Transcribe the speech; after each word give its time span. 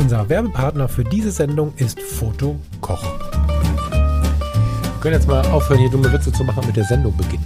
Unser 0.00 0.26
Werbepartner 0.30 0.88
für 0.88 1.04
diese 1.04 1.30
Sendung 1.30 1.74
ist 1.76 2.00
Foto 2.00 2.58
Koch. 2.80 3.02
Wir 3.02 5.00
können 5.02 5.14
jetzt 5.14 5.28
mal 5.28 5.44
aufhören, 5.48 5.78
hier 5.78 5.90
dumme 5.90 6.10
Witze 6.10 6.32
zu 6.32 6.42
machen 6.42 6.60
und 6.60 6.68
mit 6.68 6.76
der 6.76 6.84
Sendung 6.84 7.14
beginnen. 7.18 7.44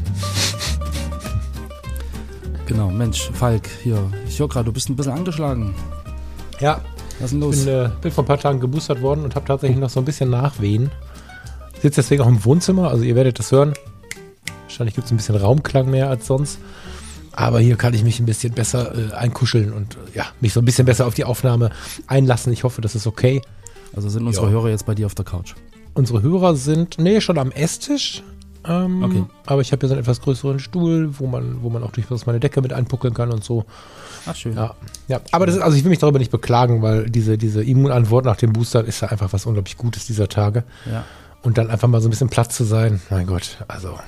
Genau, 2.66 2.90
Mensch, 2.90 3.28
Falk, 3.34 3.68
hier. 3.82 3.98
Ich 4.28 4.38
höre 4.38 4.48
gerade, 4.48 4.66
du 4.66 4.72
bist 4.72 4.88
ein 4.88 4.94
bisschen 4.94 5.14
angeschlagen. 5.14 5.74
Ja, 6.60 6.80
Was 7.18 7.32
ist 7.32 7.32
denn 7.32 7.38
ich 7.40 7.44
los? 7.44 7.64
bin, 7.64 7.74
äh, 7.74 7.90
bin 8.00 8.12
vor 8.12 8.22
ein 8.22 8.28
paar 8.28 8.38
Tagen 8.38 8.60
geboostert 8.60 9.02
worden 9.02 9.24
und 9.24 9.34
habe 9.34 9.46
tatsächlich 9.46 9.80
noch 9.80 9.90
so 9.90 9.98
ein 10.00 10.04
bisschen 10.04 10.30
Nachwehen. 10.30 10.92
Sitze 11.82 12.02
deswegen 12.02 12.22
auch 12.22 12.28
im 12.28 12.44
Wohnzimmer, 12.44 12.88
also 12.88 13.02
ihr 13.02 13.16
werdet 13.16 13.40
das 13.40 13.50
hören. 13.50 13.74
Wahrscheinlich 14.62 14.94
gibt 14.94 15.06
es 15.06 15.12
ein 15.12 15.16
bisschen 15.16 15.34
Raumklang 15.34 15.90
mehr 15.90 16.08
als 16.08 16.28
sonst. 16.28 16.60
Aber 17.36 17.60
hier 17.60 17.76
kann 17.76 17.94
ich 17.94 18.04
mich 18.04 18.20
ein 18.20 18.26
bisschen 18.26 18.52
besser 18.54 18.94
äh, 18.96 19.12
einkuscheln 19.14 19.72
und 19.72 19.94
äh, 19.94 20.16
ja, 20.18 20.26
mich 20.40 20.52
so 20.52 20.60
ein 20.60 20.64
bisschen 20.64 20.86
besser 20.86 21.06
auf 21.06 21.14
die 21.14 21.24
Aufnahme 21.24 21.70
einlassen. 22.06 22.52
Ich 22.52 22.64
hoffe, 22.64 22.80
das 22.80 22.94
ist 22.94 23.06
okay. 23.06 23.42
Also 23.94 24.08
sind 24.08 24.26
unsere 24.26 24.46
Ja. 24.46 24.52
Hörer 24.52 24.70
jetzt 24.70 24.86
bei 24.86 24.94
dir 24.94 25.06
auf 25.06 25.14
der 25.14 25.24
Couch? 25.24 25.54
Unsere 25.94 26.22
Hörer 26.22 26.56
sind, 26.56 26.98
nee, 26.98 27.20
schon 27.20 27.38
am 27.38 27.50
Esstisch. 27.52 28.22
Ähm, 28.66 29.02
Okay. 29.02 29.24
Aber 29.46 29.60
ich 29.60 29.72
habe 29.72 29.80
hier 29.80 29.88
so 29.88 29.94
einen 29.94 30.02
etwas 30.02 30.20
größeren 30.20 30.58
Stuhl, 30.58 31.18
wo 31.18 31.26
man, 31.26 31.62
wo 31.62 31.70
man 31.70 31.82
auch 31.82 31.92
durchaus 31.92 32.24
meine 32.26 32.40
Decke 32.40 32.60
mit 32.62 32.72
einpuckeln 32.72 33.14
kann 33.14 33.30
und 33.30 33.44
so. 33.44 33.64
Ach, 34.26 34.34
schön. 34.34 34.54
Ja, 34.56 34.74
ja. 35.06 35.20
Aber 35.32 35.44
das 35.46 35.56
ist, 35.56 35.60
also 35.60 35.76
ich 35.76 35.84
will 35.84 35.90
mich 35.90 35.98
darüber 35.98 36.18
nicht 36.18 36.30
beklagen, 36.30 36.80
weil 36.82 37.10
diese, 37.10 37.36
diese 37.36 37.62
Immunantwort 37.62 38.24
nach 38.24 38.36
dem 38.36 38.52
Booster 38.52 38.82
ist 38.84 39.00
ja 39.02 39.08
einfach 39.08 39.32
was 39.32 39.44
unglaublich 39.44 39.76
Gutes 39.76 40.06
dieser 40.06 40.28
Tage. 40.28 40.64
Ja, 40.90 41.04
Und 41.42 41.58
dann 41.58 41.68
einfach 41.70 41.88
mal 41.88 42.00
so 42.00 42.08
ein 42.08 42.10
bisschen 42.10 42.30
Platz 42.30 42.56
zu 42.56 42.64
sein. 42.64 43.00
Mein 43.10 43.26
Gott, 43.26 43.58
also 43.68 43.98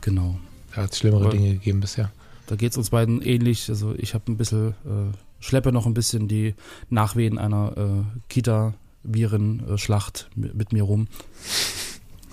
genau. 0.00 0.36
da 0.74 0.82
hat 0.82 0.92
es 0.92 0.98
schlimmere 0.98 1.24
Ja. 1.24 1.30
Dinge 1.30 1.52
gegeben 1.52 1.80
bisher. 1.80 2.10
Da 2.50 2.56
geht 2.56 2.72
es 2.72 2.78
uns 2.78 2.90
beiden 2.90 3.22
ähnlich. 3.22 3.68
Also 3.68 3.94
ich 3.96 4.12
habe 4.12 4.32
ein 4.32 4.36
bisschen, 4.36 4.70
äh, 4.70 5.12
schleppe 5.38 5.70
noch 5.70 5.86
ein 5.86 5.94
bisschen 5.94 6.26
die 6.26 6.56
Nachwehen 6.88 7.38
einer 7.38 7.76
äh, 7.76 8.02
Kita-Viren-Schlacht 8.28 10.28
mit, 10.34 10.56
mit 10.56 10.72
mir 10.72 10.82
rum. 10.82 11.06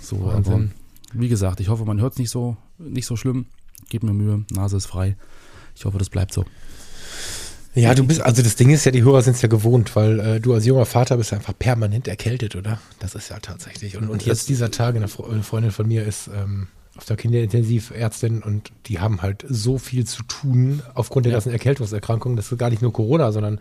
So, 0.00 0.16
aber 0.24 0.34
Wahnsinn. 0.34 0.72
wie 1.12 1.28
gesagt, 1.28 1.60
ich 1.60 1.68
hoffe, 1.68 1.84
man 1.84 2.00
hört 2.00 2.14
es 2.14 2.18
nicht 2.18 2.30
so, 2.30 2.56
nicht 2.78 3.06
so 3.06 3.14
schlimm. 3.14 3.46
Gebt 3.90 4.02
mir 4.02 4.12
Mühe, 4.12 4.44
Nase 4.50 4.78
ist 4.78 4.86
frei. 4.86 5.16
Ich 5.76 5.84
hoffe, 5.84 5.98
das 5.98 6.10
bleibt 6.10 6.34
so. 6.34 6.44
Ja, 7.76 7.94
du 7.94 8.04
bist, 8.04 8.20
also 8.20 8.42
das 8.42 8.56
Ding 8.56 8.70
ist 8.70 8.86
ja, 8.86 8.90
die 8.90 9.04
Hörer 9.04 9.22
sind 9.22 9.36
es 9.36 9.42
ja 9.42 9.48
gewohnt, 9.48 9.94
weil 9.94 10.18
äh, 10.18 10.40
du 10.40 10.52
als 10.52 10.66
junger 10.66 10.84
Vater 10.84 11.16
bist 11.16 11.30
ja 11.30 11.38
einfach 11.38 11.56
permanent 11.56 12.08
erkältet, 12.08 12.56
oder? 12.56 12.80
Das 12.98 13.14
ist 13.14 13.28
ja 13.28 13.38
tatsächlich. 13.38 13.96
Und, 13.96 14.08
und 14.08 14.26
jetzt 14.26 14.48
dieser 14.48 14.72
Tage, 14.72 14.98
eine 14.98 15.06
Freundin 15.06 15.70
von 15.70 15.86
mir 15.86 16.04
ist 16.04 16.28
ähm, 16.34 16.66
auf 16.98 17.04
der 17.04 17.16
Kinderintensivärztin 17.16 18.42
und 18.42 18.72
die 18.86 18.98
haben 18.98 19.22
halt 19.22 19.44
so 19.48 19.78
viel 19.78 20.04
zu 20.04 20.22
tun 20.24 20.82
aufgrund 20.94 21.26
der 21.26 21.30
Ja. 21.32 21.36
ganzen 21.36 21.52
Erkältungserkrankungen. 21.52 22.36
Das 22.36 22.50
ist 22.50 22.58
gar 22.58 22.70
nicht 22.70 22.82
nur 22.82 22.92
Corona, 22.92 23.30
sondern 23.32 23.60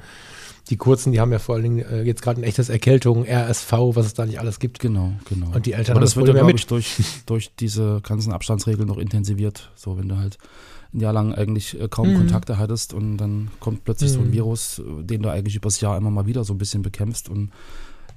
die 0.70 0.76
kurzen, 0.76 1.12
die 1.14 1.22
haben 1.22 1.32
ja 1.32 1.40
vor 1.40 1.56
allen 1.56 1.64
Dingen 1.64 1.80
äh, 1.80 2.02
jetzt 2.02 2.22
gerade 2.22 2.42
ein 2.42 2.44
echtes 2.44 2.68
Erkältung, 2.70 3.26
RSV, 3.26 3.72
was 3.94 4.08
es 4.08 4.14
da 4.16 4.26
nicht 4.26 4.40
alles 4.40 4.60
gibt. 4.60 4.80
Genau, 4.80 5.14
genau. 5.30 5.52
Und 5.54 5.66
die 5.66 5.74
Eltern 5.74 5.92
Aber 5.92 6.00
haben 6.00 6.02
das 6.02 6.10
das 6.12 6.18
wird 6.18 6.28
ja, 6.28 6.34
glaube 6.34 6.52
ich, 6.58 6.66
durch, 6.68 6.96
durch 7.26 7.52
diese 7.60 8.02
ganzen 8.02 8.34
Abstandsregeln 8.34 8.88
noch 8.88 8.98
intensiviert. 8.98 9.72
So, 9.76 9.98
wenn 9.98 10.10
du 10.10 10.18
halt 10.18 10.38
ein 10.94 11.00
Jahr 11.00 11.14
lang 11.14 11.34
eigentlich 11.34 11.80
äh, 11.80 11.88
kaum 11.88 12.10
Mhm. 12.10 12.18
Kontakte 12.18 12.58
hattest 12.58 12.94
und 12.94 13.18
dann 13.18 13.50
kommt 13.60 13.84
plötzlich 13.86 14.12
so 14.12 14.20
ein 14.20 14.28
Mhm. 14.30 14.34
Virus, 14.34 14.82
den 15.02 15.22
du 15.22 15.30
eigentlich 15.30 15.56
übers 15.56 15.80
Jahr 15.80 15.96
immer 15.96 16.10
mal 16.12 16.26
wieder 16.26 16.44
so 16.44 16.54
ein 16.54 16.58
bisschen 16.58 16.82
bekämpfst 16.82 17.30
und 17.30 17.52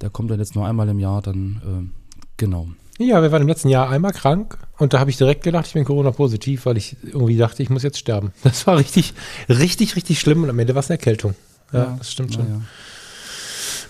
der 0.01 0.09
kommt 0.09 0.31
dann 0.31 0.39
jetzt 0.41 0.55
nur 0.55 0.67
einmal 0.67 0.89
im 0.89 0.99
Jahr, 0.99 1.21
dann 1.21 1.61
äh, 1.63 2.10
genau. 2.41 2.69
Ja, 2.99 3.23
wir 3.23 3.31
waren 3.33 3.43
im 3.43 3.49
letzten 3.49 3.69
Jahr 3.71 3.89
einmal 3.89 4.13
krank 4.13 4.59
und 4.79 4.93
da 4.93 4.99
habe 4.99 5.09
ich 5.11 5.17
direkt 5.17 5.43
gedacht, 5.45 5.67
ich 5.69 5.73
bin 5.75 5.85
Corona-positiv, 5.85 6.67
weil 6.67 6.77
ich 6.77 6.97
irgendwie 7.03 7.37
dachte, 7.37 7.63
ich 7.63 7.71
muss 7.71 7.83
jetzt 7.83 7.99
sterben. 7.99 8.33
Das 8.43 8.67
war 8.67 8.77
richtig, 8.77 9.15
richtig, 9.49 9.95
richtig 9.97 10.19
schlimm 10.21 10.43
und 10.43 10.51
am 10.51 10.59
Ende 10.59 10.75
war 10.75 10.81
es 10.81 10.91
eine 10.91 10.99
Erkältung. 10.99 11.35
Ja, 11.73 11.95
das 11.99 12.11
stimmt 12.13 12.35
schon. 12.35 12.45
Naja. 12.47 12.61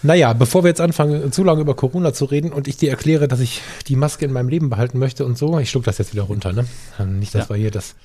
Naja, 0.03 0.33
bevor 0.33 0.65
wir 0.65 0.69
jetzt 0.69 0.81
anfangen, 0.81 1.31
zu 1.33 1.45
lange 1.45 1.61
über 1.61 1.75
Corona 1.75 2.13
zu 2.13 2.25
reden 2.25 2.53
und 2.53 2.69
ich 2.69 2.77
dir 2.77 2.91
erkläre, 2.91 3.29
dass 3.29 3.41
ich 3.41 3.61
die 3.89 3.97
Maske 3.97 4.25
in 4.25 4.33
meinem 4.33 4.49
Leben 4.49 4.71
behalten 4.71 4.99
möchte 4.99 5.25
und 5.27 5.37
so, 5.37 5.59
ich 5.59 5.71
schluck 5.71 5.85
das 5.85 5.99
jetzt 5.99 6.13
wieder 6.13 6.23
runter, 6.25 6.53
ne? 6.53 6.67
Nicht, 7.07 7.35
dass 7.35 7.49
Ja. 7.49 7.55
wir 7.55 7.57
hier 7.57 7.71
das 7.71 7.97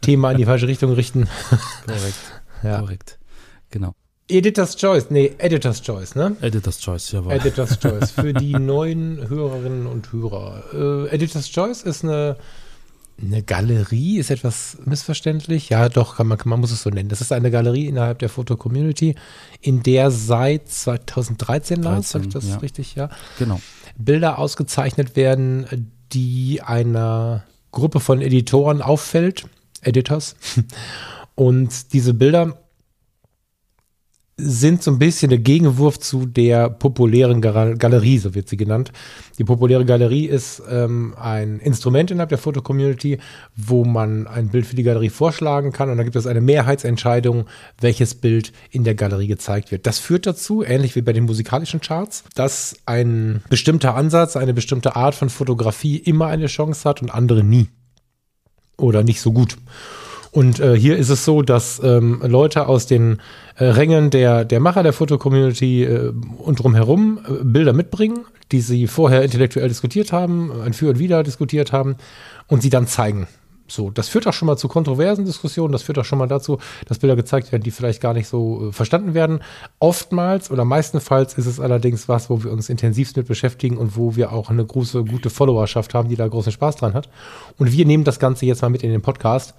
Thema 0.00 0.30
in 0.32 0.38
die 0.38 0.44
falsche 0.46 0.66
Richtung 0.68 0.92
richten. 0.92 1.28
Korrekt, 1.86 2.14
Ja. 2.62 2.78
korrekt. 2.80 3.18
Genau. 3.70 3.94
Editor's 4.32 4.76
Choice, 4.76 5.10
nee, 5.10 5.34
Editor's 5.36 5.82
Choice, 5.82 6.14
ne? 6.14 6.34
Editor's 6.40 6.80
Choice, 6.80 7.12
jawohl. 7.12 7.32
Editor's 7.32 7.78
Choice 7.78 8.10
für 8.12 8.32
die 8.32 8.54
neuen 8.54 9.28
Hörerinnen 9.28 9.86
und 9.86 10.10
Hörer. 10.10 10.62
Äh, 10.72 11.14
Editor's 11.14 11.50
Choice 11.52 11.82
ist 11.82 12.02
eine, 12.02 12.38
eine 13.20 13.42
Galerie, 13.42 14.18
ist 14.18 14.30
etwas 14.30 14.78
missverständlich. 14.86 15.68
Ja, 15.68 15.90
doch, 15.90 16.16
kann 16.16 16.28
man, 16.28 16.38
man 16.46 16.60
muss 16.60 16.72
es 16.72 16.82
so 16.82 16.88
nennen. 16.88 17.10
Das 17.10 17.20
ist 17.20 17.30
eine 17.30 17.50
Galerie 17.50 17.86
innerhalb 17.86 18.20
der 18.20 18.30
Foto-Community, 18.30 19.16
in 19.60 19.82
der 19.82 20.10
seit 20.10 20.66
2013, 20.66 21.82
Lars, 21.82 22.10
sag 22.10 22.22
ich 22.22 22.28
13, 22.28 22.40
das 22.40 22.48
ja. 22.48 22.56
richtig, 22.60 22.94
ja, 22.94 23.10
genau. 23.38 23.60
Bilder 23.98 24.38
ausgezeichnet 24.38 25.14
werden, 25.14 25.90
die 26.12 26.62
einer 26.62 27.44
Gruppe 27.70 28.00
von 28.00 28.22
Editoren 28.22 28.80
auffällt, 28.80 29.46
Editors. 29.82 30.36
Und 31.34 31.92
diese 31.92 32.14
Bilder 32.14 32.61
sind 34.38 34.82
so 34.82 34.90
ein 34.90 34.98
bisschen 34.98 35.28
der 35.28 35.38
Gegenwurf 35.38 35.98
zu 35.98 36.24
der 36.26 36.70
populären 36.70 37.42
Gal- 37.42 37.76
Galerie, 37.76 38.18
so 38.18 38.34
wird 38.34 38.48
sie 38.48 38.56
genannt. 38.56 38.90
Die 39.38 39.44
populäre 39.44 39.84
Galerie 39.84 40.26
ist 40.26 40.62
ähm, 40.70 41.14
ein 41.20 41.60
Instrument 41.60 42.10
innerhalb 42.10 42.30
der 42.30 42.38
Foto-Community, 42.38 43.18
wo 43.54 43.84
man 43.84 44.26
ein 44.26 44.48
Bild 44.48 44.66
für 44.66 44.74
die 44.74 44.82
Galerie 44.82 45.10
vorschlagen 45.10 45.72
kann 45.72 45.90
und 45.90 45.98
dann 45.98 46.06
gibt 46.06 46.16
es 46.16 46.26
eine 46.26 46.40
Mehrheitsentscheidung, 46.40 47.44
welches 47.80 48.14
Bild 48.14 48.52
in 48.70 48.84
der 48.84 48.94
Galerie 48.94 49.26
gezeigt 49.26 49.70
wird. 49.70 49.86
Das 49.86 49.98
führt 49.98 50.26
dazu, 50.26 50.62
ähnlich 50.62 50.96
wie 50.96 51.02
bei 51.02 51.12
den 51.12 51.24
musikalischen 51.24 51.80
Charts, 51.80 52.24
dass 52.34 52.76
ein 52.86 53.42
bestimmter 53.50 53.94
Ansatz, 53.94 54.36
eine 54.36 54.54
bestimmte 54.54 54.96
Art 54.96 55.14
von 55.14 55.28
Fotografie 55.28 55.98
immer 55.98 56.28
eine 56.28 56.46
Chance 56.46 56.88
hat 56.88 57.02
und 57.02 57.10
andere 57.10 57.44
nie. 57.44 57.68
Oder 58.78 59.04
nicht 59.04 59.20
so 59.20 59.32
gut. 59.32 59.58
Und 60.32 60.60
äh, 60.60 60.74
hier 60.78 60.96
ist 60.96 61.10
es 61.10 61.26
so, 61.26 61.42
dass 61.42 61.78
ähm, 61.84 62.22
Leute 62.26 62.66
aus 62.66 62.86
den 62.86 63.20
äh, 63.56 63.66
Rängen 63.66 64.08
der, 64.08 64.46
der 64.46 64.60
Macher 64.60 64.82
der 64.82 64.94
Foto-Community 64.94 65.84
äh, 65.84 66.12
und 66.38 66.58
drumherum 66.58 67.20
äh, 67.28 67.44
Bilder 67.44 67.74
mitbringen, 67.74 68.24
die 68.50 68.62
sie 68.62 68.86
vorher 68.86 69.22
intellektuell 69.22 69.68
diskutiert 69.68 70.10
haben, 70.10 70.50
ein 70.62 70.72
Für 70.72 70.88
und 70.88 70.98
Wider 70.98 71.22
diskutiert 71.22 71.72
haben 71.72 71.96
und 72.48 72.62
sie 72.62 72.70
dann 72.70 72.86
zeigen. 72.86 73.28
So, 73.68 73.90
das 73.90 74.08
führt 74.08 74.26
auch 74.26 74.32
schon 74.32 74.46
mal 74.46 74.56
zu 74.56 74.68
kontroversen 74.68 75.24
Diskussionen, 75.24 75.72
das 75.72 75.82
führt 75.82 75.98
auch 75.98 76.04
schon 76.04 76.18
mal 76.18 76.28
dazu, 76.28 76.58
dass 76.86 76.98
Bilder 76.98 77.16
gezeigt 77.16 77.52
werden, 77.52 77.62
die 77.62 77.70
vielleicht 77.70 78.00
gar 78.00 78.14
nicht 78.14 78.26
so 78.26 78.68
äh, 78.68 78.72
verstanden 78.72 79.12
werden. 79.12 79.40
Oftmals 79.80 80.50
oder 80.50 80.64
meistenfalls 80.64 81.34
ist 81.34 81.46
es 81.46 81.60
allerdings 81.60 82.08
was, 82.08 82.30
wo 82.30 82.42
wir 82.42 82.52
uns 82.52 82.70
intensivst 82.70 83.18
mit 83.18 83.28
beschäftigen 83.28 83.76
und 83.76 83.98
wo 83.98 84.16
wir 84.16 84.32
auch 84.32 84.48
eine 84.48 84.64
große, 84.64 85.04
gute 85.04 85.28
Followerschaft 85.28 85.92
haben, 85.92 86.08
die 86.08 86.16
da 86.16 86.26
großen 86.26 86.52
Spaß 86.52 86.76
dran 86.76 86.94
hat. 86.94 87.10
Und 87.58 87.70
wir 87.70 87.84
nehmen 87.84 88.04
das 88.04 88.18
Ganze 88.18 88.46
jetzt 88.46 88.62
mal 88.62 88.70
mit 88.70 88.82
in 88.82 88.90
den 88.90 89.02
Podcast 89.02 89.54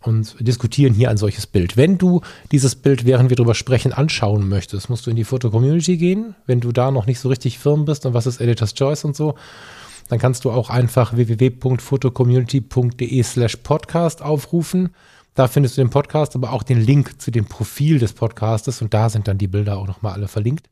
und 0.00 0.36
diskutieren 0.40 0.94
hier 0.94 1.10
ein 1.10 1.16
solches 1.16 1.46
Bild. 1.46 1.76
Wenn 1.76 1.98
du 1.98 2.20
dieses 2.52 2.76
Bild, 2.76 3.04
während 3.04 3.30
wir 3.30 3.36
drüber 3.36 3.54
sprechen, 3.54 3.92
anschauen 3.92 4.48
möchtest, 4.48 4.88
musst 4.88 5.06
du 5.06 5.10
in 5.10 5.16
die 5.16 5.24
Foto-Community 5.24 5.96
gehen. 5.96 6.34
Wenn 6.46 6.60
du 6.60 6.72
da 6.72 6.90
noch 6.90 7.06
nicht 7.06 7.20
so 7.20 7.28
richtig 7.28 7.58
firm 7.58 7.84
bist 7.84 8.06
und 8.06 8.14
was 8.14 8.26
ist 8.26 8.40
Editor's 8.40 8.74
Choice 8.74 9.04
und 9.04 9.16
so, 9.16 9.34
dann 10.08 10.18
kannst 10.18 10.44
du 10.44 10.52
auch 10.52 10.70
einfach 10.70 11.16
www.fotocommunity.de 11.16 13.22
slash 13.22 13.56
podcast 13.56 14.22
aufrufen. 14.22 14.90
Da 15.34 15.48
findest 15.48 15.76
du 15.76 15.82
den 15.82 15.90
Podcast, 15.90 16.36
aber 16.36 16.52
auch 16.52 16.62
den 16.62 16.80
Link 16.80 17.20
zu 17.20 17.30
dem 17.30 17.44
Profil 17.44 17.98
des 17.98 18.12
Podcastes 18.12 18.80
und 18.80 18.94
da 18.94 19.10
sind 19.10 19.28
dann 19.28 19.38
die 19.38 19.48
Bilder 19.48 19.76
auch 19.76 19.86
nochmal 19.86 20.12
alle 20.12 20.28
verlinkt. 20.28 20.68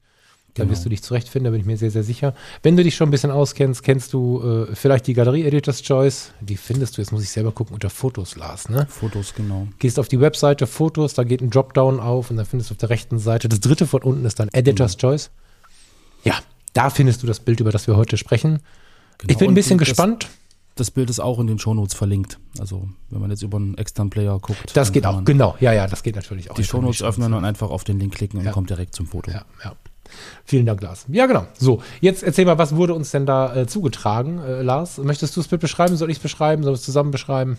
Da 0.55 0.63
Genau. 0.63 0.73
wirst 0.73 0.85
du 0.85 0.89
dich 0.89 1.03
zurechtfinden, 1.03 1.47
da 1.47 1.51
bin 1.51 1.61
ich 1.61 1.67
mir 1.67 1.77
sehr, 1.77 1.91
sehr 1.91 2.05
sicher. 2.05 2.33
Wenn 2.63 2.77
du 2.77 2.85
dich 2.85 2.95
schon 2.95 3.09
ein 3.09 3.11
bisschen 3.11 3.33
auskennst, 3.33 3.83
kennst 3.83 4.13
du 4.13 4.41
äh, 4.71 4.75
vielleicht 4.77 5.09
die 5.09 5.13
Galerie 5.15 5.43
Editor's 5.45 5.83
Choice. 5.83 6.31
Die 6.41 6.57
findest 6.57 6.97
du, 6.97 7.03
jetzt 7.03 7.11
muss 7.11 7.25
ich 7.25 7.31
selber 7.31 7.51
gucken, 7.51 7.75
unter 7.75 7.91
Fotos, 7.91 8.37
Lars, 8.37 8.69
ne? 8.69 8.87
Fotos, 8.89 9.35
genau. 9.35 9.67
Gehst 9.81 9.99
auf 9.99 10.07
die 10.07 10.21
Webseite 10.21 10.69
Fotos, 10.69 11.15
da 11.15 11.25
geht 11.25 11.41
ein 11.41 11.51
Dropdown 11.51 11.99
auf 11.99 12.31
und 12.31 12.37
dann 12.37 12.47
findest 12.47 12.71
du 12.71 12.75
auf 12.75 12.79
der 12.79 12.91
rechten 12.91 13.19
Seite, 13.19 13.49
das 13.49 13.59
dritte 13.61 13.87
von 13.89 14.03
unten 14.05 14.25
ist 14.25 14.39
dann 14.39 14.49
Editor's 14.53 14.97
Choice. 14.97 15.31
Ja, 16.23 16.35
da 16.73 16.89
findest 16.89 17.23
du 17.23 17.27
das 17.27 17.41
Bild, 17.41 17.59
über 17.59 17.73
das 17.73 17.87
wir 17.89 17.97
heute 17.97 18.17
sprechen. 18.17 18.61
genau. 19.19 19.33
Ich 19.33 19.39
bin 19.39 19.49
ein 19.51 19.55
bisschen 19.55 19.79
das- 19.79 19.89
gespannt. 19.89 20.29
das 20.77 20.91
Bild 20.93 21.11
ist 21.11 21.19
auch 21.21 21.39
in 21.41 21.49
den 21.49 21.59
Shownotes 21.59 21.95
verlinkt. 21.95 22.39
Also 22.61 22.89
wenn 23.11 23.21
man 23.21 23.31
jetzt 23.31 23.43
über 23.43 23.57
einen 23.59 23.77
externen 23.77 24.11
Player 24.11 24.39
guckt. 24.39 24.77
Das 24.77 24.93
geht 24.93 25.05
auch, 25.05 25.25
genau. 25.25 25.57
Ja, 25.59 25.73
ja, 25.73 25.87
das 25.89 26.03
geht 26.05 26.15
natürlich 26.17 26.51
auch. 26.51 26.55
Die 26.55 26.63
Shownotes 26.65 27.03
öffnen 27.03 27.33
und 27.35 27.45
einfach 27.45 27.71
auf 27.71 27.83
den 27.85 27.99
Link 27.99 28.15
klicken 28.15 28.39
und 28.39 28.45
Ja. 28.47 28.53
kommt 28.53 28.71
direkt 28.71 28.95
zum 28.95 29.07
Foto. 29.07 29.33
Ja, 29.33 29.45
ja. 29.65 29.75
Vielen 30.45 30.67
Dank, 30.67 30.83
Lars. 30.83 31.07
Ja, 31.09 31.27
genau. 31.27 31.47
So, 31.59 31.83
jetzt 32.01 32.23
erzähl 32.23 32.45
mal, 32.45 32.59
was 32.59 32.77
wurde 32.77 32.95
uns 32.95 33.11
denn 33.11 33.27
da 33.27 33.55
äh, 33.55 33.67
zugetragen, 33.67 34.39
äh, 34.39 34.63
Lars? 34.63 34.99
Möchtest 34.99 35.37
du 35.37 35.41
das 35.41 35.49
Bild 35.49 35.61
beschreiben? 35.61 35.97
Soll 35.97 36.11
ich 36.11 36.19
es 36.19 36.23
beschreiben? 36.23 36.63
Soll 36.63 36.75
ich 36.75 36.81
es 36.81 36.85
zusammen 36.85 37.11
beschreiben? 37.11 37.59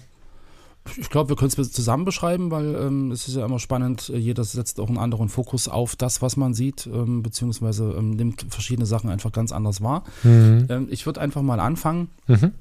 Ich 0.98 1.10
glaube, 1.10 1.30
wir 1.30 1.36
können 1.36 1.52
es 1.58 1.72
zusammen 1.72 2.06
beschreiben, 2.06 2.52
weil 2.52 2.76
ähm, 2.76 3.12
es 3.12 3.28
ist 3.28 3.36
ja 3.36 3.46
immer 3.46 3.60
spannend. 3.60 4.10
äh, 4.10 4.18
Jeder 4.18 4.44
setzt 4.44 4.80
auch 4.80 4.88
einen 4.88 5.00
anderen 5.00 5.30
Fokus 5.30 5.68
auf 5.68 5.96
das, 5.96 6.22
was 6.22 6.38
man 6.38 6.54
sieht, 6.54 6.86
ähm, 6.88 7.24
beziehungsweise 7.24 7.96
ähm, 7.98 8.12
nimmt 8.12 8.46
verschiedene 8.50 8.86
Sachen 8.86 9.10
einfach 9.10 9.32
ganz 9.32 9.52
anders 9.52 9.82
wahr. 9.82 10.04
Ähm, 10.24 10.88
ich 10.92 11.06
würde 11.06 11.22
einfach 11.22 11.42
mal 11.42 11.60
anfangen. 11.60 12.10
Mhm. 12.28 12.52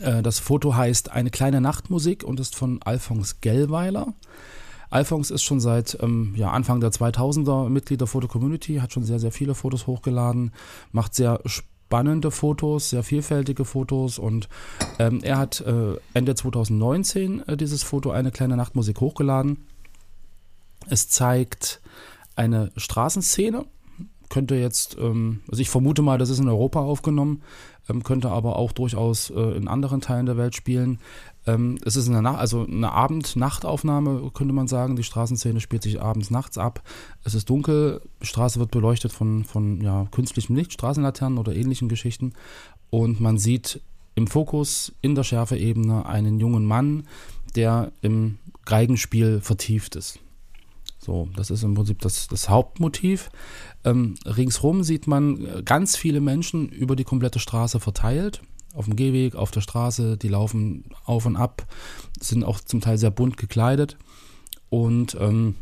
Äh, 0.00 0.22
das 0.22 0.38
Foto 0.38 0.74
heißt 0.74 1.10
Eine 1.10 1.30
kleine 1.30 1.60
Nachtmusik 1.60 2.24
und 2.24 2.40
ist 2.40 2.56
von 2.56 2.80
Alphons 2.82 3.40
Gellweiler. 3.40 4.14
Alphons 4.92 5.30
ist 5.30 5.42
schon 5.42 5.58
seit 5.58 5.96
ähm, 6.02 6.34
ja, 6.36 6.50
Anfang 6.50 6.80
der 6.80 6.90
2000er 6.90 7.70
Mitglied 7.70 8.00
der 8.00 8.08
Foto-Community, 8.08 8.76
hat 8.76 8.92
schon 8.92 9.04
sehr, 9.04 9.18
sehr 9.18 9.32
viele 9.32 9.54
Fotos 9.54 9.86
hochgeladen, 9.86 10.52
macht 10.92 11.14
sehr 11.14 11.40
spannende 11.46 12.30
Fotos, 12.30 12.90
sehr 12.90 13.02
vielfältige 13.02 13.64
Fotos 13.64 14.18
und 14.18 14.50
ähm, 14.98 15.20
er 15.22 15.38
hat 15.38 15.60
äh, 15.62 15.96
Ende 16.12 16.34
2019 16.34 17.48
äh, 17.48 17.56
dieses 17.56 17.82
Foto 17.82 18.10
Eine 18.10 18.30
kleine 18.30 18.56
Nachtmusik 18.56 19.00
hochgeladen. 19.00 19.66
Es 20.88 21.08
zeigt 21.08 21.80
eine 22.36 22.70
Straßenszene, 22.76 23.64
könnte 24.32 24.54
jetzt, 24.54 24.96
ähm, 24.98 25.42
also 25.50 25.60
ich 25.60 25.68
vermute 25.68 26.00
mal, 26.00 26.16
das 26.16 26.30
ist 26.30 26.38
in 26.38 26.48
Europa 26.48 26.80
aufgenommen, 26.80 27.42
ähm, 27.90 28.02
könnte 28.02 28.30
aber 28.30 28.56
auch 28.56 28.72
durchaus 28.72 29.28
äh, 29.28 29.56
in 29.56 29.68
anderen 29.68 30.00
Teilen 30.00 30.24
der 30.24 30.38
Welt 30.38 30.56
spielen. 30.56 31.00
Ähm, 31.46 31.76
es 31.84 31.96
ist 31.96 32.08
eine, 32.08 32.22
Nacht, 32.22 32.38
also 32.38 32.64
eine 32.64 32.92
Abend-Nachtaufnahme, 32.92 34.30
könnte 34.32 34.54
man 34.54 34.68
sagen. 34.68 34.96
Die 34.96 35.02
Straßenszene 35.02 35.60
spielt 35.60 35.82
sich 35.82 36.00
abends, 36.00 36.30
nachts 36.30 36.56
ab. 36.56 36.82
Es 37.24 37.34
ist 37.34 37.50
dunkel, 37.50 38.00
die 38.22 38.26
Straße 38.26 38.58
wird 38.58 38.70
beleuchtet 38.70 39.12
von, 39.12 39.44
von 39.44 39.82
ja, 39.82 40.06
künstlichem 40.10 40.56
Licht, 40.56 40.72
Straßenlaternen 40.72 41.38
oder 41.38 41.54
ähnlichen 41.54 41.90
Geschichten. 41.90 42.32
Und 42.88 43.20
man 43.20 43.36
sieht 43.36 43.82
im 44.14 44.28
Fokus 44.28 44.94
in 45.02 45.14
der 45.14 45.24
Schärfeebene 45.24 46.06
einen 46.06 46.40
jungen 46.40 46.64
Mann, 46.64 47.06
der 47.54 47.92
im 48.00 48.38
Geigenspiel 48.64 49.42
vertieft 49.42 49.94
ist. 49.94 50.20
So, 51.04 51.28
das 51.34 51.50
ist 51.50 51.64
im 51.64 51.74
Prinzip 51.74 52.00
das, 52.00 52.28
das 52.28 52.48
Hauptmotiv. 52.48 53.30
Ähm, 53.82 54.14
ringsrum 54.24 54.84
sieht 54.84 55.08
man 55.08 55.44
äh, 55.44 55.62
ganz 55.64 55.96
viele 55.96 56.20
Menschen 56.20 56.68
über 56.68 56.94
die 56.94 57.02
komplette 57.02 57.40
Straße 57.40 57.80
verteilt. 57.80 58.40
Auf 58.72 58.84
dem 58.84 58.94
Gehweg, 58.94 59.34
auf 59.34 59.50
der 59.50 59.62
Straße, 59.62 60.16
die 60.16 60.28
laufen 60.28 60.84
auf 61.04 61.26
und 61.26 61.36
ab, 61.36 61.66
sind 62.20 62.44
auch 62.44 62.60
zum 62.60 62.80
Teil 62.80 62.98
sehr 62.98 63.10
bunt 63.10 63.36
gekleidet 63.36 63.96
und 64.70 65.16
ähm, 65.20 65.56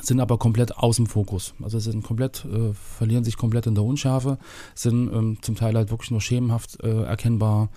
sind 0.00 0.20
aber 0.20 0.38
komplett 0.38 0.76
aus 0.76 0.96
dem 0.96 1.06
Fokus. 1.06 1.54
Also 1.62 1.78
sind 1.78 2.02
komplett, 2.02 2.44
äh, 2.44 2.72
verlieren 2.74 3.24
sich 3.24 3.36
komplett 3.36 3.66
in 3.66 3.74
der 3.74 3.84
Unschärfe, 3.84 4.38
sind 4.74 5.12
ähm, 5.12 5.38
zum 5.42 5.56
Teil 5.56 5.74
halt 5.74 5.90
wirklich 5.90 6.10
nur 6.10 6.20
schemenhaft 6.20 6.82
äh, 6.82 7.02
erkennbar. 7.02 7.70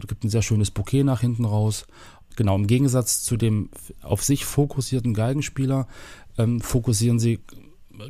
Es 0.00 0.06
gibt 0.06 0.24
ein 0.24 0.30
sehr 0.30 0.42
schönes 0.42 0.70
Bouquet 0.70 1.04
nach 1.04 1.20
hinten 1.20 1.44
raus. 1.44 1.86
Genau, 2.36 2.56
im 2.56 2.66
Gegensatz 2.66 3.22
zu 3.22 3.36
dem 3.36 3.70
auf 4.02 4.22
sich 4.22 4.44
fokussierten 4.44 5.14
Geigenspieler 5.14 5.86
ähm, 6.38 6.60
fokussieren 6.60 7.18
sie 7.18 7.40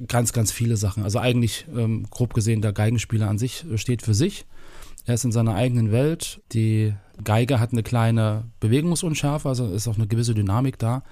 ganz, 0.06 0.32
ganz 0.32 0.52
viele 0.52 0.76
Sachen. 0.76 1.02
Also 1.02 1.18
eigentlich, 1.18 1.66
ähm, 1.74 2.06
grob 2.10 2.34
gesehen, 2.34 2.62
der 2.62 2.72
Geigenspieler 2.72 3.28
an 3.28 3.38
sich 3.38 3.64
äh, 3.70 3.78
steht 3.78 4.02
für 4.02 4.14
sich. 4.14 4.46
Er 5.04 5.14
ist 5.14 5.24
in 5.24 5.32
seiner 5.32 5.54
eigenen 5.54 5.90
Welt. 5.90 6.40
Die 6.52 6.94
Geige 7.22 7.58
hat 7.58 7.72
eine 7.72 7.82
kleine 7.82 8.44
Bewegungsunschärfe, 8.60 9.48
also 9.48 9.72
ist 9.72 9.88
auch 9.88 9.96
eine 9.96 10.06
gewisse 10.06 10.34
Dynamik 10.34 10.78
da. 10.78 11.02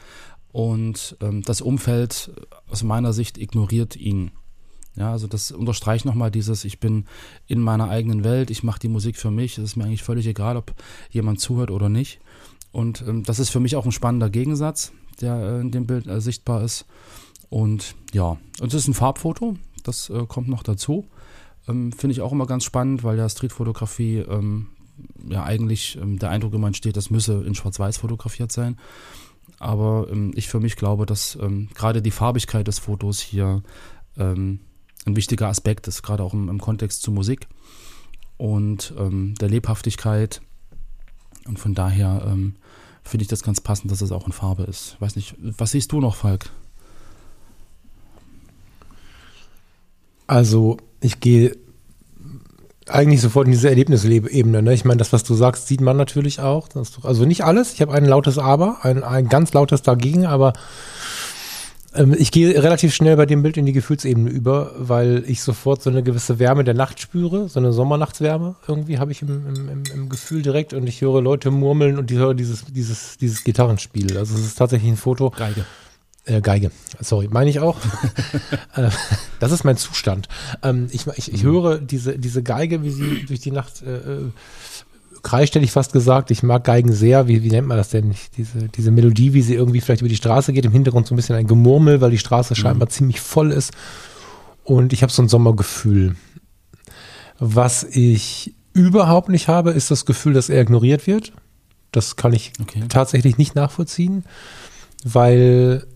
Und 0.53 1.17
ähm, 1.21 1.43
das 1.43 1.61
Umfeld 1.61 2.31
äh, 2.37 2.71
aus 2.71 2.83
meiner 2.83 3.13
Sicht 3.13 3.39
ignoriert 3.39 3.97
ihn. 3.97 4.31
Ja, 4.97 5.13
also 5.13 5.29
das 5.29 5.53
unterstreicht 5.53 6.05
nochmal 6.05 6.33
dieses, 6.33 6.65
ich 6.65 6.81
bin 6.81 7.07
in 7.47 7.61
meiner 7.61 7.89
eigenen 7.89 8.25
Welt, 8.25 8.51
ich 8.51 8.65
mache 8.65 8.81
die 8.81 8.89
Musik 8.89 9.17
für 9.17 9.31
mich, 9.31 9.57
es 9.57 9.65
ist 9.65 9.77
mir 9.77 9.85
eigentlich 9.85 10.03
völlig 10.03 10.27
egal, 10.27 10.57
ob 10.57 10.75
jemand 11.11 11.41
zuhört 11.41 11.71
oder 11.71 11.89
nicht. 11.89 12.21
Und 12.73 13.03
ähm, 13.07 13.25
das 13.25 13.39
ist 13.39 13.51
für 13.51 13.61
mich 13.61 13.77
auch 13.77 13.85
ein 13.85 13.93
spannender 13.93 14.31
Gegensatz, 14.31 14.93
der 15.21 15.35
äh, 15.35 15.61
in 15.61 15.71
dem 15.71 15.87
Bild 15.87 16.07
äh, 16.07 16.21
sichtbar 16.21 16.63
ist. 16.63 16.87
Und 17.49 17.97
ja, 18.13 18.39
und 18.61 18.69
es 18.69 18.75
ist 18.75 18.89
ein 18.89 18.95
Farbfoto, 18.95 19.57
das 19.83 20.09
äh, 20.11 20.25
kommt 20.27 20.49
noch 20.49 20.63
dazu. 20.63 21.09
Ähm, 21.69 21.93
Finde 21.93 22.13
ich 22.13 22.21
auch 22.21 22.33
immer 22.33 22.47
ganz 22.47 22.65
spannend, 22.65 23.03
weil 23.03 23.19
ja 23.19 23.29
Streetfotografie 23.29 24.19
ähm, 24.19 24.69
ja 25.29 25.43
eigentlich 25.43 25.99
ähm, 26.01 26.19
der 26.19 26.31
Eindruck 26.31 26.55
immer 26.55 26.69
entsteht, 26.69 26.97
das 26.97 27.11
müsse 27.11 27.43
in 27.45 27.55
Schwarz-Weiß 27.55 27.99
fotografiert 27.99 28.53
sein. 28.53 28.79
Aber 29.59 30.07
ähm, 30.11 30.33
ich 30.35 30.49
für 30.49 30.61
mich 30.61 30.77
glaube, 30.77 31.07
dass 31.07 31.37
ähm, 31.41 31.69
gerade 31.75 32.03
die 32.03 32.11
Farbigkeit 32.13 32.67
des 32.67 32.79
Fotos 32.79 33.21
hier 33.21 33.63
ähm, 34.17 34.61
ein 35.07 35.17
wichtiger 35.17 35.49
Aspekt 35.49 35.89
ist, 35.89 36.03
gerade 36.03 36.23
auch 36.23 36.35
im, 36.35 36.49
im 36.49 36.61
Kontext 36.61 37.03
zu 37.03 37.11
Musik 37.11 37.49
und 38.37 38.95
ähm, 38.99 39.35
der 39.41 39.49
Lebhaftigkeit. 39.49 40.41
Und 41.47 41.59
von 41.59 41.75
daher 41.75 42.23
ähm, 42.27 42.55
finde 43.03 43.23
ich 43.23 43.29
das 43.29 43.43
ganz 43.43 43.61
passend, 43.61 43.91
dass 43.91 44.01
es 44.01 44.13
auch 44.13 44.27
in 44.27 44.33
Farbe 44.33 44.65
ist. 44.65 44.97
Weiß 45.01 45.17
nicht, 45.17 45.35
was 45.39 45.73
siehst 45.73 45.93
du 45.93 46.01
noch, 46.01 46.15
Falk? 46.15 46.51
Also, 50.27 50.77
ich 51.01 51.19
gehe 51.19 51.57
eigentlich 52.89 53.21
sofort 53.21 53.47
in 53.47 53.53
diese 53.53 53.69
Erlebnisebene. 53.69 54.63
Ne? 54.63 54.75
Ich 54.75 54.85
meine, 54.85 54.99
das, 54.99 55.13
was 55.13 55.25
du 55.25 55.35
sagst, 55.35 55.69
sieht 55.69 55.81
man 55.81 55.97
natürlich 55.97 56.41
auch. 56.41 56.69
Das, 56.69 56.93
also 57.03 57.25
nicht 57.25 57.45
alles. 57.45 57.73
Ich 57.73 57.83
habe 57.83 57.93
ein 57.93 58.05
lautes 58.05 58.39
Aber, 58.39 58.79
ein, 58.83 59.03
ein 59.03 59.29
ganz 59.29 59.53
lautes 59.53 59.83
Dagegen, 59.83 60.27
aber 60.27 60.53
ich 62.19 62.31
gehe 62.31 62.63
relativ 62.63 62.95
schnell 62.95 63.17
bei 63.17 63.27
dem 63.27 63.43
Bild 63.43 63.57
in 63.57 63.67
die 63.67 63.73
Gefühlsebene 63.73 64.31
über, 64.31 64.73
weil 64.77 65.25
ich 65.27 65.43
sofort 65.43 65.83
so 65.83 65.91
eine 65.91 66.05
gewisse 66.05 66.39
Wärme 66.39 66.63
der 66.63 66.75
Nacht 66.75 67.01
spüre, 67.01 67.49
so 67.49 67.59
eine 67.59 67.73
Sommernachtswärme 67.73 68.55
irgendwie 68.69 68.99
habe 68.99 69.11
ich 69.11 69.23
im, 69.23 69.47
im, 69.49 69.83
im, 69.93 70.09
Gefühl 70.09 70.43
direkt 70.43 70.73
und 70.73 70.87
ich 70.87 71.01
höre 71.01 71.21
Leute 71.21 71.51
murmeln 71.51 71.99
und 71.99 72.11
ich 72.11 72.19
höre 72.19 72.35
dieses, 72.35 72.65
dieses, 72.67 73.19
dieses 73.19 73.43
Gitarrenspiel. 73.43 74.17
Also 74.17 74.37
es 74.37 74.45
ist 74.45 74.55
tatsächlich 74.55 74.93
ein 74.93 74.97
Foto, 74.97 75.31
Geige. 75.31 75.65
äh, 76.27 76.41
Geige, 76.41 76.71
sorry, 77.01 77.29
meine 77.31 77.51
ich 77.51 77.61
auch. 77.61 77.79
Äh, 78.77 78.91
das 79.41 79.51
ist 79.51 79.65
mein 79.65 79.77
Zustand. 79.77 80.29
Ähm, 80.63 80.87
ich, 80.93 81.05
ich, 81.17 81.33
ich 81.33 81.43
höre 81.43 81.79
diese, 81.79 82.17
diese 82.17 82.45
Geige, 82.45 82.85
wie 82.85 82.91
sie 82.91 83.25
durch 83.27 83.41
die 83.41 83.51
Nacht 83.51 83.83
äh, 83.83 83.97
äh, 83.97 84.31
kreischt, 85.23 85.55
hätte 85.55 85.65
ich 85.65 85.73
fast 85.73 85.93
gesagt. 85.93 86.31
Ich 86.31 86.43
mag 86.43 86.65
Geigen 86.65 86.93
sehr. 86.93 87.29
Wie, 87.29 87.43
wie 87.43 87.51
nennt 87.51 87.67
man 87.69 87.77
das 87.77 87.91
denn? 87.91 88.15
Diese, 88.37 88.69
diese 88.69 88.91
Melodie, 88.91 89.33
wie 89.35 89.43
sie 89.43 89.55
irgendwie 89.55 89.81
vielleicht 89.81 90.03
über 90.03 90.09
die 90.09 90.17
Straße 90.17 90.53
geht. 90.53 90.65
Im 90.65 90.73
Hintergrund 90.73 91.07
so 91.07 91.15
ein 91.15 91.17
bisschen 91.17 91.37
ein 91.37 91.47
Gemurmel, 91.47 92.01
weil 92.01 92.11
die 92.11 92.19
Straße 92.19 92.55
scheinbar 92.55 92.89
ziemlich 92.89 93.21
voll 93.21 93.53
ist. 93.53 93.73
Und 94.65 94.93
ich 94.93 95.03
habe 95.03 95.13
so 95.13 95.23
ein 95.23 95.29
Sommergefühl. 95.29 96.17
Was 97.39 97.85
ich 97.85 98.55
überhaupt 98.73 99.29
nicht 99.29 99.49
habe, 99.49 99.71
ist 99.71 99.91
das 99.91 100.05
Gefühl, 100.07 100.33
dass 100.33 100.49
er 100.49 100.61
ignoriert 100.61 101.07
wird. 101.07 101.33
Das 101.93 102.17
kann 102.17 102.33
ich 102.33 102.53
Okay. 102.61 102.85
tatsächlich 102.89 103.37
nicht 103.37 103.55
nachvollziehen, 103.55 104.25
weil 105.05 105.87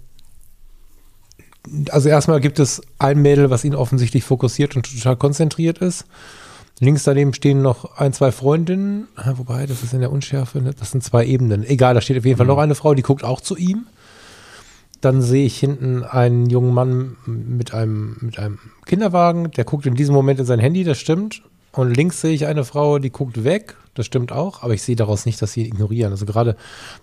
also 1.90 2.08
erstmal 2.08 2.40
gibt 2.40 2.58
es 2.58 2.82
ein 2.98 3.22
Mädel, 3.22 3.48
was 3.50 3.64
ihn 3.64 3.74
offensichtlich 3.74 4.24
fokussiert 4.24 4.76
und 4.76 4.92
total 4.92 5.16
konzentriert 5.16 5.78
ist. 5.78 6.04
Links 6.80 7.04
daneben 7.04 7.32
stehen 7.34 7.62
noch 7.62 7.98
ein, 7.98 8.12
zwei 8.12 8.32
Freundinnen, 8.32 9.06
Ah, 9.14 9.34
wobei, 9.36 9.66
das 9.66 9.82
ist 9.82 9.94
in 9.94 10.00
der 10.00 10.10
Unschärfe, 10.10 10.60
ne? 10.60 10.74
das 10.76 10.90
sind 10.90 11.04
zwei 11.04 11.24
Ebenen. 11.24 11.64
Egal, 11.64 11.94
da 11.94 12.00
steht 12.00 12.18
auf 12.18 12.24
jeden 12.24 12.36
Fall 12.36 12.46
noch 12.46 12.58
eine 12.58 12.74
Frau, 12.74 12.94
die 12.94 13.02
guckt 13.02 13.22
auch 13.22 13.40
zu 13.40 13.56
ihm. 13.56 13.86
Dann 15.00 15.22
sehe 15.22 15.46
ich 15.46 15.58
hinten 15.58 16.02
einen 16.02 16.48
jungen 16.50 16.74
Mann 16.74 17.16
mit 17.26 17.74
einem, 17.74 18.16
mit 18.20 18.38
einem 18.38 18.58
Kinderwagen, 18.86 19.50
der 19.52 19.64
guckt 19.64 19.86
in 19.86 19.94
diesem 19.94 20.14
Moment 20.14 20.40
in 20.40 20.46
sein 20.46 20.58
Handy, 20.58 20.82
das 20.82 20.98
stimmt. 20.98 21.42
Und 21.72 21.96
links 21.96 22.20
sehe 22.20 22.32
ich 22.32 22.46
eine 22.46 22.64
Frau, 22.64 22.98
die 22.98 23.10
guckt 23.10 23.44
weg, 23.44 23.76
das 23.94 24.06
stimmt 24.06 24.32
auch, 24.32 24.62
aber 24.62 24.74
ich 24.74 24.82
sehe 24.82 24.96
daraus 24.96 25.26
nicht, 25.26 25.42
dass 25.42 25.52
sie 25.52 25.62
ihn 25.62 25.66
ignorieren. 25.66 26.12
Also 26.12 26.24
gerade 26.24 26.56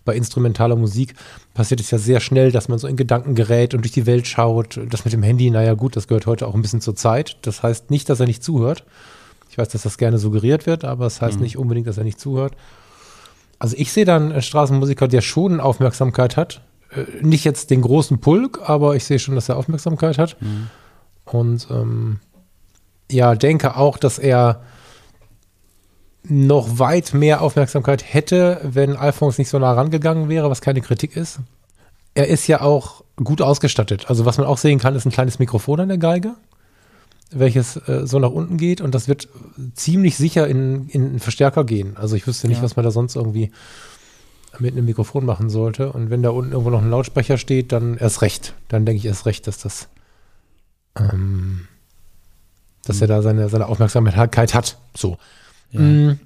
bei 0.05 0.15
instrumentaler 0.15 0.75
Musik 0.75 1.13
passiert 1.53 1.79
es 1.79 1.91
ja 1.91 1.97
sehr 1.97 2.19
schnell, 2.19 2.51
dass 2.51 2.69
man 2.69 2.79
so 2.79 2.87
in 2.87 2.95
Gedanken 2.95 3.35
gerät 3.35 3.73
und 3.73 3.81
durch 3.81 3.91
die 3.91 4.05
Welt 4.05 4.27
schaut. 4.27 4.79
Das 4.89 5.05
mit 5.05 5.13
dem 5.13 5.23
Handy, 5.23 5.49
naja 5.49 5.73
gut, 5.73 5.95
das 5.95 6.07
gehört 6.07 6.25
heute 6.25 6.47
auch 6.47 6.55
ein 6.55 6.61
bisschen 6.61 6.81
zur 6.81 6.95
Zeit. 6.95 7.37
Das 7.41 7.63
heißt 7.63 7.91
nicht, 7.91 8.09
dass 8.09 8.19
er 8.19 8.27
nicht 8.27 8.43
zuhört. 8.43 8.85
Ich 9.51 9.58
weiß, 9.58 9.67
dass 9.67 9.81
das 9.81 9.98
gerne 9.98 10.17
suggeriert 10.17 10.65
wird, 10.65 10.86
aber 10.86 11.08
es 11.08 11.15
das 11.15 11.24
heißt 11.24 11.41
nicht 11.41 11.58
unbedingt, 11.58 11.86
dass 11.86 11.98
er 11.98 12.05
nicht 12.05 12.22
zuhört. 12.22 12.53
Also 13.60 13.75
ich 13.77 13.91
sehe 13.91 14.05
dann 14.05 14.31
einen 14.31 14.41
Straßenmusiker, 14.41 15.10
der 15.10 15.20
schon 15.20 15.60
Aufmerksamkeit 15.60 16.38
hat. 16.38 16.62
Äh, 16.89 17.03
Nicht 17.22 17.43
jetzt 17.43 17.70
den 17.70 17.81
großen 17.81 18.20
Pulk, 18.22 18.62
aber 18.63 18.96
ich 18.96 19.03
sehe 19.03 19.20
schon, 19.20 19.36
dass 19.36 19.50
er 19.50 19.58
Aufmerksamkeit 19.58 20.17
hat. 20.17 20.38
Und 21.25 21.67
ähm, 21.70 22.22
ja, 23.12 23.36
denke 23.36 23.75
auch, 23.75 23.98
dass 23.98 24.20
er 24.20 24.62
noch 26.24 26.79
weit 26.79 27.13
mehr 27.13 27.41
Aufmerksamkeit 27.41 28.05
hätte, 28.13 28.62
wenn 28.63 28.96
Alphonse 28.96 29.41
nicht 29.41 29.50
so 29.50 29.60
nah 29.60 29.74
rangegangen 29.74 30.29
wäre, 30.29 30.50
was 30.50 30.62
keine 30.62 30.79
Kritik 30.79 31.17
ist. 31.17 31.39
Er 32.13 32.27
ist 32.29 32.48
ja 32.48 32.62
auch 32.62 33.03
gut 33.17 33.41
ausgestattet. 33.41 34.10
Also 34.10 34.25
was 34.25 34.38
man 34.38 34.48
auch 34.48 34.58
sehen 34.58 34.79
kann, 34.79 34.96
ist 34.96 35.05
ein 35.05 35.12
kleines 35.12 35.39
Mikrofon 35.39 35.81
an 35.81 35.89
der 35.89 35.98
Geige. 35.98 36.36
Welches 37.31 37.77
äh, 37.88 38.05
so 38.05 38.19
nach 38.19 38.31
unten 38.31 38.57
geht 38.57 38.81
und 38.81 38.93
das 38.93 39.07
wird 39.07 39.27
ziemlich 39.73 40.17
sicher 40.17 40.47
in, 40.47 40.88
in 40.89 41.05
einen 41.05 41.19
Verstärker 41.19 41.63
gehen. 41.63 41.97
Also 41.97 42.15
ich 42.15 42.27
wüsste 42.27 42.47
nicht, 42.47 42.57
Ja. 42.57 42.63
was 42.63 42.75
man 42.75 42.85
da 42.85 42.91
sonst 42.91 43.15
irgendwie 43.15 43.51
mit 44.59 44.73
einem 44.73 44.85
Mikrofon 44.85 45.25
machen 45.25 45.50
sollte. 45.50 45.91
Und 45.93 46.09
wenn 46.09 46.21
da 46.23 46.29
unten 46.29 46.51
irgendwo 46.51 46.69
noch 46.69 46.81
ein 46.81 46.89
Lautsprecher 46.89 47.38
steht, 47.38 47.71
dann 47.71 47.97
erst 47.97 48.21
recht. 48.21 48.53
Dann 48.67 48.85
denke 48.85 48.97
ich 48.97 49.05
erst 49.05 49.25
recht, 49.25 49.47
dass 49.47 49.59
das, 49.59 49.88
ähm, 50.97 51.67
dass 52.85 53.01
er 53.01 53.07
da 53.07 53.21
seine, 53.21 53.50
seine 53.50 53.67
Aufmerksamkeit 53.67 54.53
hat. 54.53 54.77
So. 54.95 55.17
Ja. 55.71 55.79
Mm. 55.79 56.19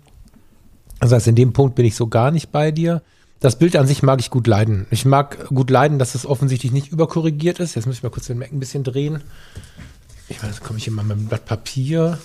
Das 1.00 1.12
heißt, 1.12 1.28
in 1.28 1.36
dem 1.36 1.54
Punkt 1.54 1.76
bin 1.76 1.86
ich 1.86 1.96
so 1.96 2.08
gar 2.08 2.32
nicht 2.32 2.52
bei 2.52 2.72
dir. 2.72 3.02
Das 3.42 3.60
Bild 3.60 3.76
an 3.76 3.86
sich 3.86 4.02
mag 4.02 4.20
ich 4.22 4.32
gut 4.32 4.48
leiden. 4.48 4.88
Ich 4.90 5.06
mag 5.06 5.48
gut 5.50 5.70
leiden, 5.70 6.00
dass 6.00 6.16
es 6.16 6.26
offensichtlich 6.26 6.72
nicht 6.72 6.92
überkorrigiert 6.92 7.60
ist. 7.60 7.76
Jetzt 7.76 7.86
muss 7.86 7.98
ich 7.98 8.04
mal 8.04 8.10
kurz 8.10 8.28
den 8.28 8.40
Mac 8.40 8.52
ein 8.52 8.60
bisschen 8.60 8.84
drehen. 8.84 9.22
Ich 10.30 10.42
meine, 10.42 10.54
jetzt 10.54 10.64
komme 10.64 10.80
ich 10.80 10.88
immer 10.88 11.04
mit 11.04 11.18
einem 11.18 11.28
Blatt 11.28 11.46
Papier. 11.46 12.18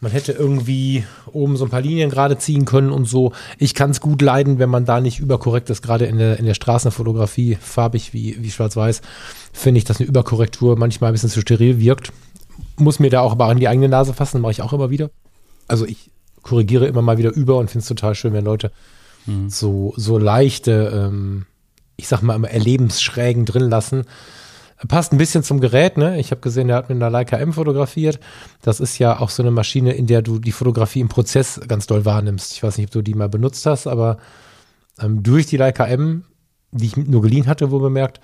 Man 0.00 0.12
hätte 0.12 0.32
irgendwie 0.32 1.04
oben 1.32 1.56
so 1.56 1.64
ein 1.64 1.70
paar 1.70 1.80
Linien 1.80 2.10
gerade 2.10 2.36
ziehen 2.36 2.64
können 2.64 2.90
und 2.90 3.06
so. 3.06 3.32
Ich 3.58 3.74
kann 3.74 3.90
es 3.90 4.00
gut 4.00 4.20
leiden, 4.20 4.58
wenn 4.58 4.68
man 4.68 4.84
da 4.84 5.00
nicht 5.00 5.18
überkorrekt 5.18 5.70
ist, 5.70 5.82
gerade 5.82 6.04
in 6.06 6.18
der, 6.18 6.38
in 6.38 6.44
der 6.44 6.54
Straßenfotografie, 6.54 7.56
farbig 7.60 8.12
wie, 8.12 8.36
wie 8.42 8.50
schwarz-weiß, 8.50 9.00
finde 9.52 9.78
ich, 9.78 9.84
dass 9.84 10.00
eine 10.00 10.08
Überkorrektur 10.08 10.76
manchmal 10.76 11.10
ein 11.10 11.14
bisschen 11.14 11.30
zu 11.30 11.40
steril 11.40 11.80
wirkt. 11.80 12.12
Muss 12.76 12.98
mir 12.98 13.10
da 13.10 13.20
auch 13.20 13.32
aber 13.32 13.46
an 13.46 13.58
die 13.58 13.68
eigene 13.68 13.88
Nase 13.88 14.12
fassen, 14.12 14.40
mache 14.40 14.52
ich 14.52 14.62
auch 14.62 14.72
immer 14.72 14.90
wieder. 14.90 15.10
Also 15.68 15.86
ich 15.86 16.10
korrigiere 16.42 16.86
immer 16.86 17.02
mal 17.02 17.16
wieder 17.16 17.32
über 17.32 17.56
und 17.56 17.70
finde 17.70 17.82
es 17.82 17.88
total 17.88 18.14
schön, 18.14 18.34
wenn 18.34 18.44
Leute 18.44 18.72
so, 19.48 19.94
so 19.96 20.18
leichte, 20.18 20.92
ähm, 20.94 21.46
ich 21.96 22.08
sag 22.08 22.22
mal 22.22 22.34
immer 22.34 22.50
Erlebensschrägen 22.50 23.46
drin 23.46 23.70
lassen. 23.70 24.04
Passt 24.88 25.12
ein 25.12 25.18
bisschen 25.18 25.42
zum 25.42 25.60
Gerät, 25.60 25.96
ne? 25.96 26.18
Ich 26.18 26.30
habe 26.30 26.40
gesehen, 26.40 26.68
der 26.68 26.76
hat 26.76 26.88
mit 26.88 26.96
einer 26.96 27.08
Leica 27.10 27.36
M 27.36 27.52
fotografiert. 27.52 28.18
Das 28.62 28.80
ist 28.80 28.98
ja 28.98 29.20
auch 29.20 29.30
so 29.30 29.42
eine 29.42 29.50
Maschine, 29.50 29.92
in 29.92 30.06
der 30.06 30.20
du 30.20 30.38
die 30.38 30.52
Fotografie 30.52 31.00
im 31.00 31.08
Prozess 31.08 31.60
ganz 31.68 31.86
doll 31.86 32.04
wahrnimmst. 32.04 32.52
Ich 32.52 32.62
weiß 32.62 32.76
nicht, 32.78 32.88
ob 32.88 32.92
du 32.92 33.02
die 33.02 33.14
mal 33.14 33.28
benutzt 33.28 33.64
hast, 33.66 33.86
aber 33.86 34.18
ähm, 35.00 35.22
durch 35.22 35.46
die 35.46 35.56
Leica 35.56 35.86
M, 35.86 36.24
die 36.72 36.86
ich 36.86 36.96
nur 36.96 37.22
geliehen 37.22 37.46
hatte, 37.46 37.70
wo 37.70 37.78
bemerkt, 37.78 38.20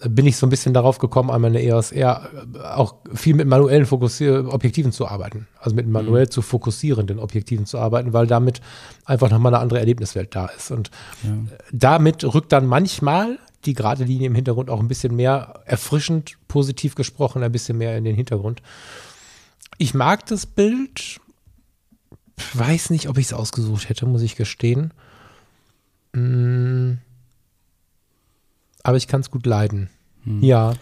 äh, 0.00 0.08
bin 0.08 0.24
ich 0.26 0.36
so 0.36 0.46
ein 0.46 0.50
bisschen 0.50 0.72
darauf 0.72 0.98
gekommen, 0.98 1.30
einmal 1.30 1.50
eine 1.50 1.62
EOS 1.62 1.90
R 1.92 2.28
äh, 2.54 2.58
auch 2.60 2.94
viel 3.12 3.34
mit 3.34 3.48
manuellen 3.48 3.84
Fokussier 3.84 4.46
Objektiven 4.52 4.92
zu 4.92 5.08
arbeiten. 5.08 5.48
Also 5.60 5.74
mit 5.74 5.88
manuell 5.88 6.28
zu 6.28 6.42
fokussierenden 6.42 7.18
Objektiven 7.18 7.66
zu 7.66 7.78
arbeiten, 7.78 8.12
weil 8.12 8.28
damit 8.28 8.60
einfach 9.04 9.30
nochmal 9.30 9.52
eine 9.52 9.60
andere 9.62 9.80
Erlebniswelt 9.80 10.34
da 10.34 10.46
ist. 10.46 10.70
Und 10.70 10.90
Ja. 11.24 11.30
damit 11.72 12.24
rückt 12.24 12.52
dann 12.52 12.66
manchmal 12.66 13.38
die 13.64 13.74
gerade 13.74 14.04
Linie 14.04 14.28
im 14.28 14.34
Hintergrund 14.34 14.70
auch 14.70 14.80
ein 14.80 14.88
bisschen 14.88 15.16
mehr 15.16 15.62
erfrischend, 15.64 16.36
positiv 16.48 16.94
gesprochen, 16.94 17.42
ein 17.42 17.52
bisschen 17.52 17.78
mehr 17.78 17.96
in 17.96 18.04
den 18.04 18.14
Hintergrund. 18.14 18.62
Ich 19.78 19.94
mag 19.94 20.26
das 20.26 20.46
Bild. 20.46 21.20
Weiß 22.54 22.90
nicht, 22.90 23.08
ob 23.08 23.18
ich 23.18 23.26
es 23.26 23.32
ausgesucht 23.32 23.88
hätte, 23.88 24.06
muss 24.06 24.22
ich 24.22 24.36
gestehen. 24.36 24.92
Mm. 26.12 26.98
Aber 28.84 28.96
ich 28.96 29.08
kann 29.08 29.20
es 29.20 29.30
gut 29.30 29.44
leiden. 29.44 29.90
Ja. 30.40 30.74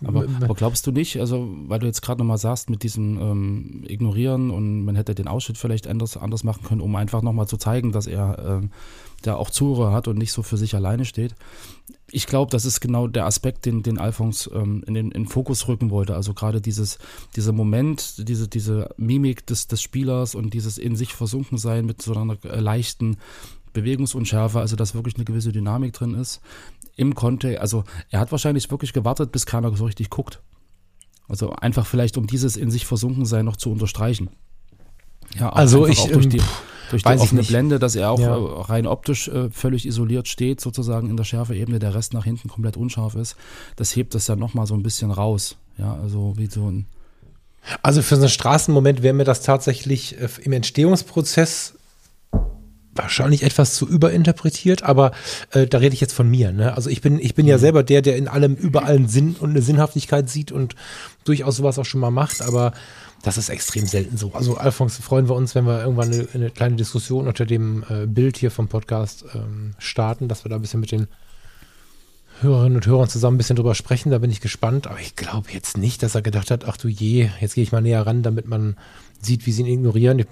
Ich- 0.00 0.06
Aber, 0.08 0.26
aber 0.40 0.54
glaubst 0.54 0.86
du 0.86 0.92
nicht, 0.92 1.18
also 1.18 1.48
weil 1.66 1.80
du 1.80 1.86
jetzt 1.86 2.02
gerade 2.02 2.20
nochmal 2.20 2.38
sagst, 2.38 2.70
mit 2.70 2.82
diesem 2.84 3.18
ähm, 3.20 3.84
Ignorieren 3.88 4.50
und 4.50 4.84
man 4.84 4.94
hätte 4.96 5.14
den 5.14 5.26
Ausschnitt 5.28 5.58
vielleicht 5.58 5.86
anders, 5.88 6.16
anders 6.16 6.44
machen 6.44 6.62
können, 6.64 6.80
um 6.80 6.94
einfach 6.94 7.22
nochmal 7.22 7.48
zu 7.48 7.56
zeigen, 7.56 7.90
dass 7.92 8.06
er 8.06 8.60
ähm, 8.62 8.70
da 9.22 9.34
auch 9.34 9.50
Zuhörer 9.50 9.92
hat 9.92 10.06
und 10.06 10.16
nicht 10.16 10.30
so 10.32 10.44
für 10.44 10.56
sich 10.56 10.76
alleine 10.76 11.04
steht. 11.04 11.34
Ich 12.10 12.26
glaube, 12.26 12.50
das 12.52 12.64
ist 12.64 12.80
genau 12.80 13.08
der 13.08 13.26
Aspekt, 13.26 13.66
den, 13.66 13.82
den 13.82 13.98
Alphons 13.98 14.48
ähm, 14.54 14.84
in 14.86 14.94
den 14.94 15.10
in 15.10 15.26
Fokus 15.26 15.66
rücken 15.66 15.90
wollte. 15.90 16.14
Also 16.14 16.32
gerade 16.32 16.60
dieses, 16.60 16.98
dieser 17.34 17.52
Moment, 17.52 18.28
diese, 18.28 18.46
diese 18.46 18.94
Mimik 18.96 19.46
des, 19.46 19.66
des 19.66 19.82
Spielers 19.82 20.34
und 20.36 20.54
dieses 20.54 20.78
in 20.78 20.94
sich 20.94 21.12
versunken 21.12 21.58
sein 21.58 21.84
mit 21.86 22.00
so 22.00 22.14
einer 22.14 22.36
äh, 22.44 22.60
leichten 22.60 23.16
Bewegungsunschärfe, 23.72 24.60
also 24.60 24.76
dass 24.76 24.94
wirklich 24.94 25.16
eine 25.16 25.24
gewisse 25.24 25.52
Dynamik 25.52 25.92
drin 25.92 26.14
ist. 26.14 26.40
Im 26.98 27.14
Kontext, 27.14 27.60
also 27.60 27.84
er 28.10 28.20
hat 28.20 28.32
wahrscheinlich 28.32 28.70
wirklich 28.70 28.92
gewartet, 28.92 29.32
bis 29.32 29.46
keiner 29.46 29.74
so 29.74 29.86
richtig 29.86 30.10
guckt. 30.10 30.42
Also 31.28 31.52
einfach 31.52 31.86
vielleicht, 31.86 32.18
um 32.18 32.26
dieses 32.26 32.56
in 32.56 32.70
sich 32.70 32.84
versunken 32.86 33.24
sein 33.24 33.44
noch 33.44 33.56
zu 33.56 33.70
unterstreichen. 33.70 34.30
Ja, 35.38 35.50
Also 35.50 35.86
ich, 35.86 36.00
auch 36.00 36.08
durch 36.08 36.24
ähm, 36.24 36.30
die, 36.30 36.42
durch 36.90 37.02
die 37.02 37.08
weiß 37.08 37.20
ich 37.20 37.22
offene. 37.28 37.42
Blende, 37.44 37.78
dass 37.78 37.94
er 37.94 38.10
auch 38.10 38.18
Ja. 38.18 38.36
äh, 38.36 38.60
rein 38.62 38.86
optisch 38.86 39.28
äh, 39.28 39.48
völlig 39.50 39.86
isoliert 39.86 40.26
steht, 40.26 40.60
sozusagen 40.60 41.08
in 41.08 41.16
der 41.16 41.24
Schärfeebene, 41.24 41.78
der 41.78 41.94
Rest 41.94 42.14
nach 42.14 42.24
hinten 42.24 42.48
komplett 42.48 42.76
unscharf 42.76 43.14
ist. 43.14 43.36
Das 43.76 43.94
hebt 43.94 44.14
das 44.14 44.26
ja 44.26 44.36
nochmal 44.36 44.66
so 44.66 44.74
ein 44.74 44.82
bisschen 44.82 45.10
raus. 45.10 45.56
Ja, 45.76 45.94
also 46.02 46.34
wie 46.36 46.46
so 46.46 46.68
ein 46.70 46.86
Also 47.82 48.02
für 48.02 48.16
so 48.16 48.22
einen 48.22 48.30
Straßenmoment 48.30 49.02
wäre 49.02 49.14
mir 49.14 49.24
das 49.24 49.42
tatsächlich 49.42 50.18
äh, 50.20 50.28
im 50.42 50.52
Entstehungsprozess 50.52 51.74
wahrscheinlich 52.98 53.42
etwas 53.42 53.74
zu 53.74 53.88
überinterpretiert, 53.88 54.82
aber 54.82 55.12
äh, 55.52 55.66
da 55.66 55.78
rede 55.78 55.94
ich 55.94 56.00
jetzt 56.00 56.12
von 56.12 56.28
mir. 56.28 56.52
Ne? 56.52 56.74
Also 56.74 56.90
ich 56.90 57.00
bin, 57.00 57.18
ich 57.18 57.34
bin 57.34 57.46
ja 57.46 57.58
selber 57.58 57.82
der, 57.82 58.02
der 58.02 58.16
in 58.16 58.28
allem 58.28 58.54
überall 58.54 58.96
einen 58.96 59.08
Sinn 59.08 59.36
und 59.38 59.50
eine 59.50 59.62
Sinnhaftigkeit 59.62 60.28
sieht 60.28 60.52
und 60.52 60.74
durchaus 61.24 61.56
sowas 61.56 61.78
auch 61.78 61.84
schon 61.84 62.00
mal 62.00 62.10
macht, 62.10 62.42
aber 62.42 62.72
das 63.22 63.36
ist 63.36 63.48
extrem 63.48 63.86
selten 63.86 64.16
so. 64.16 64.32
Also 64.34 64.56
Alphons, 64.56 64.96
freuen 64.98 65.28
wir 65.28 65.34
uns, 65.34 65.54
wenn 65.54 65.66
wir 65.66 65.80
irgendwann 65.80 66.12
eine, 66.12 66.28
eine 66.34 66.50
kleine 66.50 66.76
Diskussion 66.76 67.26
unter 67.26 67.46
dem 67.46 67.84
äh, 67.88 68.06
Bild 68.06 68.36
hier 68.36 68.50
vom 68.50 68.68
Podcast 68.68 69.24
ähm, 69.34 69.74
starten, 69.78 70.28
dass 70.28 70.44
wir 70.44 70.50
da 70.50 70.56
ein 70.56 70.62
bisschen 70.62 70.80
mit 70.80 70.92
den 70.92 71.08
Hörerinnen 72.40 72.76
und 72.76 72.86
Hörern 72.86 73.08
zusammen 73.08 73.36
ein 73.36 73.38
bisschen 73.38 73.56
drüber 73.56 73.74
sprechen. 73.74 74.10
Da 74.10 74.18
bin 74.18 74.30
ich 74.30 74.40
gespannt. 74.40 74.86
Aber 74.86 75.00
ich 75.00 75.16
glaube 75.16 75.48
jetzt 75.52 75.76
nicht, 75.76 76.02
dass 76.02 76.14
er 76.14 76.22
gedacht 76.22 76.50
hat, 76.50 76.64
ach 76.66 76.76
du 76.76 76.88
je, 76.88 77.30
jetzt 77.40 77.54
gehe 77.54 77.64
ich 77.64 77.72
mal 77.72 77.80
näher 77.80 78.06
ran, 78.06 78.22
damit 78.22 78.46
man 78.46 78.76
sieht, 79.20 79.46
wie 79.46 79.52
sie 79.52 79.62
ihn 79.62 79.68
ignorieren. 79.68 80.20
Ich, 80.20 80.26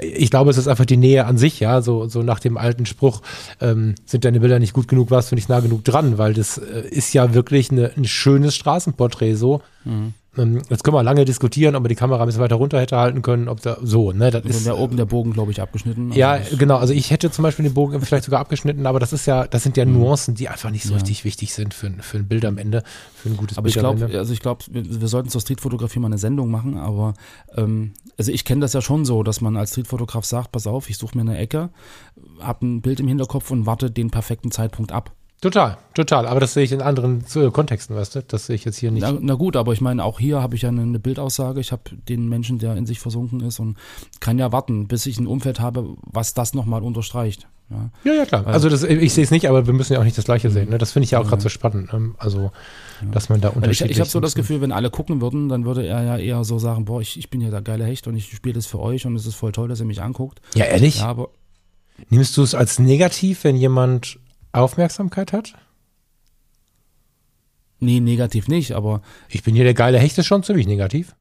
ich 0.00 0.30
glaube, 0.30 0.50
es 0.50 0.58
ist 0.58 0.68
einfach 0.68 0.84
die 0.84 0.96
Nähe 0.96 1.26
an 1.26 1.38
sich, 1.38 1.60
ja, 1.60 1.80
so, 1.80 2.08
so 2.08 2.22
nach 2.22 2.40
dem 2.40 2.56
alten 2.56 2.86
Spruch, 2.86 3.22
ähm, 3.60 3.94
sind 4.04 4.24
deine 4.24 4.40
Bilder 4.40 4.58
nicht 4.58 4.72
gut 4.72 4.88
genug, 4.88 5.10
warst 5.10 5.30
du 5.30 5.36
nicht 5.36 5.48
nah 5.48 5.60
genug 5.60 5.84
dran, 5.84 6.18
weil 6.18 6.34
das 6.34 6.58
äh, 6.58 6.88
ist 6.90 7.12
ja 7.12 7.34
wirklich 7.34 7.70
eine, 7.70 7.92
ein 7.96 8.04
schönes 8.04 8.56
Straßenporträt 8.56 9.34
so. 9.34 9.62
Ähm, 9.86 10.14
jetzt 10.34 10.82
können 10.82 10.96
wir 10.96 11.02
lange 11.02 11.24
diskutieren, 11.26 11.74
ob 11.76 11.82
man 11.82 11.90
die 11.90 11.94
Kamera 11.94 12.22
ein 12.22 12.26
bisschen 12.26 12.40
weiter 12.40 12.54
runter 12.56 12.80
hätte 12.80 12.96
halten 12.96 13.20
können, 13.20 13.48
ob 13.48 13.60
da 13.60 13.76
so, 13.82 14.12
ne, 14.12 14.30
das 14.30 14.44
ist 14.46 14.64
der 14.64 14.78
oben 14.78 14.96
der 14.96 15.04
Bogen, 15.04 15.34
glaube 15.34 15.52
ich, 15.52 15.60
abgeschnitten. 15.60 16.08
Also 16.08 16.18
ja, 16.18 16.38
genau. 16.58 16.76
Also 16.78 16.94
ich 16.94 17.10
hätte 17.10 17.30
zum 17.30 17.42
Beispiel 17.42 17.64
den 17.64 17.74
Bogen 17.74 18.00
vielleicht 18.00 18.24
sogar 18.24 18.40
abgeschnitten, 18.40 18.86
aber 18.86 18.98
das 18.98 19.12
ist 19.12 19.26
ja, 19.26 19.46
das 19.46 19.62
sind 19.62 19.76
ja 19.76 19.84
Nuancen, 19.84 20.34
die 20.34 20.48
einfach 20.48 20.70
nicht 20.70 20.84
so 20.84 20.90
Mhm. 20.90 20.96
Ja. 20.98 21.02
richtig 21.02 21.24
wichtig 21.24 21.52
sind 21.52 21.74
für, 21.74 21.88
ein- 21.88 22.00
für 22.00 22.16
ein 22.16 22.28
Bild 22.28 22.44
am 22.46 22.56
Ende, 22.56 22.82
für 23.14 23.28
ein 23.28 23.36
gutes 23.36 23.58
Aber 23.58 23.68
ich 23.68 23.74
Bild 23.74 23.84
am 23.84 23.96
glaube, 23.96 24.06
Ende. 24.06 24.18
also 24.18 24.32
ich 24.32 24.40
glaube, 24.40 24.64
wir, 24.70 25.00
wir 25.02 25.08
sollten 25.08 25.28
zur 25.28 25.40
Streetfotografie 25.42 25.98
mal 25.98 26.06
eine 26.06 26.18
Sendung 26.18 26.50
machen, 26.50 26.78
aber 26.78 27.12
ähm, 27.54 27.92
also 28.16 28.32
ich 28.32 28.44
kenne 28.46 28.62
das 28.62 28.72
ja 28.72 28.80
schon 28.80 29.04
so, 29.04 29.22
dass 29.22 29.42
man 29.42 29.56
als 29.58 29.72
Streetfotograf 29.72 30.24
sagt, 30.24 30.52
pass 30.52 30.66
auf, 30.66 30.88
ich 30.88 30.96
suche 30.96 31.16
mir 31.16 31.22
eine 31.22 31.36
Ecke, 31.36 31.68
habe 32.40 32.64
ein 32.66 32.80
Bild 32.80 33.00
im 33.00 33.08
Hinterkopf 33.08 33.50
und 33.50 33.66
warte 33.66 33.90
den 33.90 34.10
perfekten 34.10 34.50
Zeitpunkt 34.50 34.92
ab. 34.92 35.12
Total, 35.42 35.76
total. 35.94 36.26
Aber 36.28 36.38
das 36.38 36.54
sehe 36.54 36.62
ich 36.62 36.70
in 36.70 36.80
anderen 36.80 37.24
äh, 37.34 37.50
Kontexten, 37.50 37.96
weißt 37.96 38.14
du? 38.14 38.22
Das 38.22 38.46
sehe 38.46 38.54
ich 38.54 38.64
jetzt 38.64 38.78
hier 38.78 38.92
nicht. 38.92 39.02
Na, 39.02 39.12
na 39.20 39.34
gut, 39.34 39.56
aber 39.56 39.72
ich 39.72 39.80
meine, 39.80 40.04
auch 40.04 40.20
hier 40.20 40.40
habe 40.40 40.54
ich 40.54 40.62
ja 40.62 40.68
eine, 40.68 40.82
eine 40.82 41.00
Bildaussage. 41.00 41.58
Ich 41.60 41.72
habe 41.72 41.82
den 42.08 42.28
Menschen, 42.28 42.60
der 42.60 42.76
in 42.76 42.86
sich 42.86 43.00
versunken 43.00 43.40
ist 43.40 43.58
und 43.58 43.76
kann 44.20 44.38
ja 44.38 44.52
warten, 44.52 44.86
bis 44.86 45.04
ich 45.04 45.18
ein 45.18 45.26
Umfeld 45.26 45.58
habe, 45.58 45.96
was 46.02 46.32
das 46.34 46.54
nochmal 46.54 46.82
unterstreicht. 46.84 47.48
Ja. 47.70 47.90
Ja, 48.04 48.12
ja, 48.18 48.24
klar. 48.24 48.46
Also 48.46 48.68
das, 48.68 48.84
ich 48.84 49.12
sehe 49.14 49.24
es 49.24 49.32
nicht, 49.32 49.48
aber 49.48 49.66
wir 49.66 49.72
müssen 49.74 49.94
ja 49.94 49.98
auch 49.98 50.04
nicht 50.04 50.16
das 50.16 50.26
Gleiche 50.26 50.48
sehen. 50.50 50.70
Ne? 50.70 50.78
Das 50.78 50.92
finde 50.92 51.04
ich 51.04 51.10
ja 51.10 51.18
auch 51.18 51.24
Ja. 51.24 51.30
gerade 51.30 51.42
so 51.42 51.48
spannend. 51.48 51.90
ähm, 51.92 52.14
Also, 52.18 52.52
dass 53.10 53.28
man 53.28 53.40
da 53.40 53.48
Weil 53.48 53.52
ich 53.52 53.56
unterschiedlich 53.56 53.96
ich 53.96 54.00
habe 54.00 54.10
so 54.10 54.20
das. 54.20 54.36
Gefühl, 54.36 54.60
wenn 54.60 54.70
alle 54.70 54.90
gucken 54.90 55.20
würden, 55.20 55.48
dann 55.48 55.64
würde 55.64 55.84
er 55.84 56.04
ja 56.04 56.16
eher 56.18 56.44
so 56.44 56.60
sagen, 56.60 56.84
boah, 56.84 57.00
ich, 57.00 57.18
ich 57.18 57.30
bin 57.30 57.40
ja 57.40 57.50
der 57.50 57.62
geile 57.62 57.84
Hecht 57.84 58.06
und 58.06 58.14
ich 58.14 58.30
spiele 58.32 58.54
das 58.54 58.66
für 58.66 58.78
euch 58.78 59.06
und 59.06 59.16
es 59.16 59.26
ist 59.26 59.34
voll 59.34 59.50
toll, 59.50 59.68
dass 59.68 59.80
ihr 59.80 59.86
mich 59.86 60.02
anguckt. 60.02 60.40
Ja, 60.54 60.66
ehrlich? 60.66 61.00
Ja, 61.00 61.06
aber 61.06 61.30
Nimmst 62.10 62.36
du 62.36 62.42
es 62.42 62.54
als 62.54 62.78
negativ, 62.78 63.44
wenn 63.44 63.54
jemand 63.56 64.18
Aufmerksamkeit 64.52 65.32
hat? 65.32 65.54
nee, 67.82 68.00
negativ 68.00 68.48
nicht, 68.48 68.72
aber 68.72 69.02
Ich 69.28 69.42
bin 69.42 69.54
hier 69.54 69.64
der 69.64 69.74
geile 69.74 69.98
Hecht, 69.98 70.16
ist 70.16 70.26
schon 70.26 70.42
ziemlich 70.42 70.66
negativ. 70.66 71.16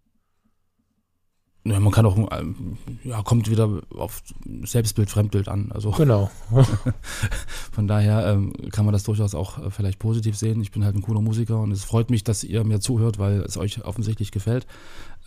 Ja, 1.63 1.79
man 1.79 1.91
kann 1.91 2.07
auch, 2.07 2.17
ähm, 2.31 2.77
ja, 3.03 3.21
kommt 3.21 3.47
wieder 3.47 3.83
auf 3.95 4.23
Selbstbild, 4.63 5.11
Fremdbild 5.11 5.47
an. 5.47 5.71
Also 5.71 5.91
Genau. 5.91 6.31
von 7.71 7.87
daher 7.87 8.25
ähm, 8.25 8.53
kann 8.71 8.85
man 8.85 8.93
das 8.93 9.03
durchaus 9.03 9.35
auch 9.35 9.59
äh, 9.59 9.69
vielleicht 9.69 9.99
positiv 9.99 10.35
sehen. 10.35 10.59
Ich 10.61 10.71
bin 10.71 10.83
halt 10.83 10.95
ein 10.95 11.03
cooler 11.03 11.21
Musiker 11.21 11.59
und 11.59 11.71
es 11.71 11.83
freut 11.83 12.09
mich, 12.09 12.23
dass 12.23 12.43
ihr 12.43 12.63
mir 12.63 12.79
zuhört, 12.79 13.19
weil 13.19 13.41
es 13.41 13.57
euch 13.57 13.83
offensichtlich 13.85 14.31
gefällt. 14.31 14.65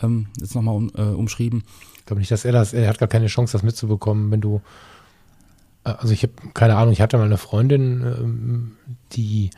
Ähm, 0.01 0.27
jetzt 0.37 0.55
nochmal 0.55 0.75
um, 0.75 0.91
äh, 0.95 1.03
umschrieben. 1.03 1.63
Ich 1.99 2.05
glaube 2.05 2.19
nicht, 2.19 2.31
dass 2.31 2.43
er 2.43 2.51
das, 2.51 2.73
er 2.73 2.89
hat 2.89 2.99
gar 2.99 3.07
keine 3.07 3.27
Chance, 3.27 3.53
das 3.53 3.63
mitzubekommen, 3.63 4.29
wenn 4.29 4.41
du, 4.41 4.57
äh, 4.57 4.59
also 5.85 6.13
ich 6.13 6.23
habe 6.23 6.33
keine 6.53 6.75
Ahnung, 6.75 6.91
ich 6.91 7.01
hatte 7.01 7.17
mal 7.17 7.25
eine 7.25 7.37
Freundin, 7.37 8.01
ähm, 8.01 8.71
die 9.13 9.51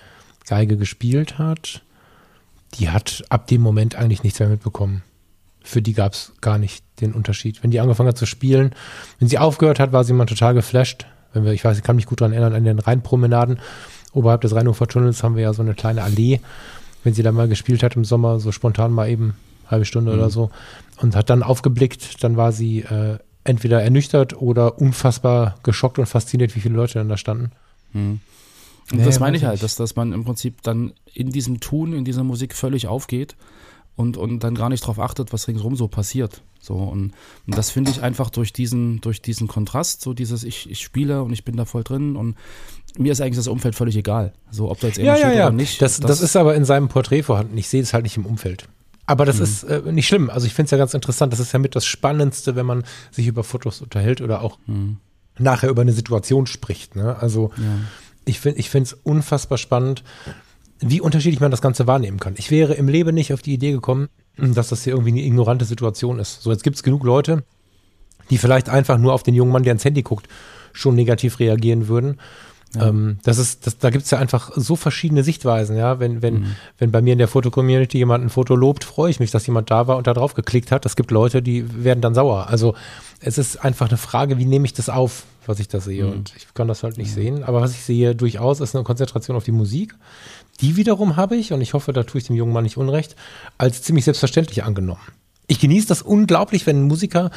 Geige 0.46 0.78
gespielt 0.78 1.40
hat, 1.40 1.82
die 2.76 2.90
hat 2.90 3.24
ab 3.30 3.48
dem 3.48 3.62
Moment 3.62 3.96
eigentlich 3.96 4.24
nichts 4.24 4.40
mehr 4.40 4.50
mitbekommen. 4.50 5.04
Für 5.64 5.82
die 5.82 5.94
gab 5.94 6.14
es 6.14 6.34
gar 6.40 6.58
nicht 6.58 6.84
den 7.02 7.14
Unterschied. 7.14 7.64
Wenn 7.64 7.72
die 7.72 7.80
angefangen 7.80 8.10
hat 8.10 8.18
zu 8.18 8.26
spielen, 8.26 8.74
wenn 9.20 9.28
sie 9.28 9.38
aufgehört 9.38 9.80
hat, 9.80 9.92
war 9.92 10.04
sie 10.04 10.14
immer 10.14 10.26
total 10.26 10.54
geflasht. 10.54 11.06
Wenn 11.34 11.44
wir, 11.44 11.52
ich 11.54 11.64
weiß, 11.64 11.78
ich 11.78 11.84
kann 11.84 11.98
mich 11.98 12.06
gut 12.06 12.22
daran 12.22 12.32
erinnern, 12.32 12.54
an 12.54 12.64
den 12.64 12.80
Rheinpromenaden. 12.80 13.60
Oberhalb 14.14 14.42
des 14.42 14.56
Rheinufer 14.56 14.88
Tunnels 14.88 15.24
haben 15.24 15.36
wir 15.36 15.44
ja 15.44 15.54
so 15.54 15.62
eine 15.62 15.74
kleine 15.74 16.04
Allee. 16.04 16.40
Wenn 17.04 17.14
sie 17.14 17.24
da 17.24 17.32
mal 17.32 17.48
gespielt 17.48 17.84
hat 17.84 17.96
im 17.96 18.06
Sommer, 18.06 18.40
so 18.40 18.52
spontan 18.52 18.92
mal 18.92 19.10
eben 19.10 19.36
halbe 19.70 19.86
Stunde 19.86 20.14
oder 20.14 20.30
so, 20.30 20.50
und 21.02 21.16
hat 21.16 21.30
dann 21.30 21.44
aufgeblickt, 21.44 22.24
dann 22.24 22.38
war 22.38 22.52
sie 22.52 22.80
äh, 22.80 23.18
entweder 23.48 23.82
ernüchtert 23.82 24.42
oder 24.42 24.80
unfassbar 24.80 25.56
geschockt 25.64 26.00
und 26.00 26.06
fasziniert, 26.06 26.56
wie 26.56 26.60
viele 26.60 26.76
Leute 26.76 26.96
dann 26.96 27.10
da 27.10 27.18
standen. 27.18 27.52
Und 27.94 28.22
Nee, 28.92 29.04
das 29.04 29.20
meine 29.20 29.36
ich 29.36 29.44
halt, 29.44 29.62
dass, 29.64 29.76
dass 29.76 29.96
man 29.96 30.14
im 30.14 30.24
Prinzip 30.24 30.62
dann 30.62 30.94
in 31.14 31.30
diesem 31.30 31.60
Tun, 31.60 31.92
in 31.92 32.06
dieser 32.06 32.24
Musik 32.24 32.54
völlig 32.54 32.88
aufgeht 32.88 33.36
und, 33.98 34.16
und 34.16 34.44
dann 34.44 34.56
gar 34.56 34.70
nicht 34.70 34.84
darauf 34.84 35.00
achtet, 35.00 35.34
was 35.34 35.48
ringsherum 35.48 35.76
so 35.76 35.90
passiert. 35.90 36.42
So, 36.60 36.76
und, 36.76 37.14
und 37.46 37.58
das 37.58 37.70
finde 37.70 37.92
ich 37.92 38.02
einfach 38.02 38.30
durch 38.30 38.54
diesen, 38.54 39.02
durch 39.02 39.22
diesen 39.22 39.48
Kontrast, 39.48 40.02
so 40.02 40.14
dieses, 40.14 40.44
ich, 40.44 40.70
ich 40.70 40.80
spiele 40.80 41.24
und 41.24 41.34
ich 41.34 41.44
bin 41.44 41.58
da 41.58 41.66
voll 41.66 41.84
drin 41.84 42.16
und 42.16 42.36
mir 42.98 43.12
ist 43.12 43.20
eigentlich 43.20 43.38
das 43.38 43.48
Umfeld 43.48 43.76
völlig 43.76 43.96
egal. 43.98 44.34
So, 44.52 44.72
ob 44.72 44.80
da 44.80 44.88
jetzt 44.88 44.98
Ja, 44.98 45.04
ja, 45.04 45.18
steht 45.18 45.36
ja. 45.36 45.48
oder 45.48 45.56
nicht. 45.56 45.82
Das, 45.82 46.00
das, 46.00 46.22
ist 46.22 46.36
aber 46.36 46.56
in 46.56 46.64
seinem 46.64 46.88
Porträt 46.88 47.24
vorhanden. 47.24 47.58
Ich 47.58 47.68
sehe 47.68 47.82
es 47.82 47.94
halt 47.94 48.04
nicht 48.04 48.18
im 48.18 48.26
Umfeld. 48.26 48.70
Aber 49.08 49.26
das 49.26 49.40
ist 49.40 49.64
äh, 49.64 49.82
nicht 49.92 50.08
schlimm. 50.08 50.30
Also 50.30 50.46
ich 50.46 50.54
finde 50.54 50.66
es 50.66 50.72
ja 50.72 50.78
ganz 50.78 50.94
interessant. 50.94 51.34
Das 51.34 51.40
ist 51.40 51.54
ja 51.54 51.60
mit 51.60 51.76
das 51.76 51.86
Spannendste, 51.86 52.56
wenn 52.56 52.66
man 52.66 52.84
sich 53.10 53.26
über 53.26 53.44
Fotos 53.44 53.82
unterhält 53.82 54.22
oder 54.22 54.42
auch 54.42 54.60
nachher 55.40 55.70
über 55.70 55.82
eine 55.82 55.94
Situation 55.94 56.46
spricht. 56.46 56.96
Ne? 56.96 57.16
Also 57.18 57.52
ich 58.26 58.40
finde 58.40 58.60
ich 58.60 58.70
finde 58.70 58.88
es 58.88 58.94
unfassbar 58.94 59.58
spannend, 59.58 60.04
wie 60.80 61.02
unterschiedlich 61.02 61.40
man 61.40 61.52
das 61.52 61.62
Ganze 61.62 61.88
wahrnehmen 61.88 62.20
kann. 62.20 62.36
Ich 62.38 62.52
wäre 62.52 62.74
im 62.74 62.88
Leben 62.88 63.16
nicht 63.16 63.34
auf 63.34 63.42
die 63.42 63.54
Idee 63.54 63.72
gekommen, 63.72 64.10
dass 64.36 64.70
das 64.70 64.84
hier 64.84 64.94
irgendwie 64.94 65.12
eine 65.12 65.24
ignorante 65.24 65.66
Situation 65.66 66.20
ist. 66.20 66.42
So, 66.42 66.52
jetzt 66.52 66.64
gibt 66.64 66.76
es 66.76 66.84
genug 66.84 67.04
Leute, 67.04 67.44
die 68.30 68.38
vielleicht 68.38 68.70
einfach 68.70 68.98
nur 68.98 69.14
auf 69.14 69.24
den 69.24 69.34
jungen 69.34 69.52
Mann, 69.52 69.64
der 69.64 69.74
ins 69.74 69.86
Handy 69.86 70.04
guckt, 70.04 70.28
schon 70.74 70.96
negativ 70.96 71.40
reagieren 71.40 71.88
würden. 71.88 72.20
Ähm, 72.76 73.20
das 73.24 73.38
ist, 73.38 73.66
das, 73.66 73.78
da 73.78 73.90
gibt 73.90 74.06
es 74.06 74.12
ja 74.12 74.18
einfach 74.18 74.52
so 74.56 74.76
verschiedene 74.76 75.24
Sichtweisen, 75.24 75.78
ja. 75.78 76.00
Wenn, 76.00 76.22
wenn, 76.22 76.56
wenn 76.78 76.92
bei 76.92 77.02
mir 77.02 77.14
in 77.14 77.20
der 77.20 77.28
Fotocommunity 77.28 77.98
jemand 77.98 78.26
ein 78.26 78.30
Foto 78.30 78.56
lobt, 78.56 78.84
freue 78.84 79.10
ich 79.10 79.20
mich, 79.20 79.32
dass 79.32 79.48
jemand 79.48 79.72
da 79.72 79.88
war 79.88 79.98
und 79.98 80.08
da 80.08 80.14
drauf 80.14 80.34
geklickt 80.34 80.72
hat. 80.72 80.86
Es 80.86 80.96
gibt 80.96 81.12
Leute, 81.12 81.42
die 81.42 81.84
werden 81.84 82.02
dann 82.02 82.14
sauer. 82.14 82.48
Also 82.50 82.76
es 83.20 83.38
ist 83.38 83.64
einfach 83.64 83.88
eine 83.88 83.98
Frage, 83.98 84.38
wie 84.38 84.46
nehme 84.46 84.66
ich 84.66 84.74
das 84.74 84.90
auf, 84.90 85.24
was 85.46 85.60
ich 85.60 85.70
da 85.70 85.80
sehe. 85.80 86.08
Und 86.08 86.34
ich 86.36 86.54
kann 86.54 86.68
das 86.68 86.84
halt 86.84 86.98
nicht 86.98 87.14
sehen. 87.14 87.44
Aber 87.44 87.62
was 87.62 87.72
ich 87.72 87.82
sehe 87.84 88.16
durchaus 88.16 88.60
ist 88.60 88.76
eine 88.76 88.84
Konzentration 88.84 89.38
auf 89.38 89.46
die 89.46 89.52
Musik. 89.52 89.96
Die 90.60 90.76
wiederum 90.76 91.16
habe 91.16 91.36
ich, 91.36 91.54
und 91.54 91.62
ich 91.62 91.74
hoffe, 91.74 91.94
da 91.94 92.04
tue 92.04 92.20
ich 92.20 92.28
dem 92.28 92.36
jungen 92.36 92.54
Mann 92.54 92.64
nicht 92.64 92.78
unrecht, 92.78 93.16
als 93.58 93.82
ziemlich 93.82 94.06
selbstverständlich 94.06 94.64
angenommen. 94.64 95.02
Ich 95.48 95.60
genieße 95.60 95.88
das 95.88 96.02
unglaublich, 96.02 96.66
wenn 96.68 96.82
ein 96.82 96.88
Musiker 96.88 97.32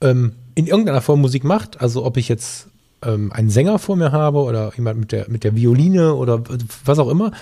ähm, 0.00 0.32
in 0.54 0.66
irgendeiner 0.66 1.02
Form 1.02 1.20
Musik 1.20 1.44
macht. 1.44 1.80
Also 1.80 2.04
ob 2.04 2.16
ich 2.16 2.28
jetzt 2.28 2.67
ähm, 3.02 3.32
einen 3.32 3.50
Sänger 3.50 3.78
vor 3.78 3.96
mir 3.96 4.12
habe 4.12 4.38
oder 4.40 4.72
jemand 4.76 5.00
mit 5.00 5.12
der, 5.12 5.28
mit 5.28 5.44
der 5.44 5.54
Violine 5.54 6.14
oder 6.14 6.42
was 6.84 6.98
auch 6.98 7.08
immer. 7.08 7.32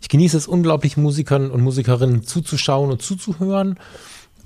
Ich 0.00 0.08
genieße 0.08 0.36
es 0.36 0.46
unglaublich, 0.46 0.96
Musikern 0.96 1.50
und 1.50 1.62
Musikerinnen 1.62 2.24
zuzuschauen 2.24 2.90
und 2.90 3.02
zuzuhören. 3.02 3.78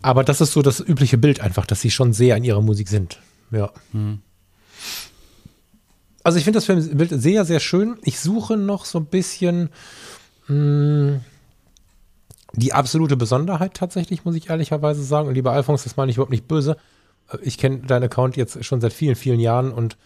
Aber 0.03 0.23
das 0.23 0.41
ist 0.41 0.53
so 0.53 0.63
das 0.63 0.81
übliche 0.81 1.19
Bild 1.19 1.41
einfach, 1.41 1.67
dass 1.67 1.81
sie 1.81 1.91
schon 1.91 2.13
sehr 2.13 2.37
in 2.37 2.45
ihrer 2.45 2.63
Musik 2.63 2.89
sind. 2.89 3.19
Ja. 3.51 3.71
Also 6.23 6.39
ich 6.39 6.45
finde 6.45 6.61
das 6.61 6.67
Bild 6.67 7.11
sehr, 7.11 7.45
sehr 7.45 7.59
schön. 7.59 7.97
Ich 8.03 8.21
suche 8.21 8.57
noch 8.57 8.85
so 8.85 8.99
ein 8.99 9.07
bisschen 9.07 9.71
mh, 10.47 11.21
die 12.53 12.73
absolute 12.73 13.17
Besonderheit 13.17 13.75
tatsächlich, 13.75 14.25
muss 14.25 14.37
ich 14.37 14.51
ehrlicherweise 14.51 15.03
sagen. 15.03 15.29
Und 15.29 15.35
lieber 15.35 15.53
Alphonse, 15.53 15.85
das 15.85 15.97
meine 15.97 16.11
ich 16.11 16.17
überhaupt 16.17 16.33
nicht 16.33 16.47
böse. 16.47 16.77
Äh, 17.33 17.39
Ich 17.43 17.59
kenne 17.59 17.79
deinen 17.79 18.05
Account 18.05 18.37
jetzt 18.37 18.65
schon 18.65 18.81
seit 18.81 18.93
vielen, 18.93 19.17
vielen 19.17 19.41
Jahren 19.41 19.73
und 19.73 19.97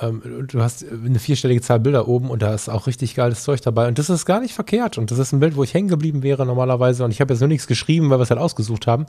ähm, 0.00 0.46
du 0.48 0.62
hast 0.62 0.84
eine 0.90 1.18
vierstellige 1.18 1.60
Zahl 1.60 1.80
Bilder 1.80 2.08
oben 2.08 2.30
und 2.30 2.42
da 2.42 2.54
ist 2.54 2.68
auch 2.68 2.86
richtig 2.86 3.14
geiles 3.14 3.42
Zeug 3.42 3.60
dabei. 3.62 3.88
Und 3.88 3.98
das 3.98 4.10
ist 4.10 4.26
gar 4.26 4.40
nicht 4.40 4.54
verkehrt. 4.54 4.98
Und 4.98 5.10
das 5.10 5.18
ist 5.18 5.32
ein 5.32 5.40
Bild, 5.40 5.56
wo 5.56 5.64
ich 5.64 5.74
hängen 5.74 5.88
geblieben 5.88 6.22
wäre 6.22 6.44
normalerweise. 6.44 7.04
Und 7.04 7.10
ich 7.10 7.20
habe 7.20 7.32
jetzt 7.32 7.40
nur 7.40 7.48
nichts 7.48 7.66
geschrieben, 7.66 8.10
weil 8.10 8.18
wir 8.18 8.22
es 8.22 8.30
halt 8.30 8.40
ausgesucht 8.40 8.86
haben. 8.86 9.06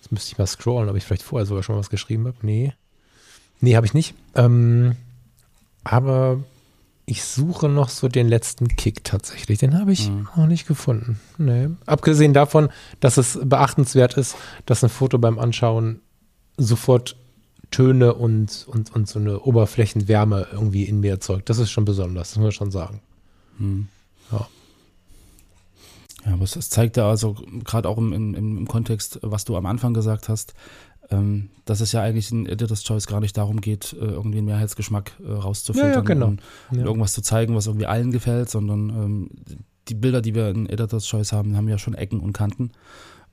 Jetzt 0.00 0.12
müsste 0.12 0.32
ich 0.32 0.38
mal 0.38 0.46
scrollen, 0.46 0.88
ob 0.88 0.96
ich 0.96 1.04
vielleicht 1.04 1.22
vorher 1.22 1.46
sogar 1.46 1.62
schon 1.62 1.76
was 1.76 1.90
geschrieben 1.90 2.26
habe. 2.26 2.36
Nee. 2.42 2.72
Nee, 3.60 3.76
habe 3.76 3.86
ich 3.86 3.94
nicht. 3.94 4.14
Ähm, 4.34 4.96
aber 5.82 6.38
ich 7.06 7.24
suche 7.24 7.68
noch 7.68 7.88
so 7.88 8.08
den 8.08 8.28
letzten 8.28 8.68
Kick 8.68 9.04
tatsächlich. 9.04 9.58
Den 9.58 9.78
habe 9.78 9.92
ich 9.92 10.10
noch 10.36 10.46
nicht 10.46 10.66
gefunden. 10.66 11.20
Nee. 11.38 11.68
Abgesehen 11.86 12.32
davon, 12.32 12.68
dass 13.00 13.16
es 13.16 13.38
beachtenswert 13.42 14.16
ist, 14.16 14.36
dass 14.66 14.82
ein 14.82 14.90
Foto 14.90 15.18
beim 15.18 15.38
Anschauen 15.38 16.00
sofort 16.56 17.16
Töne 17.70 18.14
und, 18.14 18.66
und, 18.68 18.94
und 18.94 19.08
so 19.08 19.18
eine 19.18 19.40
Oberflächenwärme 19.40 20.46
irgendwie 20.52 20.84
in 20.84 21.00
mir 21.00 21.12
erzeugt. 21.12 21.48
Das 21.50 21.58
ist 21.58 21.70
schon 21.70 21.84
besonders, 21.84 22.30
das 22.30 22.36
muss 22.36 22.44
man 22.44 22.52
schon 22.52 22.70
sagen. 22.70 23.00
Ja. 24.32 24.48
Ja, 26.26 26.32
aber 26.32 26.44
es, 26.44 26.70
zeigt 26.70 26.96
ja 26.96 27.08
also 27.08 27.34
gerade 27.64 27.88
auch 27.88 27.98
im, 27.98 28.12
im, 28.12 28.34
im 28.34 28.66
Kontext, 28.68 29.18
was 29.22 29.44
du 29.44 29.56
am 29.56 29.66
Anfang 29.66 29.92
gesagt 29.92 30.28
hast, 30.28 30.54
ähm, 31.10 31.50
dass 31.66 31.80
es 31.80 31.92
ja 31.92 32.00
eigentlich 32.00 32.32
in 32.32 32.46
Editor's 32.46 32.82
Choice 32.82 33.06
gar 33.06 33.20
nicht 33.20 33.36
darum 33.36 33.60
geht, 33.60 33.92
äh, 33.92 34.04
irgendwie 34.04 34.38
einen 34.38 34.46
Mehrheitsgeschmack 34.46 35.12
äh, 35.22 35.30
rauszufiltern 35.32 35.90
Ja, 35.90 35.96
ja, 35.96 36.00
genau. 36.00 36.26
und 36.28 36.40
Ja. 36.72 36.84
irgendwas 36.84 37.12
zu 37.12 37.20
zeigen, 37.20 37.54
was 37.54 37.66
irgendwie 37.66 37.86
allen 37.86 38.10
gefällt, 38.10 38.48
sondern 38.48 38.88
ähm, 38.88 39.30
die 39.88 39.94
Bilder, 39.94 40.22
die 40.22 40.34
wir 40.34 40.48
in 40.48 40.66
Editor's 40.66 41.06
Choice 41.06 41.32
haben, 41.32 41.56
haben 41.58 41.68
ja 41.68 41.76
schon 41.76 41.94
Ecken 41.94 42.20
und 42.20 42.32
Kanten. 42.32 42.70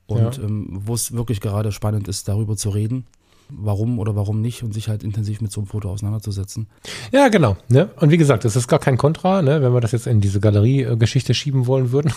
Und 0.06 0.40
ähm, 0.40 0.68
wo 0.72 0.94
es 0.94 1.14
wirklich 1.14 1.40
gerade 1.40 1.72
spannend 1.72 2.10
ist, 2.10 2.28
darüber 2.28 2.58
zu 2.58 2.70
reden, 2.72 3.06
warum 3.54 4.00
oder 4.00 4.16
warum 4.16 4.42
nicht 4.42 4.64
und 4.64 4.74
sich 4.74 4.88
halt 4.88 5.04
intensiv 5.04 5.42
mit 5.42 5.52
so 5.52 5.62
einem 5.62 5.68
Foto 5.68 5.90
auseinanderzusetzen. 5.90 6.68
Ja, 7.12 7.28
genau. 7.28 7.58
Ne? 7.68 7.90
Und 8.00 8.12
wie 8.12 8.18
gesagt, 8.18 8.46
es 8.46 8.56
ist 8.56 8.68
gar 8.68 8.80
kein 8.80 8.98
Kontra, 8.98 9.42
ne? 9.42 9.62
wenn 9.62 9.74
wir 9.74 9.82
das 9.82 9.92
jetzt 9.92 10.08
in 10.08 10.22
diese 10.22 10.40
Galerie-Geschichte 10.40 11.34
schieben 11.34 11.68
wollen 11.68 11.92
würden, 11.92 12.14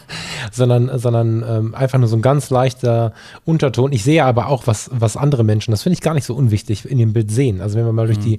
sondern, 0.52 0.98
sondern 0.98 1.44
ähm, 1.46 1.74
einfach 1.74 1.98
nur 1.98 2.08
so 2.08 2.16
ein 2.16 2.22
ganz 2.22 2.50
leichter 2.50 3.12
Unterton. 3.44 3.92
Ich 3.92 4.04
sehe 4.04 4.24
aber 4.24 4.48
auch, 4.48 4.66
was, 4.66 4.90
was 4.92 5.16
andere 5.16 5.44
Menschen, 5.44 5.70
das 5.70 5.82
finde 5.82 5.94
ich 5.94 6.00
gar 6.00 6.14
nicht 6.14 6.24
so 6.24 6.34
unwichtig, 6.34 6.88
in 6.88 6.98
dem 6.98 7.12
Bild 7.12 7.30
sehen. 7.30 7.60
Also 7.60 7.78
wenn 7.78 7.84
wir 7.84 7.92
mal 7.92 8.06
durch 8.06 8.18
die 8.18 8.38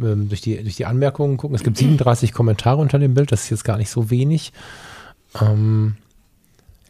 ähm, 0.00 0.28
durch 0.28 0.40
die, 0.40 0.62
durch 0.62 0.76
die 0.76 0.86
Anmerkungen 0.86 1.36
gucken. 1.36 1.54
Es 1.56 1.62
gibt 1.62 1.76
37 1.76 2.32
Kommentare 2.32 2.80
unter 2.80 2.98
dem 2.98 3.14
Bild, 3.14 3.32
das 3.32 3.44
ist 3.44 3.50
jetzt 3.50 3.64
gar 3.64 3.76
nicht 3.76 3.90
so 3.90 4.10
wenig. 4.10 4.52
Ähm, 5.40 5.96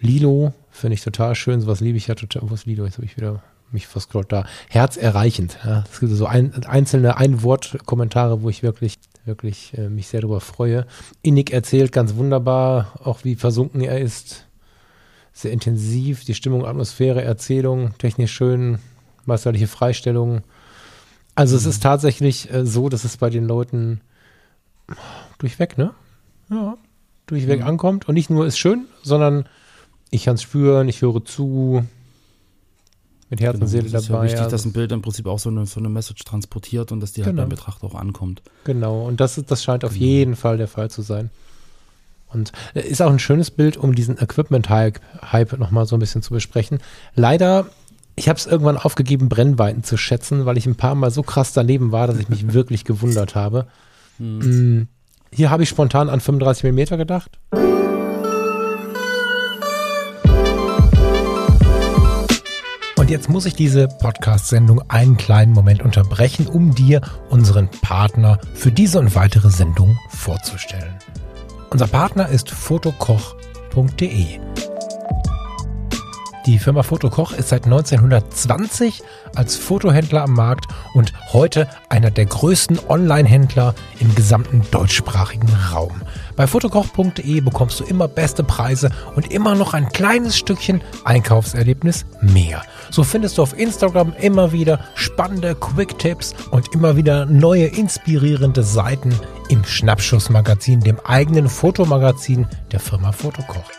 Lilo 0.01 0.53
finde 0.71 0.95
ich 0.95 1.03
total 1.03 1.35
schön, 1.35 1.61
sowas 1.61 1.81
liebe 1.81 1.99
ich 1.99 2.07
ja 2.07 2.15
total. 2.15 2.43
Wo 2.49 2.55
ist 2.55 2.67
Lilo? 2.67 2.85
Jetzt 2.85 2.97
habe 2.97 3.05
ich 3.05 3.17
wieder 3.17 3.43
mich 3.73 3.87
verscrollt 3.87 4.33
da. 4.33 4.45
Herzerreichend. 4.69 5.59
Ja. 5.65 5.85
Es 5.91 6.01
gibt 6.01 6.13
so 6.13 6.27
ein, 6.27 6.65
einzelne 6.65 7.17
Ein-Wort-Kommentare, 7.17 8.43
wo 8.43 8.49
ich 8.49 8.63
wirklich, 8.63 8.99
wirklich 9.25 9.77
äh, 9.77 9.89
mich 9.89 10.09
sehr 10.09 10.21
darüber 10.21 10.41
freue. 10.41 10.87
Innig 11.23 11.53
erzählt 11.53 11.93
ganz 11.93 12.15
wunderbar, 12.15 12.93
auch 13.03 13.25
wie 13.25 13.37
versunken 13.37 13.81
er 13.81 14.01
ist. 14.01 14.47
Sehr 15.33 15.53
intensiv, 15.53 16.25
die 16.25 16.35
Stimmung, 16.35 16.67
Atmosphäre, 16.67 17.23
Erzählung, 17.23 17.97
technisch 17.99 18.33
schön, 18.33 18.79
meisterliche 19.25 19.69
Freistellung. 19.69 20.43
Also 21.35 21.57
es 21.57 21.67
ist 21.67 21.83
tatsächlich 21.83 22.53
äh, 22.53 22.67
so, 22.67 22.89
dass 22.89 23.05
es 23.05 23.17
bei 23.17 23.31
den 23.31 23.47
Leuten 23.47 24.01
durchweg, 25.39 25.79
ne? 25.79 25.93
Ja, 26.51 26.77
durchweg 27.27 27.63
ankommt. 27.63 28.09
Und 28.09 28.15
nicht 28.15 28.31
nur 28.31 28.47
ist 28.47 28.59
schön, 28.59 28.87
sondern 29.03 29.49
ich 30.11 30.25
kann 30.25 30.35
es 30.35 30.43
spüren, 30.43 30.89
ich 30.89 31.03
höre 31.03 31.25
zu, 31.25 31.85
mit 33.31 33.41
Herz 33.41 33.59
und 33.61 33.67
Seele 33.69 33.85
Genau, 33.85 33.93
das 33.95 34.03
ist 34.03 34.11
dabei. 34.11 34.19
ja 34.19 34.25
wichtig, 34.25 34.41
also- 34.41 34.51
dass 34.51 34.65
ein 34.67 34.73
Bild 34.73 34.93
im 34.93 35.03
Prinzip 35.03 35.27
auch 35.27 35.39
so 35.39 35.49
eine, 35.51 35.65
so 35.67 35.81
eine 35.81 35.89
Message 35.89 36.25
transportiert 36.25 36.93
und 36.93 37.01
dass 37.01 37.13
die 37.13 37.23
halt 37.23 37.33
Genau. 37.33 37.43
beim 37.43 37.49
Betrachter 37.51 37.87
auch 37.87 37.95
ankommt. 37.95 38.43
Genau, 38.65 39.07
und 39.07 39.21
das, 39.21 39.41
das 39.47 39.63
scheint 39.65 39.85
auf 39.85 39.97
jeden 39.97 40.37
Fall 40.37 40.57
der 40.59 40.69
Fall 40.69 40.91
zu 40.91 41.03
sein. 41.03 41.31
Und 42.33 42.53
äh, 42.75 42.81
ist 42.81 43.01
auch 43.03 43.11
ein 43.11 43.19
schönes 43.19 43.51
Bild, 43.51 43.77
um 43.77 43.95
diesen 43.95 44.17
Equipment-Hype 44.19 45.01
Hype 45.33 45.59
nochmal 45.59 45.87
so 45.87 45.97
ein 45.97 46.01
bisschen 46.01 46.23
zu 46.23 46.33
besprechen. 46.33 46.79
Leider, 47.15 47.67
ich 48.17 48.29
habe 48.29 48.37
es 48.39 48.47
irgendwann 48.47 48.77
aufgegeben, 48.77 49.29
Brennweiten 49.29 49.83
zu 49.85 49.97
schätzen, 49.97 50.45
weil 50.47 50.57
ich 50.59 50.67
ein 50.67 50.77
paar 50.77 50.95
Mal 50.95 51.11
so 51.11 51.23
krass 51.23 51.53
daneben 51.53 51.91
war, 51.93 52.07
dass 52.07 52.19
ich 52.19 52.29
mich 52.29 52.47
wirklich 52.53 52.85
gewundert 52.85 53.35
habe. 53.35 53.67
Mm, 54.19 54.83
Hier 55.33 55.51
habe 55.51 55.63
ich 55.63 55.69
spontan 55.69 56.09
an 56.09 56.21
35 56.21 56.65
mm 56.73 56.97
gedacht. 56.99 57.39
Jetzt 63.11 63.29
muss 63.29 63.45
ich 63.45 63.55
diese 63.55 63.89
Podcast-Sendung 63.89 64.89
einen 64.89 65.17
kleinen 65.17 65.53
Moment 65.53 65.83
unterbrechen, 65.83 66.47
um 66.47 66.77
dir 66.77 67.01
unseren 67.29 67.69
Partner 67.69 68.39
für 68.55 68.71
diese 68.71 69.01
und 69.01 69.17
weitere 69.17 69.51
Sendung 69.51 69.99
vorzustellen. 70.11 70.95
Unser 71.71 71.89
Partner 71.89 72.29
ist 72.29 72.53
fotokoch.de. 72.53 74.39
Die 76.47 76.59
Firma 76.61 76.85
Fotokoch 76.85 77.33
ist 77.33 77.49
seit 77.49 77.65
1920 77.65 79.03
als 79.35 79.57
Fotohändler 79.57 80.23
am 80.23 80.35
Markt 80.35 80.67
und 80.95 81.13
heute 81.33 81.67
einer 81.89 82.13
der 82.13 82.27
größten 82.27 82.79
Online-Händler 82.89 83.75
im 83.99 84.15
gesamten 84.15 84.63
deutschsprachigen 84.71 85.53
Raum. 85.73 86.01
Bei 86.41 86.47
fotokoch.de 86.47 87.43
bekommst 87.43 87.81
du 87.81 87.85
immer 87.85 88.09
beste 88.09 88.43
Preise 88.43 88.91
und 89.15 89.31
immer 89.31 89.55
noch 89.55 89.75
ein 89.75 89.91
kleines 89.91 90.39
Stückchen 90.39 90.81
Einkaufserlebnis 91.05 92.07
mehr. 92.23 92.63
So 92.91 93.05
findest 93.05 93.37
du 93.37 93.43
auf 93.43 93.59
Instagram 93.59 94.15
immer 94.19 94.51
wieder 94.51 94.81
spannende 94.95 95.55
Quick-Tipps 95.55 96.35
und 96.51 96.73
immer 96.73 96.97
wieder 96.97 97.27
neue 97.27 97.67
inspirierende 97.67 98.63
Seiten 98.63 99.15
im 99.51 99.67
Schnappschussmagazin, 99.67 100.81
dem 100.81 100.99
eigenen 101.01 101.47
Fotomagazin 101.47 102.47
der 102.73 102.81
Firma 102.81 103.13
Fotokoch. 103.13 103.71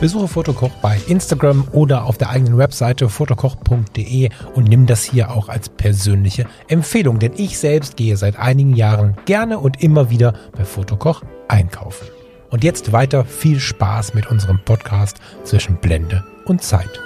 Besuche 0.00 0.28
Fotokoch 0.28 0.72
bei 0.82 1.00
Instagram 1.08 1.68
oder 1.72 2.04
auf 2.04 2.18
der 2.18 2.28
eigenen 2.28 2.58
Webseite 2.58 3.08
fotokoch.de 3.08 4.28
und 4.54 4.68
nimm 4.68 4.84
das 4.84 5.02
hier 5.02 5.30
auch 5.30 5.48
als 5.48 5.70
persönliche 5.70 6.44
Empfehlung, 6.68 7.18
denn 7.18 7.32
ich 7.36 7.58
selbst 7.58 7.96
gehe 7.96 8.18
seit 8.18 8.38
einigen 8.38 8.76
Jahren 8.76 9.16
gerne 9.24 9.58
und 9.58 9.82
immer 9.82 10.10
wieder 10.10 10.34
bei 10.52 10.66
Fotokoch 10.66 11.22
einkaufen. 11.48 12.08
Und 12.50 12.62
jetzt 12.62 12.92
weiter 12.92 13.24
viel 13.24 13.58
Spaß 13.58 14.12
mit 14.12 14.30
unserem 14.30 14.60
Podcast 14.62 15.16
zwischen 15.44 15.76
Blende 15.76 16.24
und 16.44 16.62
Zeit. 16.62 17.00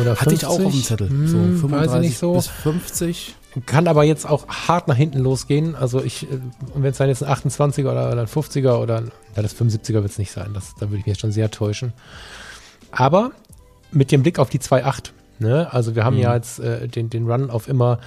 Oder 0.00 0.16
Hatte 0.16 0.34
ich 0.34 0.44
auch 0.44 0.58
auf 0.58 0.72
dem 0.72 0.82
Zettel. 0.82 1.08
Hm, 1.08 1.28
so 1.28 1.68
35 1.68 2.18
so. 2.18 2.32
bis 2.32 2.48
50. 2.48 3.36
Kann 3.66 3.86
aber 3.86 4.04
jetzt 4.04 4.28
auch 4.28 4.48
hart 4.48 4.88
nach 4.88 4.96
hinten 4.96 5.18
losgehen. 5.18 5.74
Also 5.74 6.02
ich, 6.02 6.30
äh, 6.30 6.38
wenn 6.74 6.90
es 6.90 6.98
dann 6.98 7.08
jetzt 7.08 7.22
ein 7.22 7.32
28er 7.32 7.90
oder 7.90 8.10
ein 8.10 8.26
50er 8.26 8.76
oder 8.76 8.98
ein, 8.98 9.12
ja, 9.36 9.42
das 9.42 9.54
75er 9.54 9.94
wird 9.94 10.06
es 10.06 10.18
nicht 10.18 10.32
sein. 10.32 10.52
Das, 10.54 10.74
da 10.74 10.82
würde 10.82 10.98
ich 10.98 11.06
mich 11.06 11.14
jetzt 11.14 11.20
schon 11.20 11.32
sehr 11.32 11.50
täuschen. 11.50 11.92
Aber 12.90 13.32
mit 13.90 14.10
dem 14.10 14.22
Blick 14.22 14.38
auf 14.38 14.48
die 14.48 14.58
2.8, 14.58 15.10
ne? 15.38 15.72
also 15.72 15.94
wir 15.94 16.04
haben 16.04 16.16
mhm. 16.16 16.22
ja 16.22 16.34
jetzt 16.34 16.60
äh, 16.60 16.88
den, 16.88 17.10
den 17.10 17.30
Run 17.30 17.50
auf 17.50 17.68
immer 17.68 17.98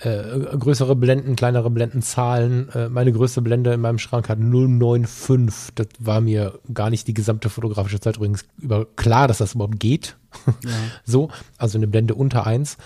äh, 0.00 0.22
größere 0.58 0.94
Blenden, 0.94 1.36
kleinere 1.36 1.70
Blendenzahlen. 1.70 2.68
Äh, 2.70 2.88
meine 2.88 3.12
größte 3.12 3.40
Blende 3.40 3.72
in 3.72 3.80
meinem 3.80 3.98
Schrank 3.98 4.28
hat 4.28 4.38
095. 4.38 5.74
Das 5.74 5.88
war 5.98 6.20
mir 6.20 6.58
gar 6.72 6.90
nicht 6.90 7.06
die 7.06 7.14
gesamte 7.14 7.48
fotografische 7.48 8.00
Zeit 8.00 8.16
übrigens 8.16 8.44
über 8.58 8.86
klar, 8.96 9.26
dass 9.26 9.38
das 9.38 9.54
überhaupt 9.54 9.80
geht. 9.80 10.16
Ja. 10.64 10.70
so, 11.04 11.30
also 11.56 11.78
eine 11.78 11.86
Blende 11.86 12.14
unter 12.14 12.46
1 12.46 12.76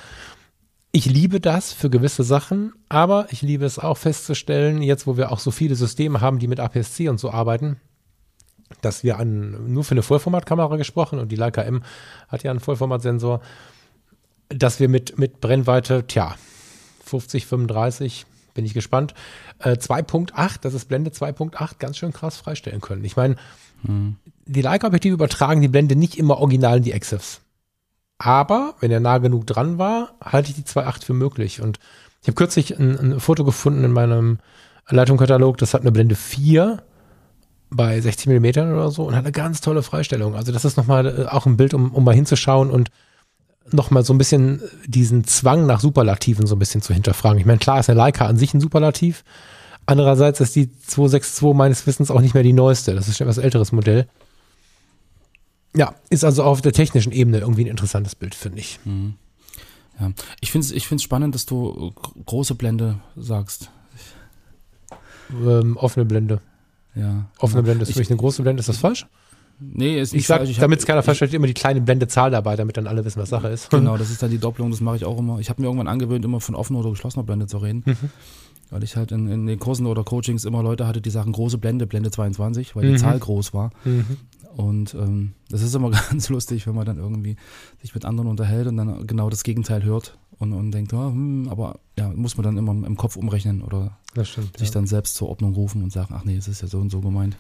ich 0.92 1.07
liebe 1.07 1.40
das 1.40 1.72
für 1.72 1.88
gewisse 1.88 2.24
Sachen, 2.24 2.72
aber 2.88 3.26
ich 3.31 3.42
liebe 3.42 3.64
es 3.64 3.79
auch 3.79 3.96
festzustellen, 3.96 4.83
jetzt 4.83 5.07
wo 5.07 5.16
wir 5.16 5.31
auch 5.31 5.38
so 5.38 5.50
viele 5.50 5.76
Systeme 5.76 6.20
haben, 6.20 6.38
die 6.38 6.48
mit 6.48 6.59
APS-C 6.59 7.09
und 7.09 7.20
so 7.20 7.31
arbeiten, 7.31 7.76
dass 8.81 9.05
wir 9.05 9.18
an, 9.18 9.72
nur 9.72 9.85
für 9.85 9.92
eine 9.92 10.03
Vollformatkamera 10.03 10.76
gesprochen 10.76 11.18
und 11.18 11.31
die 11.31 11.37
Leica 11.37 11.62
M 11.62 11.83
hat 12.29 12.42
ja 12.42 12.50
einen 12.50 12.61
Vollformatsensor, 12.61 13.40
dass 14.48 14.81
wir 14.81 14.88
mit, 14.88 15.16
mit 15.18 15.40
Brennweite, 15.40 16.07
tja, 16.07 16.35
50, 17.05 17.46
35, 17.46 18.26
bin 18.55 18.64
ich 18.64 18.74
gespannt, 18.74 19.14
äh, 19.61 19.72
2.8, 19.72 20.59
das 20.61 20.74
ist 20.74 20.87
Blende 20.87 21.12
2.8, 21.12 21.79
ganz 21.79 21.98
schön 21.98 22.12
krass 22.12 22.37
freistellen 22.37 22.81
können. 22.81 23.05
Ich 23.05 23.16
meine, 23.16 23.37
hm. 23.85 24.16
die 24.46 24.62
Leica-Objektive 24.62 25.14
übertragen 25.14 25.61
die 25.61 25.68
Blende 25.68 25.94
nicht 25.94 26.18
immer 26.18 26.38
original 26.38 26.79
in 26.79 26.83
die 26.83 26.92
EXIFs. 26.92 27.42
Aber 28.23 28.75
wenn 28.81 28.91
er 28.91 29.01
nah 29.01 29.17
genug 29.17 29.47
dran 29.47 29.79
war, 29.79 30.11
halte 30.23 30.51
ich 30.51 30.55
die 30.55 30.63
2.8 30.63 31.07
für 31.07 31.15
möglich. 31.15 31.63
Und 31.63 31.79
ich 32.21 32.29
habe 32.29 32.35
kürzlich 32.35 32.79
ein, 32.79 32.99
ein, 32.99 33.19
Foto 33.19 33.45
gefunden 33.45 33.83
in 33.83 33.93
meinem 33.93 34.41
Leitungskatalog, 34.91 35.57
das 35.57 35.73
hat 35.73 35.81
eine 35.81 35.91
Blende 35.91 36.17
4 36.17 36.83
bei 37.71 37.99
60 37.99 38.27
mm 38.27 38.75
oder 38.75 38.91
so 38.91 39.05
und 39.05 39.15
hat 39.15 39.25
eine 39.25 39.33
ganz 39.33 39.63
tolle 39.63 39.83
Freistellung. 39.83 40.35
Also 40.35 40.53
das 40.53 40.67
ist 40.67 40.77
nochmal 40.77 41.07
äh, 41.07 41.25
auch 41.29 41.47
ein 41.47 41.57
Bild, 41.57 41.73
um, 41.73 41.95
um 41.95 42.05
mal 42.05 42.15
hinzuschauen 42.15 42.71
und 42.71 42.91
nochmal 43.71 44.05
so 44.05 44.13
ein 44.13 44.19
bisschen 44.19 44.61
diesen 44.87 45.25
Zwang 45.25 45.65
nach 45.65 45.81
Superlativen 45.81 46.47
so 46.47 46.57
ein 46.57 46.59
bisschen 46.59 46.83
zu 46.83 46.93
hinterfragen. 46.93 47.39
Ich 47.39 47.47
meine, 47.47 47.59
klar 47.59 47.81
ist 47.81 47.89
eine 47.89 47.97
Leica 47.97 48.27
an 48.27 48.37
sich 48.37 48.53
ein 48.53 48.61
Superlativ. 48.61 49.25
Andererseits 49.87 50.41
ist 50.41 50.55
die 50.57 50.71
262 50.71 51.55
meines 51.55 51.87
Wissens 51.87 52.11
auch 52.11 52.21
nicht 52.21 52.35
mehr 52.35 52.43
die 52.43 52.53
neueste. 52.53 52.95
Das 52.95 53.09
ist 53.09 53.17
schon 53.17 53.29
etwas 53.29 53.39
älteres 53.39 53.73
Modell. 53.73 54.09
Ja, 55.77 55.95
ist 56.09 56.25
also 56.25 56.43
auf 56.43 56.61
der 56.61 56.73
technischen 56.73 57.13
Ebene 57.13 57.39
irgendwie 57.39 57.65
ein 57.65 57.69
interessantes 57.69 58.15
Bild, 58.15 58.35
finde 58.35 58.59
ich. 58.59 58.81
Mhm. 58.85 59.15
Ja. 60.01 60.11
Ich 60.41 60.51
finde 60.51 60.67
es 60.67 60.73
ich 60.73 60.87
find's 60.89 61.05
spannend, 61.05 61.35
dass 61.35 61.47
du 61.47 61.93
große 62.27 62.55
Blende 62.55 62.99
sagst. 63.17 63.71
Ähm, 65.33 65.77
offene 65.77 66.05
Blende. 66.07 66.41
Ja. 66.95 67.27
Offene 67.39 67.63
Blende 67.63 67.83
ist 67.83 67.93
vielleicht 67.93 68.11
eine 68.11 68.19
große 68.19 68.43
Blende, 68.43 68.61
ist 68.61 68.69
das 68.69 68.79
falsch? 68.79 69.07
Nee, 69.61 70.01
ist 70.01 70.13
nicht 70.13 70.23
ich 70.23 70.27
sag, 70.27 70.39
falsch. 70.39 70.57
damit 70.57 70.79
es 70.79 70.87
keiner 70.87 71.03
falsch 71.03 71.19
versteht, 71.19 71.37
immer 71.37 71.47
die 71.47 71.55
kleine 71.55 71.83
Blendezahl 71.83 72.31
dabei, 72.31 72.57
damit 72.57 72.79
dann 72.79 72.87
alle 72.87 73.05
wissen, 73.05 73.21
was 73.21 73.29
Sache 73.29 73.49
ist. 73.49 73.71
Genau, 73.71 73.97
das 73.99 74.11
ist 74.11 74.23
dann 74.23 74.31
die 74.31 74.39
Doppelung, 74.39 74.71
das 74.71 74.81
mache 74.81 74.97
ich 74.97 75.05
auch 75.05 75.19
immer. 75.19 75.39
Ich 75.39 75.51
habe 75.51 75.61
mir 75.61 75.69
irgendwann 75.69 75.87
angewöhnt, 75.87 76.25
immer 76.25 76.41
von 76.41 76.55
offener 76.55 76.81
oder 76.81 76.91
geschlossener 76.91 77.25
Blende 77.25 77.47
zu 77.47 77.59
reden. 77.59 77.83
Mhm. 77.85 77.97
Weil 78.71 78.85
ich 78.85 78.97
halt 78.97 79.13
in, 79.13 79.29
in, 79.29 79.47
den 79.47 79.59
Kursen 79.59 79.87
oder 79.87 80.05
Coachings 80.05 80.45
immer 80.45 80.63
Leute 80.63 80.87
hatte, 80.87 81.01
die 81.01 81.11
sagen 81.11 81.33
große 81.33 81.59
Blende, 81.59 81.87
Blende 81.87 82.11
22, 82.11 82.75
weil 82.75 82.87
die 82.87 82.93
mhm. 82.93 82.99
Zahl 82.99 83.19
groß 83.19 83.53
war. 83.53 83.71
Mhm. 83.85 84.17
Und 84.57 84.95
ähm, 84.95 85.33
das 85.49 85.63
ist 85.63 85.75
immer 85.75 85.91
ganz 86.11 86.29
lustig, 86.29 86.67
wenn 86.67 86.75
man 86.75 86.87
dann 86.87 86.99
irgendwie 86.99 87.37
sich 87.81 87.95
mit 87.95 88.05
anderen 88.05 88.29
unterhält 88.29 88.67
und 88.67 88.77
dann 88.77 89.07
genau 89.07 89.31
das 89.31 89.43
Gegenteil 89.43 89.85
hört 89.85 90.19
und, 90.39 90.53
und 90.53 90.73
denkt, 90.73 90.93
oh, 90.93 91.09
hm, 91.09 91.49
aber 91.49 91.79
ja, 91.99 92.09
muss 92.09 92.37
man 92.37 92.45
dann 92.45 92.57
immer 92.57 92.73
im 92.73 92.97
Kopf 92.97 93.17
umrechnen 93.17 93.63
oder 93.63 93.97
stimmt, 94.23 94.57
sich 94.59 94.69
ja. 94.69 94.75
dann 94.75 94.87
selbst 94.87 95.15
zur 95.15 95.29
Ordnung 95.29 95.55
rufen 95.55 95.83
und 95.83 95.93
sagen, 95.93 96.15
ach 96.17 96.25
nee, 96.25 96.37
es 96.37 96.49
ist 96.49 96.63
ja 96.63 96.69
so 96.69 96.79
und 96.79 96.91
so 96.91 97.01
gemeint. 97.01 97.37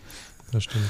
Das 0.52 0.64
stimmt, 0.64 0.84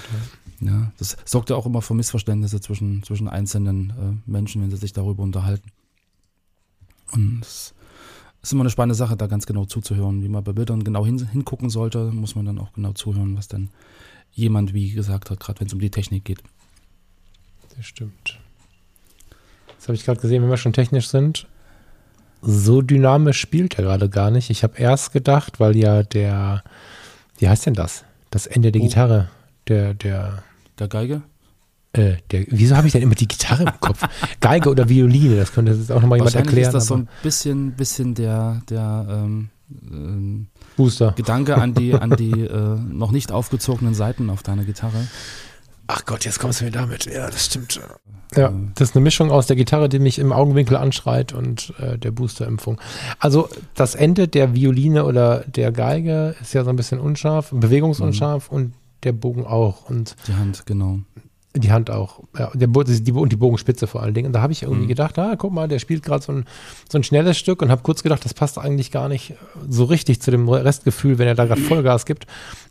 ja. 0.60 0.70
ja 0.70 0.92
das 0.98 1.16
sorgt 1.24 1.50
ja 1.50 1.56
auch 1.56 1.66
immer 1.66 1.82
für 1.82 1.94
Missverständnisse 1.94 2.60
zwischen, 2.60 3.02
zwischen 3.02 3.28
einzelnen 3.28 3.90
äh, 3.90 4.30
Menschen, 4.30 4.62
wenn 4.62 4.70
sie 4.70 4.76
sich 4.76 4.92
darüber 4.92 5.22
unterhalten. 5.22 5.70
Und 7.12 7.42
es 7.42 7.74
ist 8.42 8.52
immer 8.52 8.62
eine 8.62 8.70
spannende 8.70 8.94
Sache, 8.94 9.16
da 9.16 9.26
ganz 9.26 9.46
genau 9.46 9.66
zuzuhören. 9.66 10.22
Wie 10.22 10.28
man 10.28 10.42
bei 10.44 10.52
Bildern 10.52 10.82
genau 10.82 11.04
hin, 11.04 11.28
hingucken 11.28 11.68
sollte, 11.68 12.10
muss 12.10 12.34
man 12.34 12.46
dann 12.46 12.58
auch 12.58 12.72
genau 12.72 12.92
zuhören, 12.92 13.36
was 13.36 13.48
dann 13.48 13.68
jemand 14.32 14.74
wie 14.74 14.92
gesagt 14.92 15.30
hat, 15.30 15.40
gerade 15.40 15.60
wenn 15.60 15.66
es 15.66 15.72
um 15.72 15.80
die 15.80 15.90
Technik 15.90 16.24
geht. 16.24 16.42
Das 17.76 17.86
stimmt. 17.86 18.38
Das 19.76 19.88
habe 19.88 19.94
ich 19.94 20.04
gerade 20.04 20.20
gesehen, 20.20 20.42
wenn 20.42 20.50
wir 20.50 20.56
schon 20.56 20.72
technisch 20.72 21.08
sind. 21.08 21.46
So 22.42 22.82
dynamisch 22.82 23.40
spielt 23.40 23.78
er 23.78 23.84
gerade 23.84 24.08
gar 24.08 24.30
nicht. 24.30 24.50
Ich 24.50 24.62
habe 24.62 24.78
erst 24.78 25.12
gedacht, 25.12 25.60
weil 25.60 25.76
ja 25.76 26.02
der, 26.02 26.62
wie 27.38 27.48
heißt 27.48 27.66
denn 27.66 27.74
das? 27.74 28.04
Das 28.30 28.46
Ende 28.46 28.72
der 28.72 28.80
oh. 28.82 28.84
Gitarre, 28.84 29.28
der, 29.68 29.94
der. 29.94 30.42
Der 30.78 30.88
Geige? 30.88 31.22
Äh, 31.92 32.16
der, 32.30 32.46
wieso 32.48 32.76
habe 32.76 32.86
ich 32.86 32.92
denn 32.92 33.02
immer 33.02 33.16
die 33.16 33.26
Gitarre 33.26 33.64
im 33.64 33.80
Kopf? 33.80 34.06
Geige 34.40 34.70
oder 34.70 34.88
Violine, 34.88 35.36
das 35.36 35.52
könnte 35.52 35.72
jetzt 35.72 35.90
auch 35.90 36.00
nochmal 36.00 36.18
jemand 36.18 36.36
erklären. 36.36 36.68
ist 36.68 36.74
das 36.74 36.86
so 36.86 36.94
ein 36.94 37.08
bisschen, 37.22 37.72
bisschen 37.72 38.14
der, 38.14 38.62
der 38.68 39.06
ähm, 39.10 39.50
ähm, 39.90 40.46
Booster. 40.80 41.12
Gedanke 41.16 41.56
an 41.56 41.74
die, 41.74 41.94
an 41.94 42.10
die 42.10 42.40
äh, 42.40 42.76
noch 42.76 43.10
nicht 43.10 43.32
aufgezogenen 43.32 43.94
Seiten 43.94 44.30
auf 44.30 44.42
deiner 44.42 44.64
Gitarre. 44.64 45.06
Ach 45.86 46.04
Gott, 46.04 46.24
jetzt 46.24 46.38
kommst 46.38 46.60
du 46.60 46.66
mir 46.66 46.70
damit. 46.70 47.06
Ja, 47.06 47.28
das 47.28 47.46
stimmt. 47.46 47.80
Ja, 48.36 48.52
das 48.76 48.90
ist 48.90 48.96
eine 48.96 49.02
Mischung 49.02 49.32
aus 49.32 49.46
der 49.46 49.56
Gitarre, 49.56 49.88
die 49.88 49.98
mich 49.98 50.20
im 50.20 50.32
Augenwinkel 50.32 50.76
anschreit 50.76 51.32
und 51.32 51.74
äh, 51.80 51.98
der 51.98 52.12
Boosterimpfung. 52.12 52.80
Also 53.18 53.48
das 53.74 53.96
Ende 53.96 54.28
der 54.28 54.54
Violine 54.54 55.04
oder 55.04 55.40
der 55.40 55.72
Geige 55.72 56.36
ist 56.40 56.54
ja 56.54 56.62
so 56.62 56.70
ein 56.70 56.76
bisschen 56.76 57.00
unscharf, 57.00 57.50
bewegungsunscharf 57.50 58.50
mhm. 58.50 58.56
und 58.56 58.74
der 59.02 59.12
Bogen 59.12 59.44
auch. 59.44 59.90
Und 59.90 60.14
die 60.28 60.34
Hand, 60.34 60.64
genau. 60.64 61.00
Die 61.56 61.72
Hand 61.72 61.90
auch. 61.90 62.20
Ja, 62.38 62.52
der, 62.54 62.68
die, 62.68 63.12
und 63.12 63.32
die 63.32 63.36
Bogenspitze 63.36 63.88
vor 63.88 64.02
allen 64.02 64.14
Dingen. 64.14 64.28
Und 64.28 64.34
da 64.34 64.42
habe 64.42 64.52
ich 64.52 64.62
irgendwie 64.62 64.84
mhm. 64.84 64.88
gedacht, 64.88 65.18
ah, 65.18 65.34
guck 65.36 65.52
mal, 65.52 65.66
der 65.66 65.80
spielt 65.80 66.04
gerade 66.04 66.22
so 66.22 66.32
ein, 66.32 66.44
so 66.88 66.96
ein 66.96 67.02
schnelles 67.02 67.38
Stück 67.38 67.60
und 67.60 67.70
habe 67.70 67.82
kurz 67.82 68.04
gedacht, 68.04 68.24
das 68.24 68.34
passt 68.34 68.56
eigentlich 68.56 68.92
gar 68.92 69.08
nicht 69.08 69.34
so 69.68 69.84
richtig 69.84 70.22
zu 70.22 70.30
dem 70.30 70.48
Restgefühl, 70.48 71.18
wenn 71.18 71.26
er 71.26 71.34
da 71.34 71.46
gerade 71.46 71.60
Vollgas 71.60 72.06
gibt. 72.06 72.26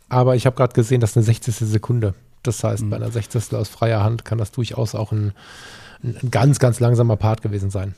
Aber 0.08 0.34
ich 0.34 0.46
habe 0.46 0.56
gerade 0.56 0.72
gesehen, 0.72 1.00
das 1.00 1.10
ist 1.10 1.18
eine 1.18 1.24
60. 1.24 1.54
Sekunde. 1.56 2.14
Das 2.42 2.64
heißt, 2.64 2.84
mhm. 2.84 2.90
bei 2.90 2.96
einer 2.96 3.10
60. 3.10 3.52
aus 3.54 3.68
freier 3.68 4.02
Hand 4.02 4.24
kann 4.24 4.38
das 4.38 4.50
durchaus 4.50 4.94
auch 4.94 5.12
ein, 5.12 5.34
ein 6.02 6.30
ganz, 6.30 6.58
ganz 6.58 6.80
langsamer 6.80 7.16
Part 7.16 7.42
gewesen 7.42 7.70
sein. 7.70 7.94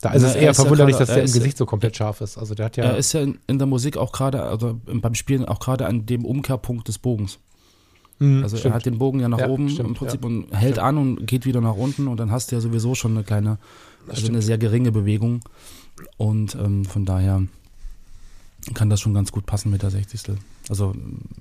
Da 0.00 0.10
ist 0.10 0.22
Na, 0.22 0.28
es 0.28 0.36
eher 0.36 0.54
verwunderlich, 0.54 0.98
ja 0.98 1.04
grade, 1.04 1.06
dass 1.06 1.14
der 1.14 1.24
im 1.24 1.32
Gesicht 1.32 1.56
so 1.56 1.66
komplett 1.66 1.96
scharf 1.96 2.20
ist. 2.20 2.38
Also 2.38 2.54
der 2.54 2.66
hat 2.66 2.76
ja. 2.76 2.84
Er 2.84 2.96
ist 2.96 3.12
ja 3.14 3.20
in, 3.20 3.38
in 3.46 3.58
der 3.58 3.66
Musik 3.66 3.96
auch 3.96 4.12
gerade, 4.12 4.42
also 4.42 4.78
beim 4.84 5.14
Spielen 5.14 5.44
auch 5.46 5.58
gerade 5.58 5.86
an 5.86 6.06
dem 6.06 6.24
Umkehrpunkt 6.24 6.86
des 6.86 6.98
Bogens. 6.98 7.38
Mhm, 8.18 8.42
also 8.42 8.56
stimmt. 8.56 8.72
er 8.72 8.76
hat 8.76 8.86
den 8.86 8.98
Bogen 8.98 9.20
ja 9.20 9.28
nach 9.28 9.38
ja, 9.38 9.48
oben 9.48 9.68
stimmt, 9.68 9.90
im 9.90 9.94
Prinzip 9.94 10.22
ja. 10.22 10.26
und 10.26 10.52
hält 10.52 10.74
stimmt. 10.74 10.86
an 10.86 10.98
und 10.98 11.26
geht 11.26 11.46
wieder 11.46 11.60
nach 11.60 11.76
unten 11.76 12.08
und 12.08 12.18
dann 12.18 12.30
hast 12.30 12.50
du 12.50 12.56
ja 12.56 12.60
sowieso 12.60 12.94
schon 12.94 13.12
eine 13.12 13.24
kleine, 13.24 13.58
also 14.08 14.26
eine 14.26 14.42
sehr 14.42 14.58
geringe 14.58 14.92
Bewegung. 14.92 15.40
Und 16.16 16.54
ähm, 16.54 16.84
von 16.84 17.04
daher 17.04 17.42
kann 18.74 18.90
das 18.90 19.00
schon 19.00 19.14
ganz 19.14 19.32
gut 19.32 19.46
passen 19.46 19.70
mit 19.70 19.82
der 19.82 19.90
60. 19.90 20.36
Also 20.68 20.94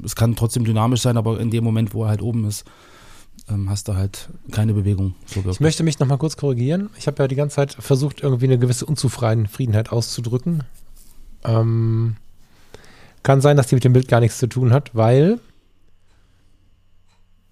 es 0.04 0.16
kann 0.16 0.36
trotzdem 0.36 0.66
dynamisch 0.66 1.02
sein, 1.02 1.18
aber 1.18 1.40
in 1.40 1.52
dem 1.52 1.64
Moment, 1.64 1.94
wo 1.94 2.04
er 2.04 2.10
halt 2.10 2.22
oben 2.22 2.46
ist, 2.46 2.64
ähm, 3.50 3.70
hast 3.70 3.88
du 3.88 3.96
halt 3.96 4.30
keine 4.52 4.74
Bewegung. 4.74 5.16
So 5.26 5.44
ich 5.50 5.60
möchte 5.60 5.84
mich 5.84 6.00
nochmal 6.00 6.18
kurz 6.18 6.38
korrigieren. 6.38 6.90
Ich 6.98 7.08
habe 7.08 7.22
ja 7.24 7.28
die 7.28 7.36
ganze 7.36 7.56
Zeit 7.58 7.74
versucht, 7.74 8.22
irgendwie 8.22 8.46
eine 8.46 8.58
gewisse 8.58 8.86
Unzufriedenheit 8.86 9.92
auszudrücken. 9.92 10.64
Ähm, 11.44 12.18
kann 13.24 13.42
sein, 13.42 13.58
dass 13.58 13.68
die 13.68 13.76
mit 13.76 13.84
dem 13.84 13.94
Bild 13.94 14.08
gar 14.08 14.20
nichts 14.20 14.38
zu 14.38 14.48
tun 14.48 14.72
hat, 14.72 14.96
weil 14.96 15.40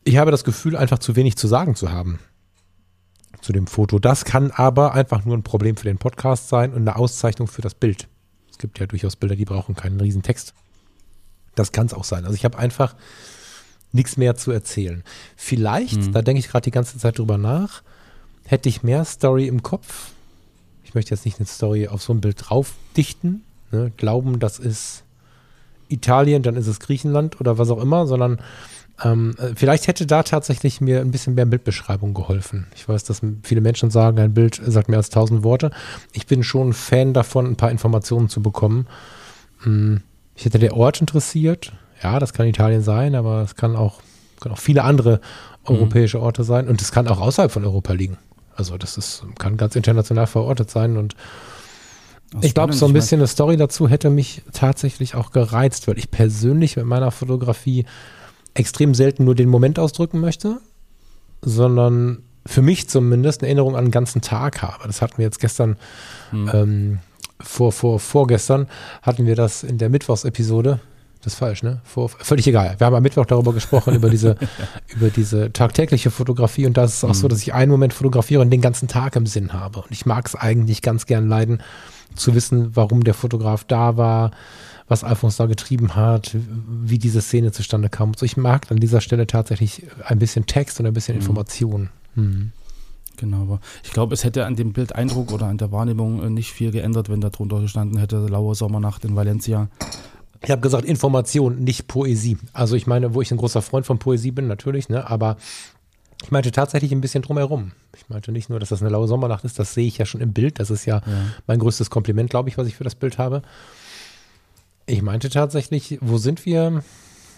ich 0.05 0.17
habe 0.17 0.31
das 0.31 0.43
Gefühl, 0.43 0.77
einfach 0.77 0.99
zu 0.99 1.15
wenig 1.15 1.35
zu 1.35 1.47
sagen 1.47 1.75
zu 1.75 1.91
haben 1.91 2.19
zu 3.41 3.51
dem 3.51 3.67
Foto. 3.67 3.99
Das 3.99 4.23
kann 4.25 4.51
aber 4.51 4.93
einfach 4.93 5.25
nur 5.25 5.35
ein 5.35 5.43
Problem 5.43 5.75
für 5.75 5.85
den 5.85 5.97
Podcast 5.97 6.47
sein 6.49 6.73
und 6.73 6.81
eine 6.81 6.95
Auszeichnung 6.95 7.47
für 7.47 7.61
das 7.61 7.75
Bild. 7.75 8.07
Es 8.49 8.57
gibt 8.57 8.79
ja 8.79 8.87
durchaus 8.87 9.15
Bilder, 9.15 9.35
die 9.35 9.45
brauchen 9.45 9.75
keinen 9.75 9.99
riesen 9.99 10.23
Text. 10.23 10.53
Das 11.55 11.71
kann 11.71 11.87
es 11.87 11.93
auch 11.93 12.03
sein. 12.03 12.23
Also 12.23 12.35
ich 12.35 12.45
habe 12.45 12.57
einfach 12.57 12.95
nichts 13.91 14.17
mehr 14.17 14.35
zu 14.35 14.51
erzählen. 14.51 15.03
Vielleicht, 15.35 15.97
mhm. 15.97 16.11
da 16.13 16.21
denke 16.21 16.39
ich 16.39 16.47
gerade 16.47 16.63
die 16.63 16.71
ganze 16.71 16.97
Zeit 16.97 17.17
drüber 17.17 17.37
nach, 17.37 17.83
hätte 18.45 18.69
ich 18.69 18.83
mehr 18.83 19.05
Story 19.05 19.47
im 19.47 19.63
Kopf. 19.63 20.11
Ich 20.83 20.93
möchte 20.93 21.13
jetzt 21.13 21.25
nicht 21.25 21.39
eine 21.39 21.47
Story 21.47 21.87
auf 21.87 22.01
so 22.01 22.13
ein 22.13 22.21
Bild 22.21 22.37
draufdichten, 22.39 23.43
ne? 23.71 23.91
glauben, 23.97 24.39
das 24.39 24.59
ist 24.59 25.03
Italien, 25.87 26.43
dann 26.43 26.55
ist 26.55 26.67
es 26.67 26.79
Griechenland 26.79 27.39
oder 27.39 27.57
was 27.57 27.69
auch 27.69 27.81
immer, 27.81 28.07
sondern 28.07 28.39
Ähm, 29.03 29.35
äh, 29.37 29.53
vielleicht 29.55 29.87
hätte 29.87 30.05
da 30.05 30.23
tatsächlich 30.23 30.79
mir 30.79 31.01
ein 31.01 31.11
bisschen 31.11 31.35
mehr 31.35 31.45
Bildbeschreibung 31.45 32.13
geholfen. 32.13 32.67
Ich 32.75 32.87
weiß, 32.87 33.03
dass 33.03 33.21
viele 33.43 33.61
Menschen 33.61 33.91
sagen, 33.91 34.19
ein 34.19 34.33
Bild 34.33 34.61
sagt 34.65 34.87
mehr 34.87 34.97
als 34.97 35.09
tausend 35.09 35.43
Worte. 35.43 35.71
Ich 36.13 36.27
bin 36.27 36.43
schon 36.43 36.73
Fan 36.73 37.13
davon, 37.13 37.45
ein 37.45 37.55
paar 37.57 37.71
Informationen 37.71 38.29
zu 38.29 38.41
bekommen. 38.41 38.87
Hm, 39.63 40.01
ich 40.35 40.45
hätte 40.45 40.59
der 40.59 40.75
Ort 40.75 41.01
interessiert. 41.01 41.73
Ja, 42.01 42.19
das 42.19 42.33
kann 42.33 42.47
Italien 42.47 42.83
sein, 42.83 43.15
aber 43.15 43.41
es 43.41 43.55
kann 43.55 43.75
auch, 43.75 44.01
kann 44.39 44.51
auch 44.51 44.59
viele 44.59 44.83
andere 44.83 45.19
europäische 45.65 46.21
Orte 46.21 46.43
sein 46.43 46.67
und 46.67 46.81
es 46.81 46.91
kann 46.91 47.07
auch 47.07 47.19
außerhalb 47.19 47.51
von 47.51 47.65
Europa 47.65 47.93
liegen. 47.93 48.17
Also 48.55 48.77
das 48.77 48.97
ist, 48.97 49.25
kann 49.37 49.57
ganz 49.57 49.75
international 49.75 50.27
verortet 50.27 50.69
sein 50.69 50.97
und 50.97 51.15
Das 52.31 52.45
ich 52.45 52.53
glaube, 52.53 52.73
so 52.73 52.85
ein 52.85 52.93
bisschen 52.93 53.19
eine 53.19 53.27
Story 53.27 53.57
dazu 53.57 53.89
hätte 53.89 54.09
mich 54.09 54.43
tatsächlich 54.53 55.15
auch 55.15 55.31
gereizt, 55.31 55.87
weil 55.87 55.97
ich 55.97 56.11
persönlich 56.11 56.77
mit 56.77 56.85
meiner 56.85 57.11
Fotografie 57.11 57.85
extrem 58.55 58.95
selten 58.95 59.23
nur 59.25 59.35
den 59.35 59.49
Moment 59.49 59.77
ausdrücken 59.77 60.19
möchte, 60.19 60.57
sondern 61.41 62.23
für 62.47 62.61
mich 62.61 62.89
zumindest 62.89 63.41
eine 63.41 63.49
Erinnerung 63.49 63.75
an 63.75 63.85
den 63.85 63.91
ganzen 63.91 64.21
Tag 64.21 64.61
habe. 64.61 64.87
Das 64.87 65.01
hatten 65.01 65.17
wir 65.17 65.25
jetzt 65.25 65.39
gestern, 65.39 65.77
Hm. 66.31 66.49
ähm, 66.53 66.99
vor, 67.39 67.71
vor, 67.71 67.99
vorgestern 67.99 68.67
hatten 69.01 69.25
wir 69.25 69.35
das 69.35 69.63
in 69.63 69.77
der 69.77 69.89
Mittwochsepisode. 69.89 70.79
Das 71.21 71.33
ist 71.33 71.39
falsch, 71.39 71.63
ne? 71.63 71.81
Vor, 71.83 72.09
völlig 72.09 72.47
egal. 72.47 72.75
Wir 72.77 72.85
haben 72.85 72.95
am 72.95 73.01
Mittwoch 73.03 73.25
darüber 73.25 73.51
gesprochen, 73.51 73.95
über 73.95 74.09
diese, 74.09 74.37
über 74.95 75.09
diese 75.09 75.51
tagtägliche 75.51 76.11
Fotografie. 76.11 76.65
Und 76.67 76.77
da 76.77 76.83
ist 76.83 76.93
es 76.93 77.03
auch 77.03 77.15
so, 77.15 77.27
dass 77.27 77.41
ich 77.41 77.53
einen 77.53 77.71
Moment 77.71 77.93
fotografiere 77.93 78.41
und 78.41 78.51
den 78.51 78.61
ganzen 78.61 78.87
Tag 78.87 79.15
im 79.15 79.25
Sinn 79.25 79.51
habe. 79.51 79.79
Und 79.79 79.91
ich 79.91 80.05
mag 80.05 80.27
es 80.27 80.35
eigentlich 80.35 80.81
ganz 80.81 81.07
gern 81.07 81.27
leiden, 81.27 81.61
zu 82.15 82.35
wissen, 82.35 82.75
warum 82.75 83.03
der 83.03 83.15
Fotograf 83.15 83.63
da 83.65 83.97
war, 83.97 84.31
was 84.87 85.03
Alphonse 85.03 85.37
da 85.37 85.45
getrieben 85.47 85.95
hat, 85.95 86.35
wie 86.35 86.99
diese 86.99 87.21
Szene 87.21 87.51
zustande 87.51 87.89
kam. 87.89 88.13
So, 88.15 88.25
ich 88.25 88.37
mag 88.37 88.71
an 88.71 88.77
dieser 88.77 89.01
Stelle 89.01 89.25
tatsächlich 89.25 89.83
ein 90.05 90.19
bisschen 90.19 90.45
Text 90.45 90.79
und 90.79 90.85
ein 90.85 90.93
bisschen 90.93 91.15
Information. 91.15 91.89
Mhm. 92.13 92.51
Genau, 93.17 93.43
aber 93.43 93.59
ich 93.83 93.91
glaube, 93.91 94.13
es 94.13 94.23
hätte 94.23 94.45
an 94.45 94.55
dem 94.55 94.73
Bildeindruck 94.73 95.31
oder 95.31 95.47
an 95.47 95.57
der 95.57 95.71
Wahrnehmung 95.71 96.21
äh, 96.21 96.29
nicht 96.29 96.51
viel 96.51 96.71
geändert, 96.71 97.09
wenn 97.09 97.21
da 97.21 97.29
drunter 97.29 97.61
gestanden 97.61 97.97
hätte, 97.97 98.17
laue 98.27 98.55
Sommernacht 98.55 99.05
in 99.05 99.15
Valencia. 99.15 99.69
Ich 100.41 100.51
habe 100.51 100.61
gesagt 100.61 100.85
Information, 100.85 101.63
nicht 101.63 101.87
Poesie. 101.87 102.37
Also 102.53 102.75
ich 102.75 102.87
meine, 102.87 103.13
wo 103.13 103.21
ich 103.21 103.31
ein 103.31 103.37
großer 103.37 103.61
Freund 103.61 103.85
von 103.85 103.99
Poesie 103.99 104.31
bin, 104.31 104.47
natürlich, 104.47 104.89
ne? 104.89 105.09
aber 105.09 105.37
ich 106.23 106.31
meinte 106.31 106.51
tatsächlich 106.51 106.91
ein 106.91 107.01
bisschen 107.01 107.23
drumherum. 107.23 107.71
Ich 107.95 108.09
meinte 108.09 108.31
nicht 108.31 108.49
nur, 108.49 108.59
dass 108.59 108.69
das 108.69 108.81
eine 108.81 108.89
laue 108.89 109.07
Sommernacht 109.07 109.45
ist, 109.45 109.59
das 109.59 109.73
sehe 109.73 109.87
ich 109.87 109.97
ja 109.97 110.05
schon 110.05 110.21
im 110.21 110.33
Bild. 110.33 110.59
Das 110.59 110.69
ist 110.69 110.85
ja, 110.85 111.01
mein 111.47 111.59
größtes 111.59 111.89
Kompliment, 111.89 112.29
glaube 112.29 112.49
ich, 112.49 112.57
was 112.57 112.67
ich 112.67 112.75
für 112.75 112.83
das 112.83 112.95
Bild 112.95 113.17
habe. 113.17 113.41
Ich 114.85 115.01
meinte 115.01 115.29
tatsächlich, 115.29 115.97
wo 116.01 116.17
sind 116.17 116.45
wir? 116.45 116.83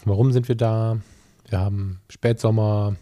Warum 0.06 0.32
sind 0.34 0.48
wir 0.48 0.56
da? 0.56 0.98
Wir 1.50 1.60
haben 1.60 2.00
Spätsommer, 2.10 2.96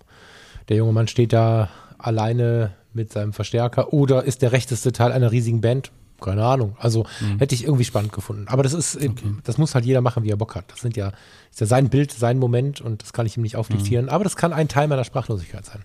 der 0.69 0.77
junge 0.77 0.91
Mann 0.91 1.07
steht 1.07 1.33
da 1.33 1.69
alleine 1.97 2.73
mit 2.93 3.11
seinem 3.11 3.33
Verstärker 3.33 3.91
oder 3.91 4.23
ist 4.23 4.41
der 4.41 4.51
rechteste 4.51 4.91
Teil 4.91 5.11
einer 5.11 5.31
riesigen 5.31 5.61
Band? 5.61 5.91
Keine 6.21 6.45
Ahnung. 6.45 6.77
Also 6.79 7.05
hätte 7.39 7.55
ich 7.55 7.63
irgendwie 7.65 7.83
spannend 7.83 8.13
gefunden. 8.13 8.47
Aber 8.47 8.63
das 8.63 8.73
ist, 8.73 8.95
eben- 8.95 9.41
das 9.43 9.57
muss 9.57 9.75
halt 9.75 9.85
jeder 9.85 10.01
machen, 10.01 10.23
wie 10.23 10.29
er 10.29 10.37
Bock 10.37 10.55
hat. 10.55 10.65
Das 10.71 10.79
sind 10.79 10.95
ja, 10.95 11.11
ist 11.51 11.59
ja 11.59 11.65
sein 11.67 11.89
Bild, 11.89 12.11
sein 12.11 12.37
Moment 12.39 12.79
und 12.81 13.01
das 13.01 13.11
kann 13.13 13.25
ich 13.25 13.35
ihm 13.35 13.43
nicht 13.43 13.55
aufdiktieren. 13.57 14.09
Aber 14.09 14.23
das 14.23 14.35
kann 14.35 14.53
ein 14.53 14.67
Teil 14.67 14.87
meiner 14.87 15.03
Sprachlosigkeit 15.03 15.65
sein. 15.65 15.83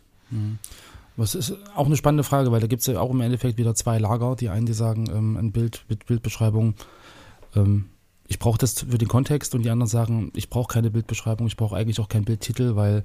Was 1.17 1.35
ist 1.35 1.55
auch 1.75 1.87
eine 1.87 1.97
spannende 1.97 2.23
Frage, 2.25 2.53
weil 2.53 2.61
da 2.61 2.69
gibt 2.69 2.81
es 2.83 2.87
ja 2.87 3.01
auch 3.01 3.11
im 3.11 3.21
Endeffekt 3.21 3.59
wieder 3.59 3.75
zwei 3.75 3.99
Lager. 3.99 4.37
Die 4.37 4.49
einen, 4.49 4.67
die 4.67 4.73
sagen, 4.73 5.07
ähm, 5.11 5.37
ein 5.37 5.51
Bild 5.51 5.85
mit 5.89 6.07
Bildbeschreibung, 6.07 6.75
ähm, 7.57 7.87
ich 8.31 8.39
brauche 8.39 8.59
das 8.59 8.81
für 8.81 8.97
den 8.97 9.09
Kontext 9.09 9.55
und 9.57 9.63
die 9.63 9.71
anderen 9.71 9.89
sagen, 9.91 10.31
ich 10.35 10.49
brauche 10.49 10.73
keine 10.73 10.91
Bildbeschreibung, 10.91 11.47
ich 11.49 11.57
brauche 11.57 11.77
eigentlich 11.77 11.99
auch 12.01 12.09
keinen 12.09 12.25
Bildtitel, 12.25 12.77
weil 12.77 13.03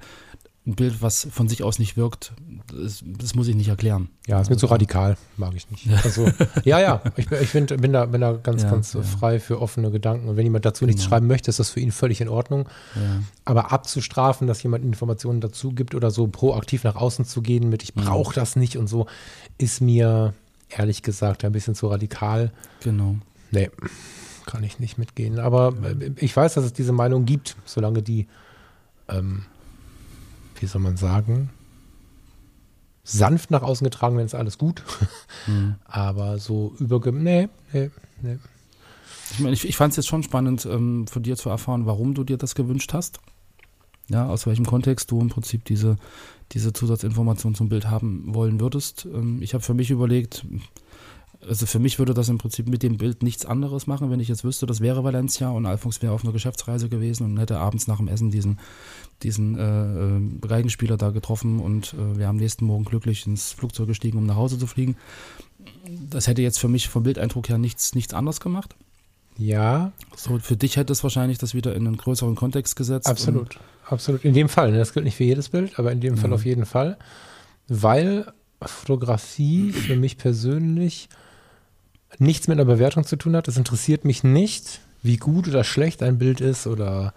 ein 0.68 0.74
Bild, 0.74 1.02
was 1.02 1.26
von 1.30 1.48
sich 1.48 1.62
aus 1.62 1.78
nicht 1.80 1.96
wirkt, 1.96 2.32
das, 2.72 3.02
das 3.04 3.34
muss 3.34 3.46
ich 3.48 3.54
nicht 3.54 3.68
erklären. 3.68 4.08
Ja, 4.26 4.40
ist 4.40 4.50
mir 4.50 4.56
zu 4.56 4.66
radikal, 4.66 5.16
mag 5.36 5.52
ich 5.54 5.70
nicht. 5.70 5.88
Also, 6.04 6.28
ja, 6.64 6.80
ja, 6.80 7.02
ich, 7.16 7.28
bin- 7.28 7.38
ich 7.42 7.48
find, 7.48 7.80
bin, 7.80 7.92
da, 7.92 8.06
bin 8.06 8.20
da 8.20 8.32
ganz, 8.32 8.62
Ja, 8.64 8.70
ganz 8.70 8.92
ja. 8.92 9.02
frei 9.02 9.38
für 9.40 9.60
offene 9.60 9.90
Gedanken. 9.92 10.28
Und 10.28 10.36
wenn 10.36 10.44
jemand 10.44 10.64
dazu 10.64 10.84
nichts 10.86 11.02
Genau. 11.02 11.10
schreiben 11.10 11.26
möchte, 11.28 11.50
ist 11.50 11.60
das 11.60 11.70
für 11.70 11.78
ihn 11.80 11.92
völlig 11.92 12.20
in 12.20 12.28
Ordnung. 12.28 12.68
Ja. 12.96 13.20
Aber 13.44 13.72
abzustrafen, 13.72 14.46
dass 14.48 14.60
jemand 14.62 14.84
Informationen 14.84 15.40
dazu 15.40 15.70
gibt 15.72 15.94
oder 15.94 16.10
so 16.10 16.26
proaktiv 16.26 16.82
nach 16.82 16.96
außen 16.96 17.24
zu 17.26 17.42
gehen 17.42 17.68
mit, 17.68 17.84
ich 17.84 17.94
brauche 17.94 18.34
das 18.34 18.56
nicht 18.56 18.76
und 18.76 18.88
so, 18.88 19.06
ist 19.58 19.80
mir 19.80 20.34
ehrlich 20.68 21.02
gesagt 21.02 21.44
ein 21.44 21.52
bisschen 21.52 21.74
zu 21.76 21.86
radikal. 21.88 22.52
Genau. 22.80 23.16
Nee, 23.52 23.70
kann 24.46 24.64
ich 24.64 24.78
nicht 24.78 24.96
mitgehen. 24.96 25.38
Aber 25.38 25.74
äh, 25.82 26.12
ich 26.16 26.34
weiß, 26.34 26.54
dass 26.54 26.64
es 26.64 26.72
diese 26.72 26.92
Meinung 26.92 27.26
gibt, 27.26 27.56
solange 27.64 28.02
die, 28.02 28.26
ähm, 29.08 29.44
wie 30.58 30.66
soll 30.66 30.80
man 30.80 30.96
sagen, 30.96 31.50
sanft 33.04 33.50
nach 33.50 33.62
außen 33.62 33.84
getragen 33.84 34.16
werden, 34.16 34.26
ist 34.26 34.34
alles 34.34 34.58
gut. 34.58 34.82
Aber 35.84 36.38
so 36.38 36.74
überge... 36.78 37.12
Nee, 37.12 37.48
nee, 37.72 37.90
nee. 38.22 38.38
Ich 39.32 39.40
meine, 39.40 39.54
ich, 39.54 39.68
ich 39.68 39.76
fand 39.76 39.90
es 39.90 39.96
jetzt 39.96 40.06
schon 40.06 40.22
spannend, 40.22 40.66
ähm, 40.66 41.06
von 41.06 41.22
dir 41.22 41.36
zu 41.36 41.48
erfahren, 41.48 41.86
warum 41.86 42.14
du 42.14 42.24
dir 42.24 42.36
das 42.36 42.54
gewünscht 42.54 42.92
hast. 42.94 43.18
Ja, 44.08 44.28
aus 44.28 44.46
welchem 44.46 44.66
Kontext 44.66 45.10
du 45.10 45.20
im 45.20 45.28
Prinzip 45.28 45.64
diese, 45.64 45.96
diese 46.52 46.72
Zusatzinformation 46.72 47.56
zum 47.56 47.68
Bild 47.68 47.90
haben 47.90 48.34
wollen 48.34 48.60
würdest. 48.60 49.06
Ähm, 49.12 49.42
ich 49.42 49.54
habe 49.54 49.64
für 49.64 49.74
mich 49.74 49.90
überlegt, 49.90 50.46
also 51.48 51.66
für 51.66 51.78
mich 51.78 51.98
würde 51.98 52.14
das 52.14 52.28
im 52.28 52.38
Prinzip 52.38 52.68
mit 52.68 52.82
dem 52.82 52.96
Bild 52.96 53.22
nichts 53.22 53.46
anderes 53.46 53.86
machen, 53.86 54.10
wenn 54.10 54.20
ich 54.20 54.28
jetzt 54.28 54.44
wüsste, 54.44 54.66
das 54.66 54.80
wäre 54.80 55.04
Valencia 55.04 55.48
und 55.50 55.66
Alphonse 55.66 56.02
wäre 56.02 56.12
auf 56.12 56.24
einer 56.24 56.32
Geschäftsreise 56.32 56.88
gewesen 56.88 57.24
und 57.24 57.38
hätte 57.38 57.58
abends 57.58 57.86
nach 57.86 57.98
dem 57.98 58.08
Essen 58.08 58.30
diesen, 58.30 58.58
diesen 59.22 59.58
äh, 59.58 60.16
äh, 60.16 60.20
Geigenspieler 60.46 60.96
da 60.96 61.10
getroffen 61.10 61.60
und 61.60 61.94
äh, 61.94 62.18
wäre 62.18 62.30
am 62.30 62.36
nächsten 62.36 62.64
Morgen 62.64 62.84
glücklich 62.84 63.26
ins 63.26 63.52
Flugzeug 63.52 63.88
gestiegen, 63.88 64.18
um 64.18 64.26
nach 64.26 64.36
Hause 64.36 64.58
zu 64.58 64.66
fliegen. 64.66 64.96
Das 66.10 66.26
hätte 66.26 66.42
jetzt 66.42 66.58
für 66.58 66.68
mich 66.68 66.88
vom 66.88 67.02
Bildeindruck 67.02 67.48
her 67.48 67.58
nichts, 67.58 67.94
nichts 67.94 68.14
anderes 68.14 68.40
gemacht. 68.40 68.74
Ja, 69.38 69.92
So, 70.16 70.38
für 70.38 70.56
dich 70.56 70.76
hätte 70.76 70.92
es 70.92 71.02
wahrscheinlich 71.02 71.38
das 71.38 71.54
wieder 71.54 71.74
in 71.74 71.86
einen 71.86 71.96
größeren 71.98 72.34
Kontext 72.34 72.74
gesetzt. 72.76 73.06
absolut. 73.06 73.58
Absolut. 73.88 74.24
In 74.24 74.34
dem 74.34 74.48
Fall. 74.48 74.72
Ne? 74.72 74.78
Das 74.78 74.92
gilt 74.92 75.04
nicht 75.04 75.16
für 75.16 75.24
jedes 75.24 75.50
Bild, 75.50 75.78
aber 75.78 75.92
in 75.92 76.00
dem 76.00 76.16
Fall 76.16 76.32
auf 76.32 76.44
jeden 76.44 76.66
Fall. 76.66 76.98
Weil 77.68 78.32
Fotografie 78.60 79.70
für 79.72 79.94
mich 79.94 80.18
persönlich 80.18 81.08
nichts 82.18 82.48
mit 82.48 82.58
einer 82.58 82.64
Bewertung 82.64 83.04
zu 83.04 83.16
tun 83.16 83.36
hat. 83.36 83.48
Es 83.48 83.56
interessiert 83.56 84.04
mich 84.04 84.24
nicht, 84.24 84.80
wie 85.02 85.16
gut 85.16 85.48
oder 85.48 85.64
schlecht 85.64 86.02
ein 86.02 86.18
Bild 86.18 86.40
ist 86.40 86.66
oder 86.66 87.12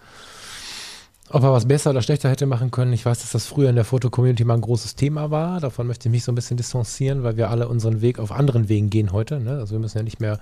ob 1.32 1.44
er 1.44 1.52
was 1.52 1.68
besser 1.68 1.90
oder 1.90 2.02
schlechter 2.02 2.28
hätte 2.28 2.46
machen 2.46 2.70
können. 2.70 2.92
Ich 2.92 3.06
weiß, 3.06 3.20
dass 3.20 3.30
das 3.30 3.46
früher 3.46 3.70
in 3.70 3.76
der 3.76 3.84
Foto-Community 3.84 4.44
mal 4.44 4.54
ein 4.54 4.60
großes 4.60 4.96
Thema 4.96 5.30
war. 5.30 5.60
Davon 5.60 5.86
möchte 5.86 6.08
ich 6.08 6.10
mich 6.10 6.24
so 6.24 6.32
ein 6.32 6.34
bisschen 6.34 6.56
distanzieren, 6.56 7.22
weil 7.22 7.36
wir 7.36 7.50
alle 7.50 7.68
unseren 7.68 8.00
Weg 8.00 8.18
auf 8.18 8.32
anderen 8.32 8.68
Wegen 8.68 8.90
gehen 8.90 9.12
heute. 9.12 9.38
Ne? 9.38 9.58
Also 9.58 9.72
wir 9.72 9.78
müssen 9.78 9.98
ja 9.98 10.02
nicht 10.02 10.20
mehr 10.20 10.40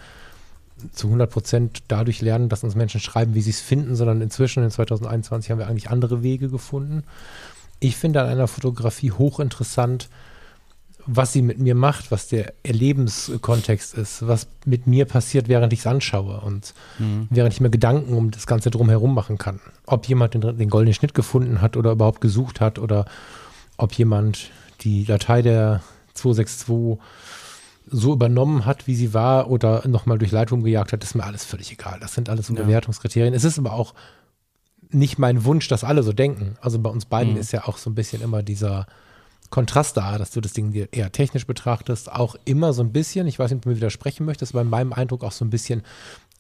zu 0.93 1.09
100 1.09 1.31
Prozent 1.31 1.83
dadurch 1.89 2.23
lernen, 2.23 2.49
dass 2.49 2.65
uns 2.65 2.75
Menschen 2.75 3.01
schreiben, 3.01 3.35
wie 3.35 3.43
sie 3.43 3.51
es 3.51 3.61
finden, 3.61 3.97
sondern 3.97 4.23
inzwischen 4.23 4.63
in 4.63 4.71
2021 4.71 5.51
haben 5.51 5.59
wir 5.59 5.67
eigentlich 5.67 5.91
andere 5.91 6.23
Wege 6.23 6.49
gefunden. 6.49 7.05
Ich 7.81 7.97
finde 7.97 8.23
an 8.23 8.29
einer 8.29 8.49
Fotografie 8.49 9.13
hochinteressant, 9.13 10.09
was 11.11 11.33
sie 11.33 11.41
mit 11.41 11.59
mir 11.59 11.75
macht, 11.75 12.11
was 12.11 12.29
der 12.29 12.53
Erlebenskontext 12.63 13.95
ist, 13.95 14.29
was 14.29 14.47
mit 14.67 14.87
mir 14.87 15.07
passiert, 15.07 15.49
während 15.49 15.73
ich 15.73 15.81
es 15.81 15.87
anschaue 15.87 16.41
und 16.41 16.75
während 17.31 17.55
ich 17.55 17.61
mir 17.63 17.71
Gedanken 17.71 18.13
um 18.13 18.31
das 18.31 18.47
Ganze 18.47 18.71
drumherum 18.71 19.15
machen 19.15 19.39
kann. 19.39 19.59
Ob 19.87 20.07
jemand 20.07 20.35
den, 20.35 20.43
den 20.59 20.69
goldenen 20.69 20.93
Schnitt 20.93 21.15
gefunden 21.15 21.63
hat 21.63 21.79
oder 21.79 21.93
überhaupt 21.93 22.21
gesucht 22.21 22.61
hat 22.61 22.79
oder 22.79 23.07
ob 23.79 23.95
jemand 23.95 24.51
die 24.83 25.07
Datei 25.07 25.41
der 25.41 25.81
262 26.13 26.99
so 27.91 28.13
übernommen 28.13 28.67
hat, 28.67 28.87
wie 28.87 28.95
sie 28.95 29.15
war 29.15 29.51
oder 29.51 29.89
nochmal 29.89 30.19
durch 30.19 30.31
Lightroom 30.31 30.63
gejagt 30.63 30.93
hat, 30.93 31.03
ist 31.03 31.15
mir 31.15 31.25
alles 31.25 31.47
völlig 31.47 31.73
egal. 31.73 31.99
Das 32.01 32.13
sind 32.13 32.29
alles 32.29 32.49
so 32.49 32.55
Ja. 32.55 32.63
Bewertungskriterien. 32.65 33.33
Es 33.33 33.45
ist 33.45 33.59
aber 33.59 33.73
auch 33.73 33.95
nicht 34.91 35.19
mein 35.19 35.45
Wunsch, 35.45 35.69
dass 35.69 35.85
alle 35.85 36.03
so 36.03 36.13
denken. 36.13 36.57
Also 36.61 36.79
bei 36.79 36.91
uns 36.91 37.07
beiden 37.07 37.39
ist 37.39 37.53
ja 37.53 37.67
auch 37.67 37.79
so 37.79 37.89
ein 37.89 37.95
bisschen 37.95 38.21
immer 38.21 38.43
dieser 38.43 38.87
Kontrast 39.51 39.97
da, 39.97 40.19
dass 40.19 40.31
du 40.31 40.41
das 40.41 40.53
Ding 40.53 40.73
dir 40.73 40.89
eher 40.93 41.11
technisch 41.13 41.47
betrachtest, 41.47 42.13
auch 42.13 42.37
immer 42.45 42.73
so 42.73 42.83
ein 42.83 42.93
bisschen, 42.93 43.27
ich 43.27 43.39
weiß 43.39 43.51
nicht, 43.51 43.59
ob 43.59 43.63
du 43.63 43.69
mir 43.71 43.77
widersprechen 43.77 44.27
möchtest, 44.27 44.53
aber 44.55 44.63
in 44.63 44.69
meinem 44.69 44.93
Eindruck 44.93 45.25
auch 45.25 45.33
so 45.33 45.45
ein 45.45 45.51
bisschen, 45.51 45.83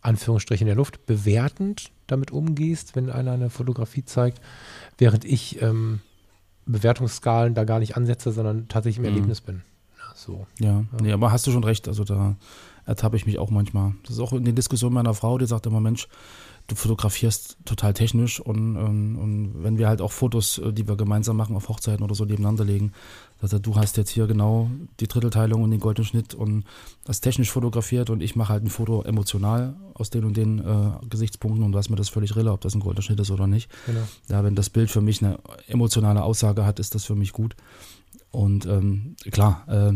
Anführungsstriche 0.03 0.63
in 0.63 0.67
der 0.69 0.77
Luft, 0.77 1.07
bewertend 1.07 1.91
damit 2.07 2.31
umgehst, 2.31 2.95
wenn 2.97 3.11
einer 3.11 3.33
eine 3.33 3.51
Fotografie 3.51 4.05
zeigt, 4.05 4.41
während 4.99 5.25
ich 5.25 5.61
ähm, 5.63 6.01
Bewertungsskalen 6.67 7.55
da 7.55 7.65
gar 7.65 7.79
nicht 7.79 7.97
ansetze, 7.97 8.31
sondern 8.33 8.69
tatsächlich 8.69 8.99
im 8.99 9.03
Mhm. 9.11 9.17
Erlebnis 9.17 9.41
bin. 9.41 9.63
Ja, 9.99 10.15
so. 10.15 10.47
Ja, 10.61 10.85
nee, 11.01 11.13
aber 11.13 11.33
hast 11.33 11.47
du 11.47 11.51
schon 11.51 11.65
recht. 11.65 11.89
Also 11.89 12.05
da 12.05 12.37
ertappe 12.85 13.17
ich 13.17 13.27
mich 13.27 13.39
auch 13.39 13.51
manchmal. 13.51 13.95
Das 14.05 14.13
ist 14.13 14.21
auch 14.21 14.33
in 14.33 14.45
den 14.45 14.55
Diskussionen 14.55 14.95
meiner 14.95 15.15
Frau, 15.15 15.39
die 15.39 15.47
sagt 15.47 15.67
immer, 15.67 15.81
Mensch, 15.81 16.09
du 16.69 16.75
fotografierst 16.75 17.57
total 17.65 17.95
technisch 17.95 18.41
und, 18.41 18.77
und, 18.77 19.17
und 19.17 19.65
wenn 19.65 19.79
wir 19.79 19.89
halt 19.89 20.03
auch 20.03 20.13
Fotos, 20.13 20.59
äh, 20.59 20.73
die 20.73 20.87
wir 20.87 20.97
gemeinsam 20.97 21.37
machen 21.37 21.57
auf 21.57 21.69
Hochzeiten 21.69 22.05
oder 22.05 22.15
so 22.15 22.25
nebeneinander 22.25 22.65
legen, 22.65 22.93
also 23.41 23.59
du 23.59 23.75
hast 23.77 23.97
jetzt 23.97 24.11
hier 24.11 24.27
genau 24.27 24.71
die 25.01 25.09
Drittelteilung 25.09 25.63
und 25.63 25.71
den 25.71 25.81
goldenen 25.81 26.07
Schnitt 26.07 26.35
und 26.35 26.65
das 27.05 27.21
technisch 27.21 27.51
fotografiert 27.51 28.11
und 28.11 28.23
ich 28.23 28.37
mache 28.37 28.53
halt 28.53 28.65
ein 28.65 28.71
Foto 28.71 29.03
emotional 29.03 29.77
aus 29.95 30.11
den 30.11 30.25
und 30.25 30.37
den 30.37 30.59
äh, 30.59 31.07
Gesichtspunkten 31.09 31.65
und 31.65 31.73
du 31.73 31.79
hast 31.79 31.89
mir 31.89 31.97
das 31.97 32.11
völlig 32.11 32.37
rille, 32.37 32.53
ob 32.53 32.61
das 32.61 32.75
ein 32.75 32.81
goldener 32.81 33.03
Schnitt 33.03 33.21
ist 33.21 33.31
oder 33.31 33.47
nicht. 33.47 33.71
Genau. 33.87 34.03
Ja, 34.29 34.45
wenn 34.45 34.55
das 34.55 34.69
Bild 34.69 34.91
für 34.91 35.01
mich 35.01 35.25
eine 35.25 35.39
emotionale 35.69 36.23
Aussage 36.23 36.67
hat, 36.67 36.79
ist 36.79 36.95
das 36.95 37.05
für 37.05 37.15
mich 37.15 37.33
gut. 37.33 37.57
Und 38.31 38.67
ähm, 38.67 39.17
klar, 39.31 39.65
äh, 39.69 39.93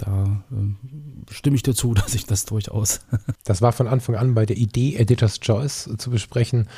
da 0.00 0.42
äh, 0.52 1.32
stimme 1.32 1.56
ich 1.56 1.62
dir 1.62 1.74
zu, 1.74 1.94
dass 1.94 2.14
ich 2.14 2.26
das 2.26 2.44
durchaus. 2.44 3.00
das 3.44 3.62
war 3.62 3.72
von 3.72 3.88
Anfang 3.88 4.16
an 4.16 4.34
bei 4.34 4.46
der 4.46 4.56
Idee, 4.56 4.96
Editor's 4.96 5.40
Choice 5.40 5.90
zu 5.98 6.10
besprechen, 6.10 6.68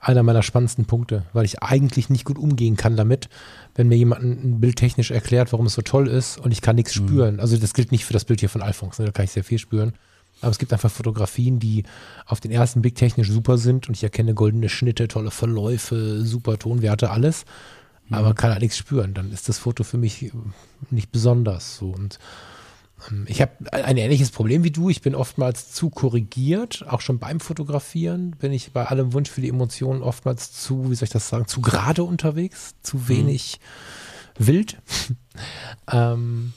einer 0.00 0.22
meiner 0.22 0.42
spannendsten 0.42 0.84
Punkte, 0.84 1.24
weil 1.32 1.44
ich 1.44 1.62
eigentlich 1.62 2.10
nicht 2.10 2.24
gut 2.24 2.38
umgehen 2.38 2.76
kann 2.76 2.96
damit, 2.96 3.28
wenn 3.74 3.88
mir 3.88 3.96
jemand 3.96 4.22
ein 4.22 4.60
Bild 4.60 4.76
technisch 4.76 5.10
erklärt, 5.10 5.52
warum 5.52 5.66
es 5.66 5.74
so 5.74 5.82
toll 5.82 6.08
ist 6.08 6.38
und 6.38 6.52
ich 6.52 6.60
kann 6.60 6.76
nichts 6.76 6.98
mhm. 6.98 7.08
spüren. 7.08 7.40
Also 7.40 7.56
das 7.56 7.72
gilt 7.72 7.90
nicht 7.90 8.04
für 8.04 8.12
das 8.12 8.24
Bild 8.24 8.40
hier 8.40 8.50
von 8.50 8.62
Alphonse, 8.62 9.02
ne? 9.02 9.06
da 9.06 9.12
kann 9.12 9.24
ich 9.24 9.32
sehr 9.32 9.44
viel 9.44 9.58
spüren. 9.58 9.94
Aber 10.40 10.50
es 10.50 10.58
gibt 10.58 10.72
einfach 10.72 10.90
Fotografien, 10.90 11.58
die 11.58 11.84
auf 12.26 12.40
den 12.40 12.50
ersten 12.50 12.82
Blick 12.82 12.96
technisch 12.96 13.30
super 13.30 13.56
sind 13.56 13.88
und 13.88 13.96
ich 13.96 14.02
erkenne 14.02 14.34
goldene 14.34 14.68
Schnitte, 14.68 15.08
tolle 15.08 15.30
Verläufe, 15.30 16.22
super 16.22 16.58
Tonwerte, 16.58 17.10
alles, 17.10 17.46
mhm. 18.08 18.14
aber 18.14 18.34
kann 18.34 18.50
halt 18.50 18.60
nichts 18.60 18.76
spüren. 18.76 19.14
Dann 19.14 19.32
ist 19.32 19.48
das 19.48 19.58
Foto 19.58 19.84
für 19.84 19.96
mich 19.96 20.32
nicht 20.90 21.12
besonders 21.12 21.76
so 21.76 21.90
und 21.90 22.18
ich 23.26 23.42
habe 23.42 23.52
ein 23.72 23.96
ähnliches 23.96 24.30
Problem 24.30 24.64
wie 24.64 24.70
du. 24.70 24.88
Ich 24.88 25.02
bin 25.02 25.14
oftmals 25.14 25.72
zu 25.72 25.90
korrigiert, 25.90 26.84
auch 26.88 27.00
schon 27.00 27.18
beim 27.18 27.40
Fotografieren 27.40 28.32
bin 28.32 28.52
ich 28.52 28.72
bei 28.72 28.86
allem 28.86 29.12
Wunsch 29.12 29.30
für 29.30 29.40
die 29.40 29.48
Emotionen 29.48 30.02
oftmals 30.02 30.52
zu, 30.52 30.90
wie 30.90 30.94
soll 30.94 31.04
ich 31.04 31.10
das 31.10 31.28
sagen, 31.28 31.46
zu 31.46 31.60
gerade 31.60 32.04
unterwegs, 32.04 32.74
zu 32.82 32.96
mhm. 32.96 33.08
wenig 33.08 33.60
mhm. 34.38 34.46
wild. 34.46 34.82
ähm, 35.92 36.52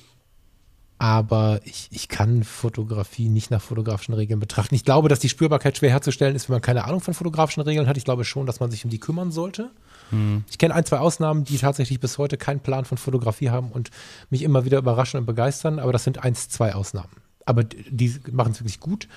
aber 0.99 1.59
ich, 1.63 1.89
ich 1.91 2.07
kann 2.07 2.43
Fotografie 2.43 3.29
nicht 3.29 3.51
nach 3.51 3.61
fotografischen 3.61 4.15
Regeln 4.15 4.39
betrachten. 4.39 4.73
Ich 4.73 4.85
glaube, 4.85 5.09
dass 5.09 5.19
die 5.19 5.29
Spürbarkeit 5.29 5.77
schwer 5.77 5.91
herzustellen 5.91 6.35
ist, 6.35 6.49
wenn 6.49 6.55
man 6.55 6.61
keine 6.61 6.85
Ahnung 6.85 7.01
von 7.01 7.13
fotografischen 7.13 7.61
Regeln 7.61 7.87
hat. 7.87 7.97
Ich 7.97 8.05
glaube 8.05 8.25
schon, 8.25 8.47
dass 8.47 8.59
man 8.59 8.71
sich 8.71 8.83
um 8.83 8.89
die 8.89 8.99
kümmern 8.99 9.31
sollte. 9.31 9.71
Hm. 10.11 10.43
Ich 10.49 10.57
kenne 10.57 10.73
ein, 10.73 10.85
zwei 10.85 10.99
Ausnahmen, 10.99 11.43
die 11.43 11.57
tatsächlich 11.57 11.99
bis 11.99 12.17
heute 12.17 12.37
keinen 12.37 12.59
Plan 12.59 12.85
von 12.85 12.97
Fotografie 12.97 13.49
haben 13.49 13.71
und 13.71 13.89
mich 14.29 14.43
immer 14.43 14.65
wieder 14.65 14.77
überraschen 14.77 15.19
und 15.19 15.25
begeistern, 15.25 15.79
aber 15.79 15.91
das 15.91 16.03
sind 16.03 16.23
eins, 16.23 16.49
zwei 16.49 16.75
Ausnahmen. 16.75 17.11
Aber 17.45 17.63
die 17.63 18.15
machen 18.31 18.51
es 18.51 18.59
wirklich 18.59 18.79
gut. 18.79 19.07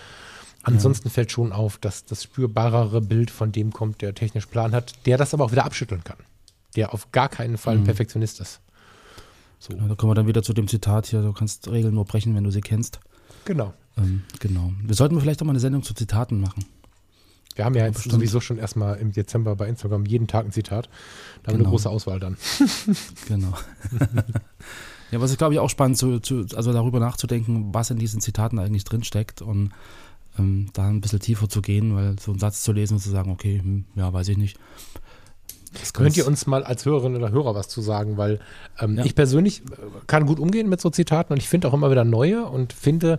Ansonsten 0.63 1.09
ja. 1.09 1.15
fällt 1.15 1.33
schon 1.33 1.53
auf, 1.53 1.79
dass 1.79 2.05
das 2.05 2.25
spürbarere 2.25 3.01
Bild 3.01 3.31
von 3.31 3.51
dem 3.51 3.73
kommt, 3.73 4.03
der 4.03 4.15
technisch 4.15 4.47
Plan 4.47 4.73
hat, 4.73 5.07
der 5.07 5.17
das 5.17 5.33
aber 5.33 5.45
auch 5.45 5.53
wieder 5.53 5.65
abschütteln 5.65 6.05
kann. 6.05 6.19
Der 6.77 6.93
auf 6.93 7.13
gar 7.13 7.29
keinen 7.29 7.57
Fall 7.57 7.75
ein 7.75 7.79
hm. 7.79 7.85
Perfektionist 7.87 8.41
ist. 8.41 8.61
So. 9.59 9.75
Genau, 9.75 9.89
da 9.89 9.95
kommen 9.95 10.11
wir 10.11 10.15
dann 10.15 10.27
wieder 10.27 10.43
zu 10.43 10.53
dem 10.53 10.69
Zitat 10.69 11.07
hier, 11.07 11.23
du 11.23 11.33
kannst 11.33 11.69
Regeln 11.69 11.95
nur 11.95 12.05
brechen, 12.05 12.35
wenn 12.35 12.45
du 12.45 12.51
sie 12.51 12.61
kennst. 12.61 13.01
Genau. 13.45 13.75
Ähm, 13.97 14.23
genau. 14.39 14.73
Wir 14.83 14.95
sollten 14.95 15.21
vielleicht 15.21 15.43
auch 15.43 15.47
mal 15.47 15.53
eine 15.53 15.61
Sendung 15.61 15.83
zu 15.83 15.95
Zitaten 15.95 16.41
machen. 16.41 16.65
Wir 17.57 17.65
haben 17.65 17.75
ja 17.75 17.85
jetzt 17.85 17.97
Bestimmt. 17.97 18.15
sowieso 18.15 18.41
schon 18.41 18.59
erstmal 18.59 18.99
im 18.99 19.13
Dezember 19.13 19.57
bei 19.57 19.67
Instagram 19.69 20.07
jeden 20.07 20.27
Tag 20.27 20.45
ein 20.47 20.53
Zitat. 20.53 20.87
Da 20.87 20.91
haben 20.91 21.45
wir 21.45 21.49
eine 21.49 21.59
genau. 21.59 21.71
große 21.71 21.91
Auswahl 21.91 22.21
dann. 22.21 22.37
genau. 23.29 23.53
ja, 25.11 25.21
was 25.21 25.31
ist, 25.31 25.39
glaube 25.39 25.55
ich, 25.55 25.61
auch 25.61 25.71
spannend, 25.71 25.99
zu, 25.99 26.21
zu, 26.21 26.47
also 26.55 26.73
darüber 26.73 27.01
nachzudenken, 27.01 27.75
was 27.75 27.91
in 27.91 27.99
diesen 27.99 28.21
Zitaten 28.21 28.59
eigentlich 28.59 28.85
drinsteckt 28.85 29.43
und 29.43 29.73
ähm, 30.39 30.69
da 30.73 30.89
ein 30.89 31.01
bisschen 31.01 31.21
tiefer 31.21 31.49
zu 31.49 31.61
gehen, 31.61 31.95
weil 31.97 32.19
so 32.21 32.31
einen 32.31 32.41
Satz 32.41 32.63
zu 32.63 32.73
lesen 32.73 32.95
und 32.95 33.01
zu 33.01 33.11
sagen, 33.11 33.31
okay, 33.31 33.59
hm, 33.59 33.85
ja, 33.97 34.13
weiß 34.13 34.29
ich 34.29 34.39
nicht. 34.39 34.59
Könnt 35.93 36.17
ihr 36.17 36.27
uns 36.27 36.47
mal 36.47 36.65
als 36.65 36.85
Hörerinnen 36.85 37.23
oder 37.23 37.31
Hörer 37.31 37.55
was 37.55 37.69
zu 37.69 37.81
sagen? 37.81 38.17
Weil 38.17 38.41
ähm, 38.81 38.97
ja. 38.97 39.05
ich 39.05 39.15
persönlich 39.15 39.61
äh, 39.61 39.77
kann 40.07 40.27
gut 40.27 40.41
umgehen 40.41 40.69
mit 40.69 40.81
so 40.81 40.91
Zitaten 40.91 41.33
und 41.33 41.39
ich 41.39 41.49
finde 41.49 41.69
auch 41.69 41.75
immer 41.75 41.91
wieder 41.91 42.05
neue 42.05 42.45
und 42.45 42.73
finde 42.73 43.19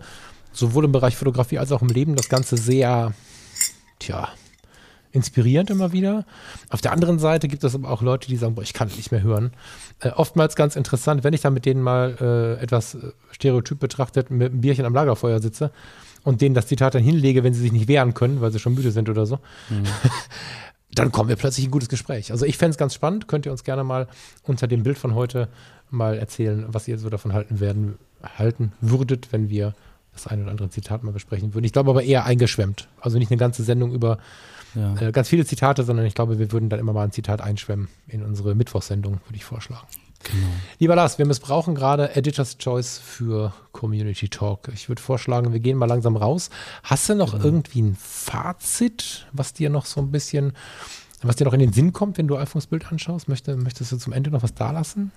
sowohl 0.52 0.86
im 0.86 0.92
Bereich 0.92 1.16
Fotografie 1.16 1.60
als 1.60 1.72
auch 1.72 1.82
im 1.82 1.88
Leben 1.88 2.16
das 2.16 2.28
Ganze 2.28 2.58
sehr, 2.58 3.14
tja, 4.02 4.30
inspirierend 5.12 5.70
immer 5.70 5.92
wieder. 5.92 6.26
Auf 6.70 6.82
der 6.82 6.92
anderen 6.92 7.20
Seite 7.20 7.48
gibt 7.48 7.64
es 7.64 7.76
aber 7.76 7.90
auch 7.90 8.02
Leute, 8.02 8.28
die 8.28 8.38
sagen, 8.38 8.56
boah, 8.56 8.62
ich 8.62 8.74
kann 8.74 8.88
nicht 8.88 9.12
mehr 9.12 9.22
hören. 9.22 9.52
Äh, 10.00 10.10
oftmals 10.10 10.56
ganz 10.56 10.76
interessant, 10.76 11.24
wenn 11.24 11.34
ich 11.34 11.42
dann 11.42 11.54
mit 11.54 11.66
denen 11.66 11.82
mal 11.82 12.18
äh, 12.20 12.64
etwas 12.64 12.96
äh, 12.96 13.12
stereotyp 13.32 13.80
betrachtet 13.80 14.32
mit 14.32 14.52
einem 14.52 14.62
Bierchen 14.62 14.86
am 14.86 14.94
Lagerfeuer 14.94 15.42
sitze 15.42 15.72
und 16.24 16.42
denen 16.42 16.56
das 16.56 16.68
Zitat 16.68 16.96
dann 16.96 17.04
hinlege, 17.04 17.44
wenn 17.44 17.54
sie 17.54 17.62
sich 17.62 17.72
nicht 17.72 17.88
wehren 17.88 18.14
können, 18.14 18.42
weil 18.42 18.52
sie 18.52 18.60
schon 18.60 18.74
müde 18.74 18.92
sind 18.92 19.10
oder 19.10 19.26
so. 19.26 19.40
Mhm. 19.70 19.84
dann 20.94 21.12
kommen 21.12 21.30
wir 21.30 21.36
plötzlich 21.36 21.66
in 21.66 21.70
ein 21.70 21.74
gutes 21.74 21.90
Gespräch. 21.90 22.32
Also 22.32 22.46
ich 22.46 22.58
fände 22.58 22.72
es 22.72 22.78
ganz 22.78 22.94
spannend. 22.94 23.28
Könnt 23.28 23.46
ihr 23.46 23.52
uns 23.52 23.64
gerne 23.64 23.84
mal 23.84 24.08
unter 24.44 24.68
dem 24.68 24.84
Bild 24.84 24.98
von 24.98 25.16
heute 25.16 25.48
mal 25.90 26.18
erzählen, 26.18 26.66
was 26.68 26.88
ihr 26.88 26.98
so 26.98 27.10
davon 27.10 27.34
halten 27.34 27.60
werden, 27.60 27.98
halten 28.38 28.74
würdet, 28.82 29.32
wenn 29.32 29.50
wir 29.50 29.74
das 30.14 30.28
ein 30.28 30.42
oder 30.42 30.52
andere 30.52 30.70
Zitat 30.70 31.04
mal 31.04 31.12
besprechen 31.12 31.54
würden. 31.54 31.66
Ich 31.66 31.74
glaube 31.74 31.90
aber 31.90 32.04
eher 32.04 32.26
eingeschwemmt. 32.26 32.88
Also 33.00 33.18
nicht 33.18 33.32
eine 33.32 33.38
ganze 33.38 33.64
Sendung 33.64 33.94
über 33.94 34.18
ja. 34.76 34.96
äh, 35.00 35.12
ganz 35.12 35.30
viele 35.30 35.46
Zitate, 35.46 35.84
sondern 35.84 36.06
ich 36.06 36.16
glaube, 36.16 36.40
wir 36.40 36.52
würden 36.52 36.70
dann 36.70 36.80
immer 36.80 36.94
mal 36.94 37.04
ein 37.04 37.12
Zitat 37.12 37.42
einschwemmen 37.42 37.88
in 38.08 38.24
unsere 38.24 38.56
Mittwochssendung, 38.56 39.20
würde 39.26 39.36
ich 39.36 39.46
vorschlagen. 39.46 39.88
Genau. 40.24 40.48
Lieber 40.78 40.96
Lars, 40.96 41.18
wir 41.18 41.26
missbrauchen 41.26 41.74
gerade 41.74 42.16
Editor's 42.16 42.58
Choice 42.58 43.00
für 43.00 43.54
Community 43.72 44.30
Talk. 44.30 44.70
Ich 44.74 44.88
würde 44.88 45.02
vorschlagen, 45.02 45.52
wir 45.52 45.60
gehen 45.60 45.78
mal 45.78 45.88
langsam 45.88 46.16
raus. 46.16 46.50
Hast 46.84 47.10
du 47.10 47.16
noch 47.16 47.32
genau. 47.32 47.46
irgendwie 47.46 47.82
ein 47.82 47.98
Fazit, 48.00 49.28
was 49.32 49.54
dir 49.54 49.70
noch 49.70 49.86
so 49.86 50.00
ein 50.00 50.12
bisschen, 50.12 50.54
was 51.24 51.38
dir 51.38 51.46
noch 51.46 51.54
in 51.54 51.60
den 51.60 51.74
Sinn 51.74 51.92
kommt, 51.92 52.18
wenn 52.18 52.28
du 52.28 52.38
iPhones 52.38 52.68
Bild 52.68 52.92
anschaust? 52.92 53.28
Möchte, 53.28 53.56
möchtest 53.56 53.92
du 53.92 53.98
zum 53.98 54.14
Ende 54.14 54.30
noch 54.30 54.44
was 54.44 54.54
da 54.54 54.72
lassen? 54.72 55.12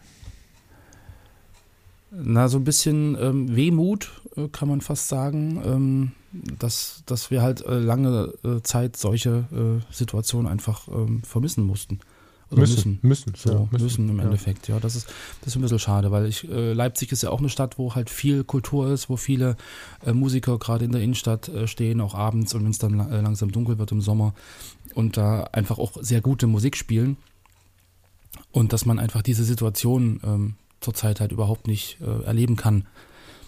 Na, 2.16 2.48
so 2.48 2.58
ein 2.58 2.64
bisschen 2.64 3.16
ähm, 3.20 3.56
Wehmut, 3.56 4.12
äh, 4.36 4.48
kann 4.48 4.68
man 4.68 4.80
fast 4.80 5.08
sagen, 5.08 5.60
ähm, 5.64 6.12
dass, 6.58 7.02
dass 7.06 7.30
wir 7.30 7.42
halt 7.42 7.64
äh, 7.66 7.78
lange 7.78 8.32
äh, 8.44 8.60
Zeit 8.62 8.96
solche 8.96 9.44
äh, 9.52 9.92
Situationen 9.92 10.50
einfach 10.50 10.86
ähm, 10.88 11.22
vermissen 11.22 11.64
mussten. 11.64 12.00
Oder 12.50 12.60
müssen. 12.60 12.98
Müssen, 13.02 13.32
so, 13.34 13.52
ja, 13.52 13.68
müssen, 13.70 13.84
müssen 13.84 14.08
im 14.10 14.18
ja. 14.18 14.24
Endeffekt. 14.24 14.68
Ja, 14.68 14.78
das 14.78 14.94
ist, 14.94 15.08
das 15.40 15.48
ist 15.48 15.56
ein 15.56 15.62
bisschen 15.62 15.78
schade, 15.78 16.12
weil 16.12 16.26
ich, 16.26 16.48
äh, 16.48 16.72
Leipzig 16.72 17.10
ist 17.10 17.22
ja 17.22 17.30
auch 17.30 17.40
eine 17.40 17.48
Stadt, 17.48 17.78
wo 17.78 17.94
halt 17.94 18.10
viel 18.10 18.44
Kultur 18.44 18.90
ist, 18.92 19.08
wo 19.08 19.16
viele 19.16 19.56
äh, 20.04 20.12
Musiker 20.12 20.58
gerade 20.58 20.84
in 20.84 20.92
der 20.92 21.00
Innenstadt 21.00 21.50
stehen, 21.64 22.00
auch 22.00 22.14
abends 22.14 22.54
und 22.54 22.62
wenn 22.62 22.70
es 22.70 22.78
dann 22.78 22.98
langsam 22.98 23.50
dunkel 23.50 23.78
wird 23.78 23.90
im 23.92 24.00
Sommer 24.00 24.34
und 24.94 25.16
da 25.16 25.44
einfach 25.52 25.78
auch 25.78 25.96
sehr 26.00 26.20
gute 26.20 26.46
Musik 26.46 26.76
spielen. 26.76 27.16
Und 28.52 28.72
dass 28.72 28.86
man 28.86 29.00
einfach 29.00 29.22
diese 29.22 29.42
Situation 29.42 30.20
ähm, 30.24 30.54
zurzeit 30.84 31.20
halt 31.20 31.32
überhaupt 31.32 31.66
nicht 31.66 31.98
äh, 32.00 32.24
erleben 32.24 32.56
kann. 32.56 32.86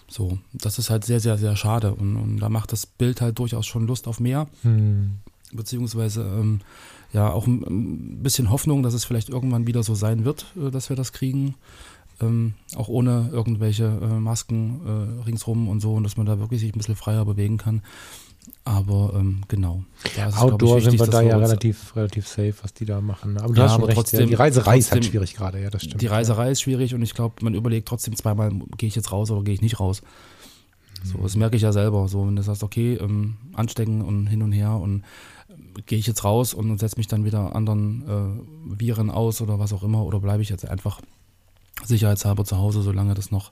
So, 0.09 0.37
das 0.53 0.79
ist 0.79 0.89
halt 0.89 1.05
sehr, 1.05 1.19
sehr, 1.19 1.37
sehr 1.37 1.55
schade. 1.55 1.93
Und, 1.93 2.15
und 2.15 2.39
da 2.39 2.49
macht 2.49 2.71
das 2.71 2.85
Bild 2.85 3.21
halt 3.21 3.39
durchaus 3.39 3.65
schon 3.65 3.87
Lust 3.87 4.07
auf 4.07 4.19
mehr. 4.19 4.47
Hm. 4.63 5.17
Beziehungsweise 5.53 6.21
ähm, 6.23 6.59
ja 7.13 7.31
auch 7.31 7.47
ein 7.47 8.21
bisschen 8.21 8.49
Hoffnung, 8.49 8.83
dass 8.83 8.93
es 8.93 9.05
vielleicht 9.05 9.29
irgendwann 9.29 9.67
wieder 9.67 9.83
so 9.83 9.95
sein 9.95 10.25
wird, 10.25 10.45
äh, 10.57 10.71
dass 10.71 10.89
wir 10.89 10.95
das 10.95 11.13
kriegen. 11.13 11.55
Ähm, 12.19 12.53
auch 12.75 12.87
ohne 12.87 13.29
irgendwelche 13.31 13.85
äh, 13.85 14.19
Masken 14.19 14.81
äh, 14.85 15.23
ringsrum 15.25 15.67
und 15.67 15.81
so 15.81 15.93
und 15.93 16.03
dass 16.03 16.17
man 16.17 16.25
da 16.25 16.39
wirklich 16.39 16.61
sich 16.61 16.73
ein 16.73 16.77
bisschen 16.77 16.95
freier 16.95 17.25
bewegen 17.25 17.57
kann. 17.57 17.83
Aber 18.63 19.13
ähm, 19.15 19.41
genau. 19.47 19.83
Outdoor 20.35 20.77
es, 20.77 20.85
wichtig, 20.85 20.99
sind 20.99 21.07
wir 21.07 21.11
da 21.11 21.21
ja 21.21 21.37
relativ, 21.37 21.95
relativ 21.95 22.27
safe, 22.27 22.53
was 22.61 22.73
die 22.73 22.85
da 22.85 22.99
machen. 22.99 23.37
Aber 23.37 23.53
du 23.53 23.61
ja, 23.61 23.67
hast 23.67 23.75
schon 23.75 23.83
recht, 23.85 23.95
trotzdem, 23.95 24.19
ja. 24.21 24.25
die 24.25 24.33
Reiserei 24.33 24.77
ist 24.77 24.91
halt 24.91 25.05
schwierig 25.05 25.35
gerade, 25.35 25.61
ja, 25.61 25.69
das 25.69 25.83
stimmt. 25.83 26.01
Die 26.01 26.07
Reiserei 26.07 26.51
ist 26.51 26.61
schwierig 26.61 26.93
und 26.93 27.01
ich 27.01 27.13
glaube, 27.13 27.35
man 27.41 27.53
überlegt 27.53 27.87
trotzdem 27.87 28.15
zweimal, 28.15 28.51
gehe 28.77 28.87
ich 28.87 28.95
jetzt 28.95 29.11
raus 29.13 29.31
oder 29.31 29.43
gehe 29.43 29.53
ich 29.53 29.61
nicht 29.61 29.79
raus. 29.79 30.01
So, 31.03 31.19
das 31.19 31.35
merke 31.35 31.55
ich 31.55 31.61
ja 31.61 31.71
selber. 31.71 32.07
So, 32.07 32.27
wenn 32.27 32.35
du 32.35 32.41
sagst, 32.41 32.63
okay, 32.63 32.95
ähm, 32.95 33.37
anstecken 33.53 34.01
und 34.01 34.27
hin 34.27 34.41
und 34.41 34.51
her 34.51 34.71
und 34.71 35.03
gehe 35.85 35.99
ich 35.99 36.07
jetzt 36.07 36.23
raus 36.23 36.53
und 36.53 36.77
setze 36.77 36.97
mich 36.97 37.07
dann 37.07 37.23
wieder 37.23 37.55
anderen 37.55 38.03
äh, 38.07 38.79
Viren 38.79 39.09
aus 39.09 39.41
oder 39.41 39.59
was 39.59 39.73
auch 39.73 39.83
immer 39.83 40.03
oder 40.03 40.19
bleibe 40.19 40.41
ich 40.41 40.49
jetzt 40.49 40.67
einfach 40.67 41.01
sicherheitshalber 41.85 42.43
zu 42.43 42.57
Hause, 42.57 42.81
solange 42.81 43.13
das 43.13 43.31
noch 43.31 43.51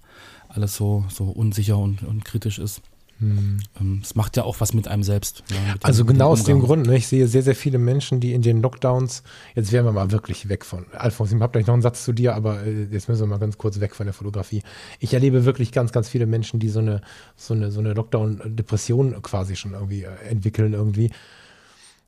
alles 0.49 0.75
so, 0.75 1.05
so 1.09 1.25
unsicher 1.25 1.77
und, 1.77 2.03
und 2.03 2.25
kritisch 2.25 2.59
ist. 2.59 2.81
Hm. 3.19 3.59
Ähm, 3.79 4.01
es 4.03 4.15
macht 4.15 4.35
ja 4.35 4.43
auch 4.43 4.59
was 4.59 4.73
mit 4.73 4.87
einem 4.87 5.03
selbst. 5.03 5.43
Ja, 5.49 5.73
mit 5.73 5.85
also 5.85 6.03
dem, 6.03 6.07
genau 6.07 6.29
aus 6.31 6.43
dem 6.43 6.59
Grund. 6.59 6.87
Ne? 6.87 6.97
Ich 6.97 7.07
sehe 7.07 7.27
sehr, 7.27 7.43
sehr 7.43 7.55
viele 7.55 7.77
Menschen, 7.77 8.19
die 8.19 8.33
in 8.33 8.41
den 8.41 8.61
Lockdowns, 8.61 9.23
jetzt 9.55 9.71
wären 9.71 9.85
wir 9.85 9.93
mal 9.93 10.11
wirklich 10.11 10.49
weg 10.49 10.65
von, 10.65 10.85
Alfons, 10.91 11.31
ich 11.31 11.39
habe 11.39 11.51
gleich 11.51 11.67
noch 11.67 11.73
einen 11.73 11.81
Satz 11.81 12.03
zu 12.03 12.11
dir, 12.11 12.35
aber 12.35 12.63
äh, 12.63 12.87
jetzt 12.91 13.07
müssen 13.07 13.21
wir 13.21 13.27
mal 13.27 13.39
ganz 13.39 13.57
kurz 13.57 13.79
weg 13.79 13.95
von 13.95 14.05
der 14.05 14.13
Fotografie. 14.13 14.63
Ich 14.99 15.13
erlebe 15.13 15.45
wirklich 15.45 15.71
ganz, 15.71 15.93
ganz 15.93 16.09
viele 16.09 16.25
Menschen, 16.25 16.59
die 16.59 16.69
so 16.69 16.79
eine, 16.79 17.01
so 17.37 17.53
eine, 17.53 17.71
so 17.71 17.79
eine 17.79 17.93
Lockdown-Depression 17.93 19.21
quasi 19.21 19.55
schon 19.55 19.73
irgendwie 19.73 20.03
äh, 20.03 20.29
entwickeln 20.29 20.73
irgendwie. 20.73 21.11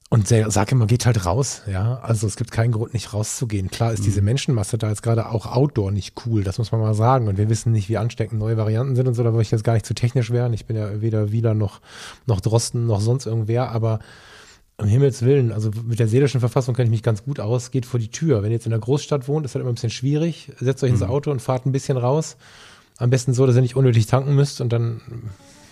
Und 0.10 0.28
sag 0.30 0.72
immer, 0.72 0.86
geht 0.88 1.06
halt 1.06 1.26
raus, 1.26 1.64
ja. 1.70 2.00
Also 2.00 2.28
es 2.28 2.38
gibt 2.38 2.52
keinen 2.52 2.72
Grund, 2.72 2.94
nicht 2.94 3.14
rauszugehen. 3.14 3.70
Klar 3.70 3.92
ist 3.92 4.00
mhm. 4.00 4.06
diese 4.06 4.22
Menschenmasse 4.22 4.78
da 4.78 4.88
jetzt 4.88 5.04
gerade 5.04 5.30
auch 5.30 5.46
Outdoor 5.46 5.92
nicht 5.92 6.14
cool, 6.26 6.46
das 6.46 6.58
muss 6.60 6.72
man 6.72 6.80
mal 6.80 6.94
sagen. 6.94 7.28
Und 7.28 7.38
wir 7.38 7.50
wissen 7.50 7.74
nicht, 7.74 7.90
wie 7.90 7.98
ansteckend 7.98 8.40
neue 8.40 8.56
Varianten 8.56 8.96
sind 8.96 9.08
und 9.08 9.16
so, 9.16 9.24
da 9.24 9.34
würde 9.34 9.42
ich 9.42 9.52
jetzt 9.52 9.66
gar 9.66 9.74
nicht 9.74 9.86
zu 9.86 9.94
technisch 9.94 10.32
werden. 10.32 10.54
Ich 10.54 10.66
bin 10.66 10.78
ja 10.78 11.02
weder 11.02 11.34
Wieler 11.34 11.54
noch, 11.54 11.82
noch 12.26 12.40
Drosten 12.40 12.86
noch 12.86 13.02
sonst 13.02 13.26
irgendwer, 13.26 13.70
aber 13.72 14.00
Um 14.80 14.88
Himmels 14.88 15.24
Willen, 15.24 15.52
also 15.52 15.72
mit 15.84 15.98
der 16.00 16.08
seelischen 16.08 16.40
Verfassung 16.40 16.76
kenne 16.76 16.86
ich 16.86 16.92
mich 16.92 17.04
ganz 17.04 17.24
gut 17.24 17.40
aus. 17.40 17.72
Geht 17.72 17.86
vor 17.88 18.00
die 18.00 18.12
Tür. 18.12 18.44
Wenn 18.44 18.52
ihr 18.52 18.58
jetzt 18.58 18.68
in 18.68 18.72
der 18.72 18.80
Großstadt 18.80 19.28
wohnt, 19.28 19.44
ist 19.46 19.56
das 19.56 19.60
immer 19.60 19.72
ein 19.72 19.76
bisschen 19.76 19.90
schwierig. 19.90 20.52
Setzt 20.60 20.84
euch 20.84 20.92
ins 20.92 21.02
Mhm. 21.02 21.08
Auto 21.08 21.32
und 21.32 21.42
fahrt 21.42 21.66
ein 21.66 21.72
bisschen 21.72 21.98
raus. 21.98 22.38
Am 22.98 23.10
besten 23.10 23.34
so, 23.34 23.46
dass 23.46 23.56
ihr 23.56 23.62
nicht 23.62 23.76
unnötig 23.76 24.06
tanken 24.06 24.36
müsst. 24.36 24.62
Und 24.62 24.72
dann, 24.72 25.02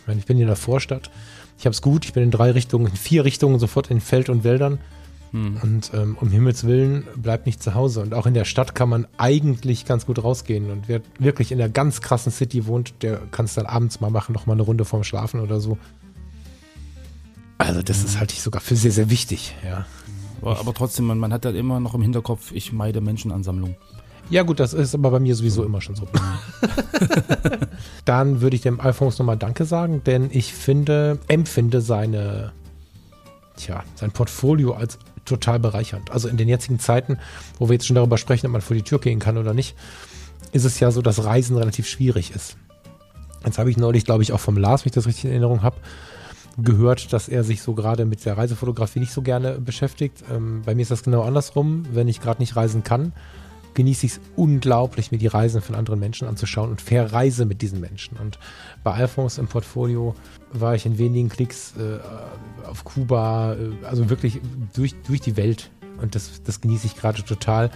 ich 0.07 0.25
bin 0.25 0.37
hier 0.37 0.45
in 0.45 0.49
der 0.49 0.55
Vorstadt. 0.55 1.11
Ich 1.57 1.65
habe 1.65 1.73
es 1.73 1.81
gut. 1.81 2.05
Ich 2.05 2.13
bin 2.13 2.23
in 2.23 2.31
drei 2.31 2.51
Richtungen, 2.51 2.87
in 2.87 2.95
vier 2.95 3.25
Richtungen 3.25 3.59
sofort 3.59 3.89
in 3.91 4.01
Feld 4.01 4.29
und 4.29 4.43
Wäldern. 4.43 4.79
Hm. 5.31 5.57
Und 5.61 5.91
ähm, 5.93 6.17
um 6.19 6.29
Himmels 6.29 6.65
Willen 6.65 7.05
bleibt 7.15 7.45
nicht 7.45 7.61
zu 7.61 7.73
Hause. 7.73 8.01
Und 8.01 8.13
auch 8.13 8.25
in 8.25 8.33
der 8.33 8.45
Stadt 8.45 8.75
kann 8.75 8.89
man 8.89 9.07
eigentlich 9.17 9.85
ganz 9.85 10.05
gut 10.05 10.23
rausgehen. 10.23 10.71
Und 10.71 10.87
wer 10.87 11.01
wirklich 11.19 11.51
in 11.51 11.57
der 11.57 11.69
ganz 11.69 12.01
krassen 12.01 12.31
City 12.31 12.67
wohnt, 12.67 12.93
der 13.01 13.17
kann 13.31 13.45
es 13.45 13.53
dann 13.53 13.65
abends 13.65 13.99
mal 13.99 14.11
machen, 14.11 14.33
noch 14.33 14.45
mal 14.45 14.53
eine 14.53 14.61
Runde 14.61 14.85
vorm 14.85 15.03
Schlafen 15.03 15.39
oder 15.39 15.59
so. 15.59 15.77
Also 17.57 17.81
das 17.81 18.03
ist 18.03 18.19
halte 18.19 18.33
ich 18.33 18.41
sogar 18.41 18.61
für 18.61 18.75
sehr, 18.75 18.91
sehr 18.91 19.09
wichtig, 19.09 19.55
ja. 19.63 19.85
Aber, 20.41 20.59
aber 20.59 20.73
trotzdem, 20.73 21.05
man, 21.05 21.17
man 21.17 21.31
hat 21.31 21.45
halt 21.45 21.55
immer 21.55 21.79
noch 21.79 21.95
im 21.95 22.01
Hinterkopf, 22.01 22.51
ich 22.51 22.73
meide 22.73 23.01
Menschenansammlungen. 23.01 23.75
Ja 24.29 24.43
gut, 24.43 24.59
das 24.59 24.73
ist 24.73 24.95
aber 24.95 25.11
bei 25.11 25.19
mir 25.19 25.35
sowieso 25.35 25.63
immer 25.63 25.81
schon 25.81 25.95
so. 25.95 26.07
Dann 28.05 28.41
würde 28.41 28.55
ich 28.55 28.61
dem 28.61 28.79
Alphonse 28.79 29.19
nochmal 29.19 29.37
Danke 29.37 29.65
sagen, 29.65 30.01
denn 30.03 30.29
ich 30.31 30.53
finde, 30.53 31.19
empfinde 31.27 31.81
seine, 31.81 32.51
tja, 33.55 33.83
sein 33.95 34.11
Portfolio 34.11 34.73
als 34.73 34.97
total 35.25 35.59
bereichernd. 35.59 36.11
Also 36.11 36.27
in 36.27 36.37
den 36.37 36.47
jetzigen 36.47 36.79
Zeiten, 36.79 37.17
wo 37.59 37.67
wir 37.67 37.73
jetzt 37.73 37.85
schon 37.85 37.95
darüber 37.95 38.17
sprechen, 38.17 38.47
ob 38.47 38.51
man 38.53 38.61
vor 38.61 38.75
die 38.75 38.83
Tür 38.83 38.99
gehen 38.99 39.19
kann 39.19 39.37
oder 39.37 39.53
nicht, 39.53 39.75
ist 40.51 40.65
es 40.65 40.79
ja 40.79 40.91
so, 40.91 41.01
dass 41.01 41.23
Reisen 41.23 41.57
relativ 41.57 41.87
schwierig 41.87 42.31
ist. 42.33 42.57
Jetzt 43.43 43.57
habe 43.59 43.69
ich 43.69 43.77
neulich, 43.77 44.05
glaube 44.05 44.23
ich, 44.23 44.33
auch 44.33 44.39
vom 44.39 44.57
Lars, 44.57 44.85
wenn 44.85 44.89
ich 44.89 44.95
das 44.95 45.05
richtig 45.05 45.25
in 45.25 45.31
Erinnerung 45.31 45.61
habe, 45.61 45.77
gehört, 46.57 47.11
dass 47.13 47.27
er 47.27 47.43
sich 47.43 47.61
so 47.61 47.73
gerade 47.73 48.05
mit 48.05 48.25
der 48.25 48.37
Reisefotografie 48.37 48.99
nicht 48.99 49.11
so 49.11 49.21
gerne 49.21 49.59
beschäftigt. 49.59 50.23
Ähm, 50.31 50.61
bei 50.65 50.73
mir 50.73 50.83
ist 50.83 50.91
das 50.91 51.03
genau 51.03 51.23
andersrum. 51.23 51.85
Wenn 51.91 52.07
ich 52.07 52.21
gerade 52.21 52.41
nicht 52.41 52.55
reisen 52.55 52.83
kann, 52.83 53.13
genieße 53.75 54.05
ich 54.07 54.13
es 54.13 54.21
unglaublich, 54.35 55.11
mir 55.11 55.17
die 55.17 55.27
Reisen 55.27 55.61
von 55.61 55.75
anderen 55.75 55.99
Menschen 55.99 56.27
anzuschauen 56.27 56.71
und 56.71 56.81
verreise 56.81 57.45
mit 57.45 57.61
diesen 57.61 57.79
Menschen. 57.79 58.17
Und 58.17 58.39
bei 58.83 58.93
Alphonse 58.93 59.39
im 59.39 59.47
Portfolio 59.47 60.15
war 60.51 60.73
ich 60.75 60.85
in 60.85 60.97
wenigen 60.97 61.29
Klicks 61.29 61.73
äh, 61.77 61.99
auf 62.67 62.83
Kuba, 62.83 63.53
äh, 63.53 63.85
also 63.85 64.09
wirklich 64.09 64.41
durch, 64.73 64.95
durch 65.07 65.21
die 65.21 65.37
Welt. 65.37 65.69
Und 66.01 66.15
das, 66.15 66.41
das 66.43 66.61
genieße 66.61 66.87
ich 66.87 66.95
gerade 66.95 67.23
total. 67.23 67.69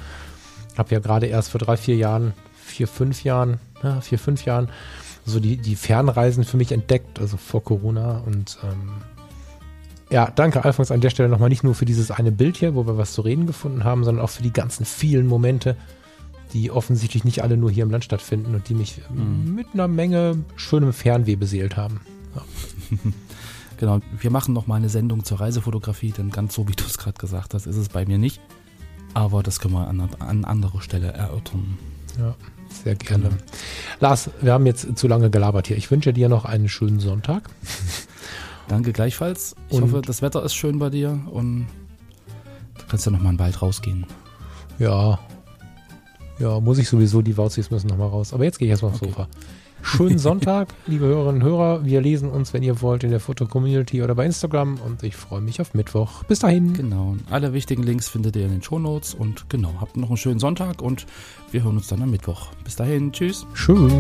Habe 0.78 0.94
ja 0.94 1.00
gerade 1.00 1.28
erst 1.28 1.52
vor 1.52 1.60
drei, 1.60 1.78
vier 1.78 1.96
Jahren, 1.96 2.34
vier, 2.54 2.88
fünf 2.88 3.24
Jahren, 3.24 3.60
ja, 3.84 4.02
vier, 4.02 4.20
fünf 4.20 4.46
Jahren, 4.46 4.70
so 5.26 5.40
die, 5.40 5.58
die 5.58 5.76
Fernreisen 5.76 6.44
für 6.44 6.58
mich 6.58 6.72
entdeckt, 6.72 7.20
also 7.20 7.38
vor 7.38 7.64
Corona. 7.64 8.20
Und 8.26 8.58
ähm, 8.64 9.02
ja, 10.10 10.32
danke 10.36 10.64
Alphonse 10.66 10.94
an 10.94 11.02
der 11.02 11.10
Stelle 11.10 11.30
nochmal 11.30 11.50
nicht 11.50 11.64
nur 11.64 11.76
für 11.76 11.86
dieses 11.86 12.12
eine 12.12 12.32
Bild 12.32 12.58
hier, 12.58 12.76
wo 12.76 12.86
wir 12.88 12.98
was 12.98 13.14
zu 13.14 13.22
reden 13.22 13.46
gefunden 13.48 13.84
haben, 13.84 14.04
sondern 14.04 14.24
auch 14.24 14.30
für 14.30 14.44
die 14.44 14.54
ganzen 14.54 14.86
vielen 14.86 15.28
Momente, 15.28 15.76
die 16.54 16.72
offensichtlich 16.72 17.24
nicht 17.24 17.44
alle 17.44 17.58
nur 17.58 17.70
hier 17.70 17.84
im 17.84 17.92
Land 17.92 18.04
stattfinden 18.06 18.56
und 18.56 18.68
die 18.70 18.74
mich 18.74 19.02
Mhm. 19.14 19.54
mit 19.56 19.68
einer 19.74 19.88
Menge 19.88 20.38
schönem 20.56 20.94
Fernweh 20.94 21.36
beseelt 21.36 21.78
haben. 21.78 22.02
Genau, 23.78 24.02
wir 24.20 24.30
machen 24.30 24.54
noch 24.54 24.68
mal 24.68 24.76
eine 24.76 24.90
Sendung 24.90 25.24
zur 25.24 25.40
Reisefotografie, 25.40 26.12
denn 26.12 26.32
ganz 26.32 26.54
so, 26.54 26.68
wie 26.68 26.74
du 26.74 26.84
es 26.84 26.98
gerade 26.98 27.18
gesagt 27.18 27.54
hast, 27.54 27.66
ist 27.66 27.78
es 27.78 27.88
bei 27.88 28.06
mir 28.06 28.18
nicht. 28.18 28.42
Aber 29.14 29.42
das 29.42 29.62
können 29.62 29.74
wir 29.74 29.88
an, 29.88 30.02
an 30.20 30.44
anderer 30.44 30.82
Stelle 30.82 31.14
erörtern. 31.14 31.78
Ja, 32.20 32.36
sehr 32.84 32.96
gerne. 32.96 33.30
Lars, 34.02 34.32
wir 34.42 34.52
haben 34.52 34.66
jetzt 34.66 34.98
zu 34.98 35.08
lange 35.08 35.30
gelabert 35.30 35.68
hier. 35.68 35.78
Ich 35.78 35.90
wünsche 35.92 36.12
dir 36.12 36.28
noch 36.28 36.44
einen 36.44 36.68
schönen 36.68 37.00
Sonntag. 37.00 37.50
Danke 38.70 38.94
gleichfalls. 38.94 39.56
Ich 39.70 39.76
Und- 39.76 39.84
hoffe, 39.92 40.02
das 40.06 40.22
Wetter 40.22 40.42
ist 40.46 40.54
schön 40.54 40.80
bei 40.80 40.90
dir 40.90 41.20
und 41.32 41.68
du 42.78 42.84
kannst 42.88 43.06
ja 43.06 43.12
noch 43.12 43.22
mal 43.22 43.34
bald 43.34 43.62
rausgehen. 43.62 44.06
Ja. 44.78 45.20
Ja, 46.40 46.60
muss 46.62 46.78
ich 46.78 46.88
sowieso, 46.88 47.22
die 47.22 47.38
Wauzis 47.38 47.70
müssen 47.72 47.88
nochmal 47.88 48.08
raus. 48.08 48.32
Aber 48.34 48.46
jetzt 48.46 48.60
gehe 48.60 48.68
ich 48.68 48.70
erstmal 48.70 48.92
aufs 48.94 49.02
Okay. 49.02 49.12
Sofa. 49.12 49.28
Schönen 49.82 50.18
Sonntag, 50.20 50.70
liebe 50.88 51.06
Hörerinnen 51.06 51.42
und 51.42 51.48
Hörer. 51.48 51.84
Wir 51.86 52.00
lesen 52.02 52.30
uns, 52.30 52.54
wenn 52.54 52.64
ihr 52.64 52.82
wollt, 52.82 53.04
in 53.04 53.10
der 53.12 53.20
Foto-Community 53.20 54.04
oder 54.04 54.14
bei 54.16 54.26
Instagram 54.26 54.78
und 54.86 55.04
ich 55.04 55.16
freue 55.16 55.42
mich 55.42 55.60
auf 55.62 55.74
Mittwoch. 55.74 56.24
Bis 56.26 56.40
dahin. 56.40 56.74
Genau. 56.74 57.16
Alle 57.30 57.54
wichtigen 57.54 57.84
Links 57.84 58.08
findet 58.08 58.36
ihr 58.36 58.46
in 58.46 58.52
den 58.52 58.62
Shownotes 58.62 59.14
und 59.16 59.50
genau, 59.50 59.74
habt 59.82 59.98
noch 59.98 60.10
einen 60.10 60.18
schönen 60.18 60.40
Sonntag 60.40 60.82
und 60.82 61.06
wir 61.52 61.64
hören 61.64 61.78
uns 61.78 61.88
dann 61.88 62.02
am 62.02 62.12
Mittwoch. 62.12 62.48
Bis 62.64 62.76
dahin, 62.76 63.12
tschüss. 63.12 63.46
Tschüss. 63.56 63.92